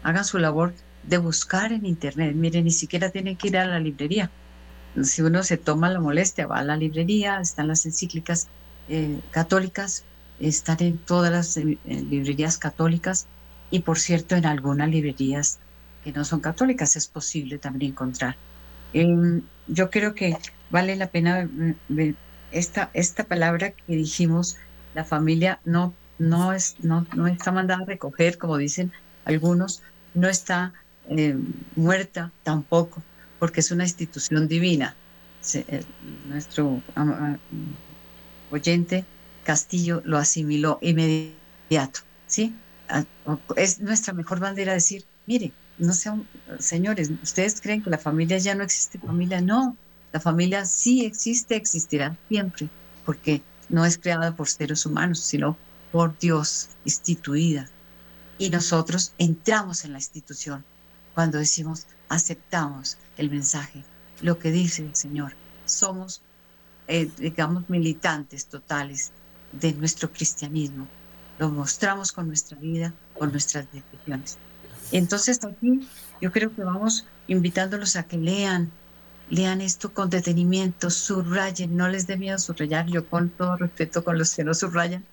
hagan 0.04 0.24
su 0.24 0.38
labor 0.38 0.74
de 1.02 1.18
buscar 1.18 1.72
en 1.72 1.84
Internet. 1.86 2.36
Miren, 2.36 2.64
ni 2.64 2.70
siquiera 2.70 3.10
tienen 3.10 3.36
que 3.36 3.48
ir 3.48 3.58
a 3.58 3.66
la 3.66 3.80
librería. 3.80 4.30
Si 5.02 5.22
uno 5.22 5.42
se 5.42 5.56
toma 5.56 5.90
la 5.90 5.98
molestia, 5.98 6.46
va 6.46 6.58
a 6.58 6.64
la 6.64 6.76
librería, 6.76 7.40
están 7.40 7.66
las 7.66 7.84
encíclicas 7.84 8.46
eh, 8.88 9.18
católicas, 9.32 10.04
están 10.38 10.76
en 10.80 10.98
todas 10.98 11.32
las 11.32 11.56
eh, 11.56 11.78
librerías 11.84 12.58
católicas 12.58 13.26
y 13.72 13.80
por 13.80 13.98
cierto 13.98 14.36
en 14.36 14.46
algunas 14.46 14.88
librerías 14.88 15.58
que 16.04 16.12
no 16.12 16.24
son 16.24 16.38
católicas 16.40 16.94
es 16.94 17.08
posible 17.08 17.58
también 17.58 17.90
encontrar. 17.90 18.36
Em, 18.92 19.42
yo 19.66 19.90
creo 19.90 20.14
que 20.14 20.38
vale 20.70 20.96
la 20.96 21.08
pena 21.08 21.48
ver 21.88 22.14
esta, 22.52 22.90
esta 22.94 23.24
palabra 23.24 23.70
que 23.70 23.96
dijimos, 23.96 24.56
la 24.94 25.04
familia 25.04 25.60
no, 25.64 25.94
no, 26.18 26.52
es, 26.52 26.76
no, 26.80 27.06
no 27.14 27.26
está 27.26 27.52
mandada 27.52 27.82
a 27.82 27.86
recoger, 27.86 28.38
como 28.38 28.56
dicen 28.56 28.92
algunos, 29.24 29.82
no 30.14 30.28
está 30.28 30.72
eh, 31.08 31.36
muerta 31.74 32.32
tampoco, 32.42 33.02
porque 33.38 33.60
es 33.60 33.70
una 33.70 33.84
institución 33.84 34.48
divina. 34.48 34.96
Eh, 35.54 35.84
nuestro 36.26 36.82
oyente 38.50 39.04
Castillo 39.44 40.02
lo 40.04 40.18
asimiló 40.18 40.78
inmediato, 40.80 42.00
¿sí? 42.26 42.54
Ah, 42.88 43.04
es 43.56 43.80
nuestra 43.80 44.12
mejor 44.12 44.40
bandera 44.40 44.72
decir, 44.72 45.04
mire, 45.26 45.52
no 45.78 45.92
sean, 45.92 46.26
señores, 46.58 47.10
¿ustedes 47.22 47.60
creen 47.60 47.82
que 47.82 47.90
la 47.90 47.98
familia 47.98 48.38
ya 48.38 48.54
no 48.54 48.64
existe? 48.64 48.98
Familia, 48.98 49.40
no, 49.40 49.76
la 50.16 50.20
familia 50.20 50.64
sí 50.64 51.04
existe, 51.04 51.56
existirá 51.56 52.16
siempre, 52.30 52.70
porque 53.04 53.42
no 53.68 53.84
es 53.84 53.98
creada 53.98 54.34
por 54.34 54.48
seres 54.48 54.86
humanos, 54.86 55.20
sino 55.20 55.58
por 55.92 56.18
Dios, 56.18 56.70
instituida. 56.86 57.68
Y 58.38 58.48
nosotros 58.48 59.12
entramos 59.18 59.84
en 59.84 59.92
la 59.92 59.98
institución 59.98 60.64
cuando 61.14 61.36
decimos, 61.36 61.86
aceptamos 62.08 62.96
el 63.18 63.28
mensaje, 63.28 63.84
lo 64.22 64.38
que 64.38 64.50
dice 64.52 64.86
el 64.86 64.96
Señor. 64.96 65.34
Somos, 65.66 66.22
eh, 66.88 67.10
digamos, 67.18 67.68
militantes 67.68 68.46
totales 68.46 69.12
de 69.52 69.74
nuestro 69.74 70.10
cristianismo. 70.10 70.88
Lo 71.38 71.50
mostramos 71.50 72.10
con 72.10 72.26
nuestra 72.26 72.56
vida, 72.58 72.94
con 73.18 73.32
nuestras 73.32 73.66
decisiones. 73.70 74.38
Entonces 74.92 75.44
aquí 75.44 75.86
yo 76.22 76.32
creo 76.32 76.54
que 76.54 76.64
vamos 76.64 77.04
invitándolos 77.28 77.96
a 77.96 78.04
que 78.04 78.16
lean, 78.16 78.72
lean 79.30 79.60
esto 79.60 79.92
con 79.92 80.10
detenimiento, 80.10 80.90
subrayen, 80.90 81.76
no 81.76 81.88
les 81.88 82.06
dé 82.06 82.16
miedo 82.16 82.38
subrayar, 82.38 82.86
yo 82.86 83.08
con 83.08 83.30
todo 83.30 83.56
respeto 83.56 84.04
con 84.04 84.18
los 84.18 84.34
que 84.34 84.44
no 84.44 84.54
subrayan 84.54 85.04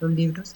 los 0.00 0.10
libros, 0.10 0.54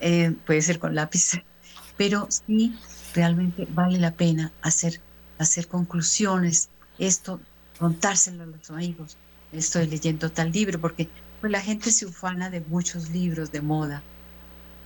eh, 0.00 0.34
puede 0.46 0.62
ser 0.62 0.78
con 0.78 0.94
lápiz, 0.94 1.32
pero 1.96 2.28
sí 2.30 2.76
realmente 3.14 3.66
vale 3.70 3.98
la 3.98 4.12
pena 4.12 4.52
hacer, 4.62 5.00
hacer 5.38 5.68
conclusiones, 5.68 6.68
esto, 6.98 7.40
contárselo 7.78 8.44
a 8.44 8.46
los 8.46 8.70
amigos, 8.70 9.16
estoy 9.52 9.86
leyendo 9.86 10.30
tal 10.30 10.52
libro, 10.52 10.80
porque 10.80 11.08
pues 11.40 11.50
la 11.50 11.60
gente 11.60 11.90
se 11.90 12.06
ufana 12.06 12.50
de 12.50 12.60
muchos 12.60 13.10
libros 13.10 13.52
de 13.52 13.60
moda 13.60 14.02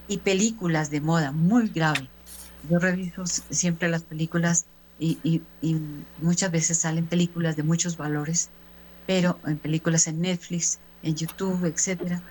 y 0.09 0.19
películas 0.19 0.91
de 0.91 1.01
moda, 1.01 1.33
muy 1.33 1.69
grave. 1.69 2.09
Yo 2.69 2.79
reviso 2.79 3.25
siempre 3.27 3.89
las 3.89 4.03
películas 4.03 4.66
y, 4.99 5.43
muchas 6.21 6.51
veces 6.51 6.79
salen 6.79 7.07
películas 7.07 7.57
de 7.57 7.63
muchos 7.63 7.97
valores, 7.97 8.49
pero 9.07 9.39
en 9.47 9.59
películas 9.59 10.07
en 10.07 10.21
Netflix, 10.21 10.79
en 11.03 11.15
YouTube, 11.15 11.65
etcétera. 11.65 12.23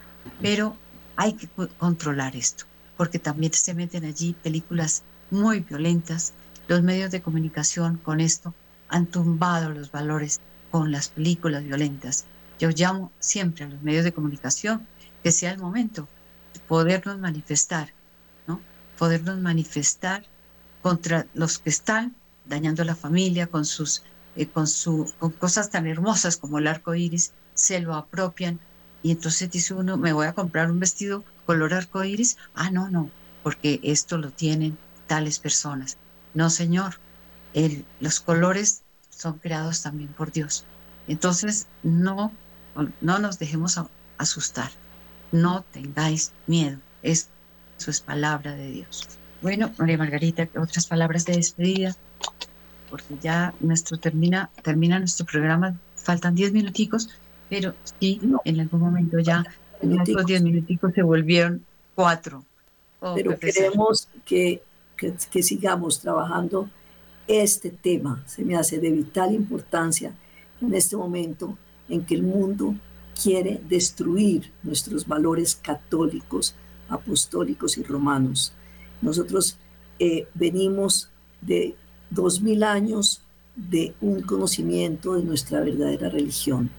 Pero 0.42 0.76
hay 1.16 1.34
que 1.34 1.48
controlar 1.78 2.36
esto, 2.36 2.66
porque 2.98 3.20
también 3.20 3.54
se 3.54 3.74
meten 3.74 4.06
allí 4.06 4.36
películas 4.44 5.04
muy 5.32 5.62
violentas. 5.62 6.34
Los 6.68 6.84
medios 6.84 7.12
de 7.12 7.22
comunicación 7.22 7.98
con 7.98 8.20
esto 8.20 8.54
han 8.90 9.06
tumbado 9.06 9.70
los 9.72 9.92
valores 9.92 10.40
con 10.72 10.92
las 10.92 11.10
películas 11.10 11.64
violentas. 11.64 12.26
Yo 12.60 12.70
llamo 12.70 13.12
siempre 13.20 13.66
a 13.66 13.70
los 13.70 13.82
medios 13.82 14.04
de 14.04 14.12
comunicación 14.12 14.86
que 15.24 15.32
sea 15.32 15.52
el 15.52 15.60
momento 15.60 16.08
de 16.54 16.60
podernos 16.62 17.20
manifestar, 17.20 17.94
¿no? 18.48 18.60
Podernos 18.98 19.38
manifestar 19.40 20.26
contra 20.82 21.26
los 21.34 21.60
que 21.60 21.70
están 21.70 22.16
dañando 22.48 22.82
a 22.82 22.86
la 22.86 22.96
familia 22.96 23.48
con 23.48 23.66
sus 23.66 24.04
eh, 24.36 24.48
con 24.48 24.68
su 24.68 25.12
con 25.20 25.32
cosas 25.32 25.70
tan 25.70 25.88
hermosas 25.88 26.38
como 26.38 26.60
el 26.60 26.68
arco 26.68 26.96
iris, 26.96 27.34
se 27.54 27.80
lo 27.80 27.96
apropian 27.96 28.60
y 29.04 29.12
entonces 29.12 29.50
dice 29.52 29.74
uno, 29.74 29.98
me 29.98 30.14
voy 30.14 30.28
a 30.28 30.34
comprar 30.34 30.72
un 30.72 30.80
vestido 30.80 31.24
color 31.46 31.74
arco 31.74 32.04
iris. 32.04 32.38
Ah, 32.56 32.70
no, 32.72 32.90
no, 32.90 33.10
porque 33.44 33.80
esto 33.84 34.18
lo 34.18 34.32
tienen 34.32 34.78
tales 35.08 35.40
personas. 35.40 35.98
No, 36.34 36.50
señor, 36.50 37.00
el, 37.54 37.86
los 38.00 38.20
colores 38.20 38.84
son 39.10 39.40
creados 39.40 39.82
también 39.82 40.10
por 40.10 40.32
Dios. 40.32 40.66
Entonces, 41.08 41.68
no, 41.84 42.32
no 43.02 43.20
nos 43.20 43.40
dejemos 43.40 43.80
asustar. 44.18 44.70
No 45.32 45.64
tengáis 45.72 46.32
miedo. 46.46 46.80
Eso 47.02 47.30
es 47.88 48.02
palabra 48.02 48.54
de 48.56 48.72
Dios. 48.72 49.08
Bueno, 49.42 49.72
María 49.78 49.98
Margarita, 49.98 50.48
otras 50.60 50.88
palabras 50.88 51.26
de 51.26 51.36
despedida, 51.36 51.96
porque 52.90 53.16
ya 53.22 53.54
nuestro 53.60 53.98
termina, 53.98 54.50
termina 54.64 55.00
nuestro 55.00 55.26
programa, 55.26 55.78
faltan 55.96 56.36
diez 56.36 56.52
minuticos, 56.54 57.10
pero 57.50 57.74
sí, 58.00 58.20
en 58.46 58.60
algún 58.60 58.80
momento 58.80 59.20
ya 59.20 59.46
estos 59.82 60.26
diez 60.26 60.42
minuticos 60.42 60.94
se 60.94 61.02
volvieron 61.02 61.64
cuatro. 61.96 62.44
Oh, 63.00 63.14
pero 63.14 63.38
queremos 63.38 64.08
que, 64.26 64.64
que 64.96 65.44
sigamos 65.44 66.00
trabajando 66.00 66.70
este 67.28 67.70
tema 67.70 68.24
se 68.26 68.44
me 68.44 68.56
hace 68.56 68.80
de 68.80 68.90
vital 68.90 69.34
importancia 69.34 70.14
en 70.62 70.74
este 70.74 70.96
momento 70.96 71.58
en 71.90 72.06
que 72.06 72.16
el 72.16 72.24
mundo 72.24 72.76
quiere 73.22 73.60
destruir 73.68 74.52
nuestros 74.64 75.08
valores 75.08 75.56
católicos, 75.56 76.56
apostólicos 76.90 77.78
y 77.78 77.84
romanos. 77.84 78.54
Nosotros 79.02 79.58
eh, 80.00 80.28
venimos 80.34 81.10
de 81.42 81.76
dos 82.10 82.42
mil 82.42 82.64
años 82.64 83.22
de 83.56 83.94
un 84.02 84.22
conocimiento 84.22 85.16
de 85.16 85.24
nuestra 85.24 85.62
verdadera 85.62 86.10
religión. 86.10 86.70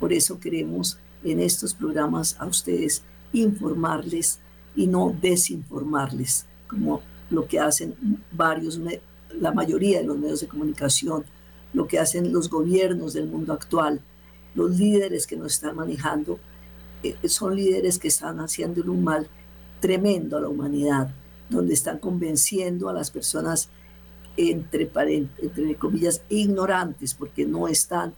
Por 0.00 0.12
eso 0.12 0.40
queremos 0.40 0.98
en 1.24 1.40
estos 1.40 1.74
programas 1.74 2.36
a 2.38 2.46
ustedes 2.46 3.02
informarles 3.32 4.40
y 4.74 4.86
no 4.86 5.14
desinformarles, 5.20 6.46
como 6.68 7.00
lo 7.30 7.46
que 7.46 7.58
hacen 7.58 7.94
varios 8.32 8.80
la 9.40 9.52
mayoría 9.52 9.98
de 10.00 10.06
los 10.06 10.18
medios 10.18 10.40
de 10.40 10.48
comunicación, 10.48 11.24
lo 11.72 11.86
que 11.86 11.98
hacen 11.98 12.32
los 12.32 12.48
gobiernos 12.48 13.12
del 13.12 13.26
mundo 13.26 13.52
actual, 13.52 14.00
los 14.54 14.78
líderes 14.78 15.26
que 15.26 15.36
nos 15.36 15.54
están 15.54 15.76
manejando, 15.76 16.38
eh, 17.02 17.16
son 17.28 17.54
líderes 17.54 17.98
que 17.98 18.08
están 18.08 18.40
haciendo 18.40 18.82
un 18.90 19.04
mal 19.04 19.28
tremendo 19.80 20.36
a 20.36 20.40
la 20.40 20.48
humanidad, 20.48 21.10
donde 21.50 21.74
están 21.74 21.98
convenciendo 21.98 22.88
a 22.88 22.92
las 22.92 23.10
personas, 23.10 23.68
entre, 24.36 24.90
entre 25.42 25.74
comillas, 25.76 26.22
ignorantes, 26.28 27.14
porque 27.14 27.46
no 27.46 27.68
están 27.68 28.14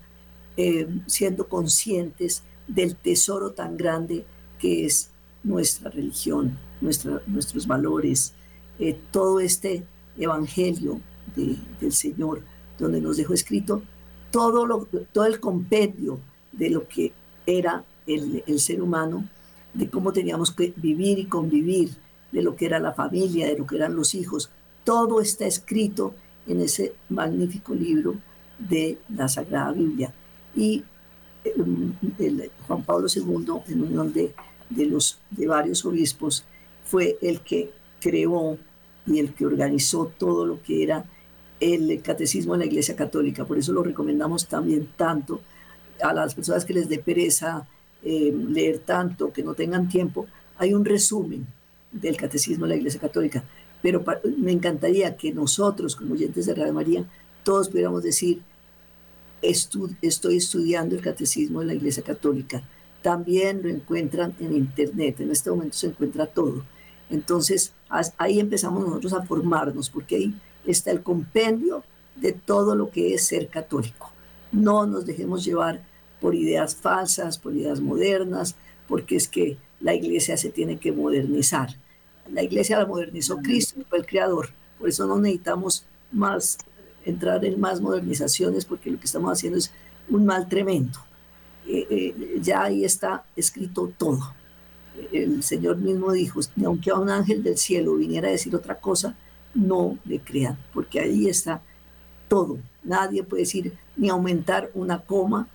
eh, 0.56 0.88
siendo 1.06 1.48
conscientes 1.48 2.42
del 2.66 2.96
tesoro 2.96 3.52
tan 3.52 3.76
grande 3.76 4.24
que 4.58 4.84
es 4.84 5.10
nuestra 5.44 5.90
religión, 5.90 6.58
nuestra, 6.80 7.22
nuestros 7.26 7.66
valores, 7.66 8.32
eh, 8.78 8.96
todo 9.10 9.40
este 9.40 9.84
evangelio 10.18 11.00
del 11.36 11.92
Señor, 11.92 12.42
donde 12.78 13.00
nos 13.00 13.16
dejó 13.16 13.34
escrito 13.34 13.82
todo, 14.30 14.66
lo, 14.66 14.88
todo 15.12 15.26
el 15.26 15.40
compendio 15.40 16.18
de 16.52 16.70
lo 16.70 16.88
que 16.88 17.12
era 17.46 17.84
el, 18.06 18.42
el 18.46 18.60
ser 18.60 18.82
humano, 18.82 19.28
de 19.74 19.88
cómo 19.88 20.12
teníamos 20.12 20.50
que 20.50 20.72
vivir 20.76 21.18
y 21.18 21.26
convivir, 21.26 21.90
de 22.32 22.42
lo 22.42 22.56
que 22.56 22.66
era 22.66 22.78
la 22.78 22.92
familia, 22.92 23.46
de 23.46 23.58
lo 23.58 23.66
que 23.66 23.76
eran 23.76 23.94
los 23.94 24.14
hijos. 24.14 24.50
Todo 24.84 25.20
está 25.20 25.46
escrito 25.46 26.14
en 26.46 26.60
ese 26.60 26.94
magnífico 27.08 27.74
libro 27.74 28.16
de 28.58 28.98
la 29.14 29.28
Sagrada 29.28 29.72
Biblia. 29.72 30.12
Y 30.56 30.82
em, 31.44 31.92
Juan 32.66 32.82
Pablo 32.84 33.06
II, 33.14 33.62
en 33.68 33.82
unión 33.82 34.12
de, 34.12 34.34
de, 34.70 34.86
los, 34.86 35.18
de 35.30 35.46
varios 35.46 35.84
obispos, 35.84 36.44
fue 36.84 37.18
el 37.20 37.40
que 37.40 37.70
creó 38.00 38.58
y 39.06 39.18
el 39.18 39.34
que 39.34 39.46
organizó 39.46 40.12
todo 40.18 40.46
lo 40.46 40.62
que 40.62 40.82
era 40.82 41.04
el 41.60 42.00
catecismo 42.02 42.52
de 42.52 42.60
la 42.60 42.66
Iglesia 42.66 42.96
Católica. 42.96 43.44
Por 43.44 43.58
eso 43.58 43.72
lo 43.72 43.82
recomendamos 43.82 44.46
también 44.46 44.88
tanto 44.96 45.40
a 46.02 46.12
las 46.12 46.34
personas 46.34 46.64
que 46.64 46.74
les 46.74 46.88
dé 46.88 46.98
pereza 46.98 47.66
eh, 48.02 48.32
leer 48.32 48.78
tanto, 48.80 49.32
que 49.32 49.42
no 49.42 49.54
tengan 49.54 49.88
tiempo. 49.88 50.26
Hay 50.58 50.72
un 50.72 50.84
resumen 50.84 51.46
del 51.90 52.16
catecismo 52.16 52.64
de 52.64 52.70
la 52.70 52.76
Iglesia 52.76 53.00
Católica, 53.00 53.42
pero 53.82 54.04
me 54.38 54.52
encantaría 54.52 55.16
que 55.16 55.32
nosotros, 55.32 55.96
como 55.96 56.14
oyentes 56.14 56.46
de 56.46 56.54
Radio 56.54 56.72
María, 56.72 57.04
todos 57.44 57.68
pudiéramos 57.68 58.02
decir, 58.02 58.42
estoy 59.40 60.36
estudiando 60.36 60.96
el 60.96 61.00
catecismo 61.00 61.60
de 61.60 61.66
la 61.66 61.74
Iglesia 61.74 62.02
Católica. 62.02 62.62
También 63.02 63.62
lo 63.62 63.68
encuentran 63.68 64.34
en 64.40 64.56
Internet, 64.56 65.20
en 65.20 65.30
este 65.30 65.50
momento 65.50 65.76
se 65.76 65.86
encuentra 65.86 66.26
todo 66.26 66.64
entonces 67.10 67.72
ahí 68.18 68.38
empezamos 68.40 68.84
nosotros 68.84 69.12
a 69.14 69.22
formarnos, 69.22 69.90
porque 69.90 70.16
ahí 70.16 70.34
está 70.66 70.90
el 70.90 71.02
compendio 71.02 71.82
de 72.16 72.32
todo 72.32 72.74
lo 72.74 72.90
que 72.90 73.14
es 73.14 73.26
ser 73.26 73.48
católico. 73.48 74.12
No 74.52 74.86
nos 74.86 75.06
dejemos 75.06 75.44
llevar 75.44 75.82
por 76.20 76.34
ideas 76.34 76.74
falsas, 76.74 77.38
por 77.38 77.54
ideas 77.54 77.80
modernas, 77.80 78.56
porque 78.88 79.16
es 79.16 79.28
que 79.28 79.56
la 79.80 79.94
iglesia 79.94 80.36
se 80.36 80.50
tiene 80.50 80.78
que 80.78 80.92
modernizar. 80.92 81.70
La 82.32 82.42
iglesia 82.42 82.78
la 82.78 82.86
modernizó 82.86 83.38
Cristo, 83.38 83.80
fue 83.88 83.98
el 83.98 84.06
creador. 84.06 84.50
Por 84.78 84.88
eso 84.88 85.06
no 85.06 85.18
necesitamos 85.18 85.84
más 86.12 86.58
entrar 87.04 87.44
en 87.44 87.60
más 87.60 87.80
modernizaciones, 87.80 88.64
porque 88.64 88.90
lo 88.90 88.98
que 88.98 89.06
estamos 89.06 89.32
haciendo 89.32 89.58
es 89.58 89.72
un 90.08 90.26
mal 90.26 90.48
tremendo. 90.48 90.98
Eh, 91.66 91.86
eh, 91.90 92.38
ya 92.40 92.62
ahí 92.62 92.84
está 92.84 93.24
escrito 93.36 93.92
todo 93.96 94.34
el 95.12 95.42
Señor 95.42 95.76
mismo 95.78 96.12
dijo, 96.12 96.40
ni 96.56 96.64
aunque 96.64 96.90
a 96.90 96.96
un 96.96 97.10
ángel 97.10 97.42
del 97.42 97.56
cielo 97.56 97.94
viniera 97.96 98.28
a 98.28 98.32
decir 98.32 98.54
otra 98.54 98.76
cosa, 98.76 99.14
no 99.54 99.98
le 100.04 100.20
crean, 100.20 100.58
porque 100.72 101.00
ahí 101.00 101.28
está 101.28 101.62
todo. 102.28 102.58
Nadie 102.84 103.22
puede 103.22 103.42
decir 103.42 103.74
ni 103.96 104.08
aumentar 104.08 104.70
una 104.74 105.00
coma 105.00 105.48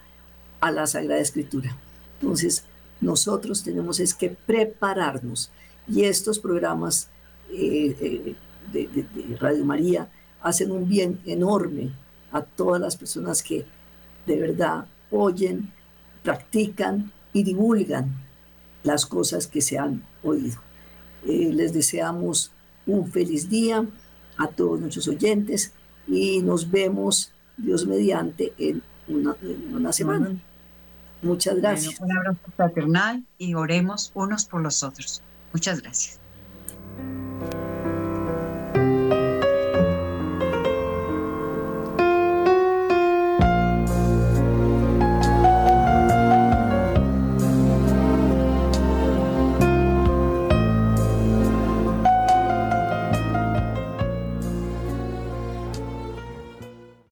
a 0.60 0.72
la 0.72 0.88
Sagrada 0.88 1.22
Escritura. 1.22 1.76
Entonces, 2.20 2.64
nosotros 3.02 3.64
tenemos 3.64 4.00
es 4.00 4.14
que 4.14 4.30
prepararnos. 4.30 5.52
Y 5.88 6.04
estos 6.04 6.40
programas 6.40 7.10
eh, 7.52 7.96
eh, 8.00 8.36
de, 8.72 8.88
de 8.88 9.38
Radio 9.38 9.66
María 9.66 10.10
hacen 10.42 10.72
un 10.72 10.88
bien 10.88 11.20
enorme 11.26 11.92
a 12.32 12.42
todas 12.42 12.82
las 12.82 12.96
personas 12.96 13.44
que 13.44 13.66
de 14.26 14.40
verdad 14.40 14.86
oyen, 15.12 15.72
practican 16.24 17.12
y 17.34 17.44
divulgan 17.44 18.12
las 18.84 19.06
cosas 19.06 19.48
que 19.48 19.62
se 19.62 19.78
han 19.78 20.04
oído. 20.24 20.58
Eh, 21.26 21.52
les 21.54 21.74
deseamos 21.74 22.52
un 22.86 23.10
feliz 23.10 23.50
día 23.50 23.86
a 24.38 24.48
todos 24.48 24.80
nuestros 24.80 25.08
oyentes 25.08 25.72
y 26.08 26.42
nos 26.42 26.70
vemos, 26.70 27.32
Dios 27.56 27.86
mediante, 27.86 28.54
en 28.58 28.82
una, 29.08 29.94
semana. 29.94 30.36
Muchas 31.22 31.56
gracias. 31.58 32.00
un 32.02 32.12
abrazo 32.12 32.40
fraternal 32.56 33.24
y 33.38 33.54
oremos 33.54 34.12
unos 34.16 34.46
por 34.46 34.62
los 34.62 34.84
otros. 34.84 35.22
Muchas 35.54 35.82
gracias. 35.82 36.20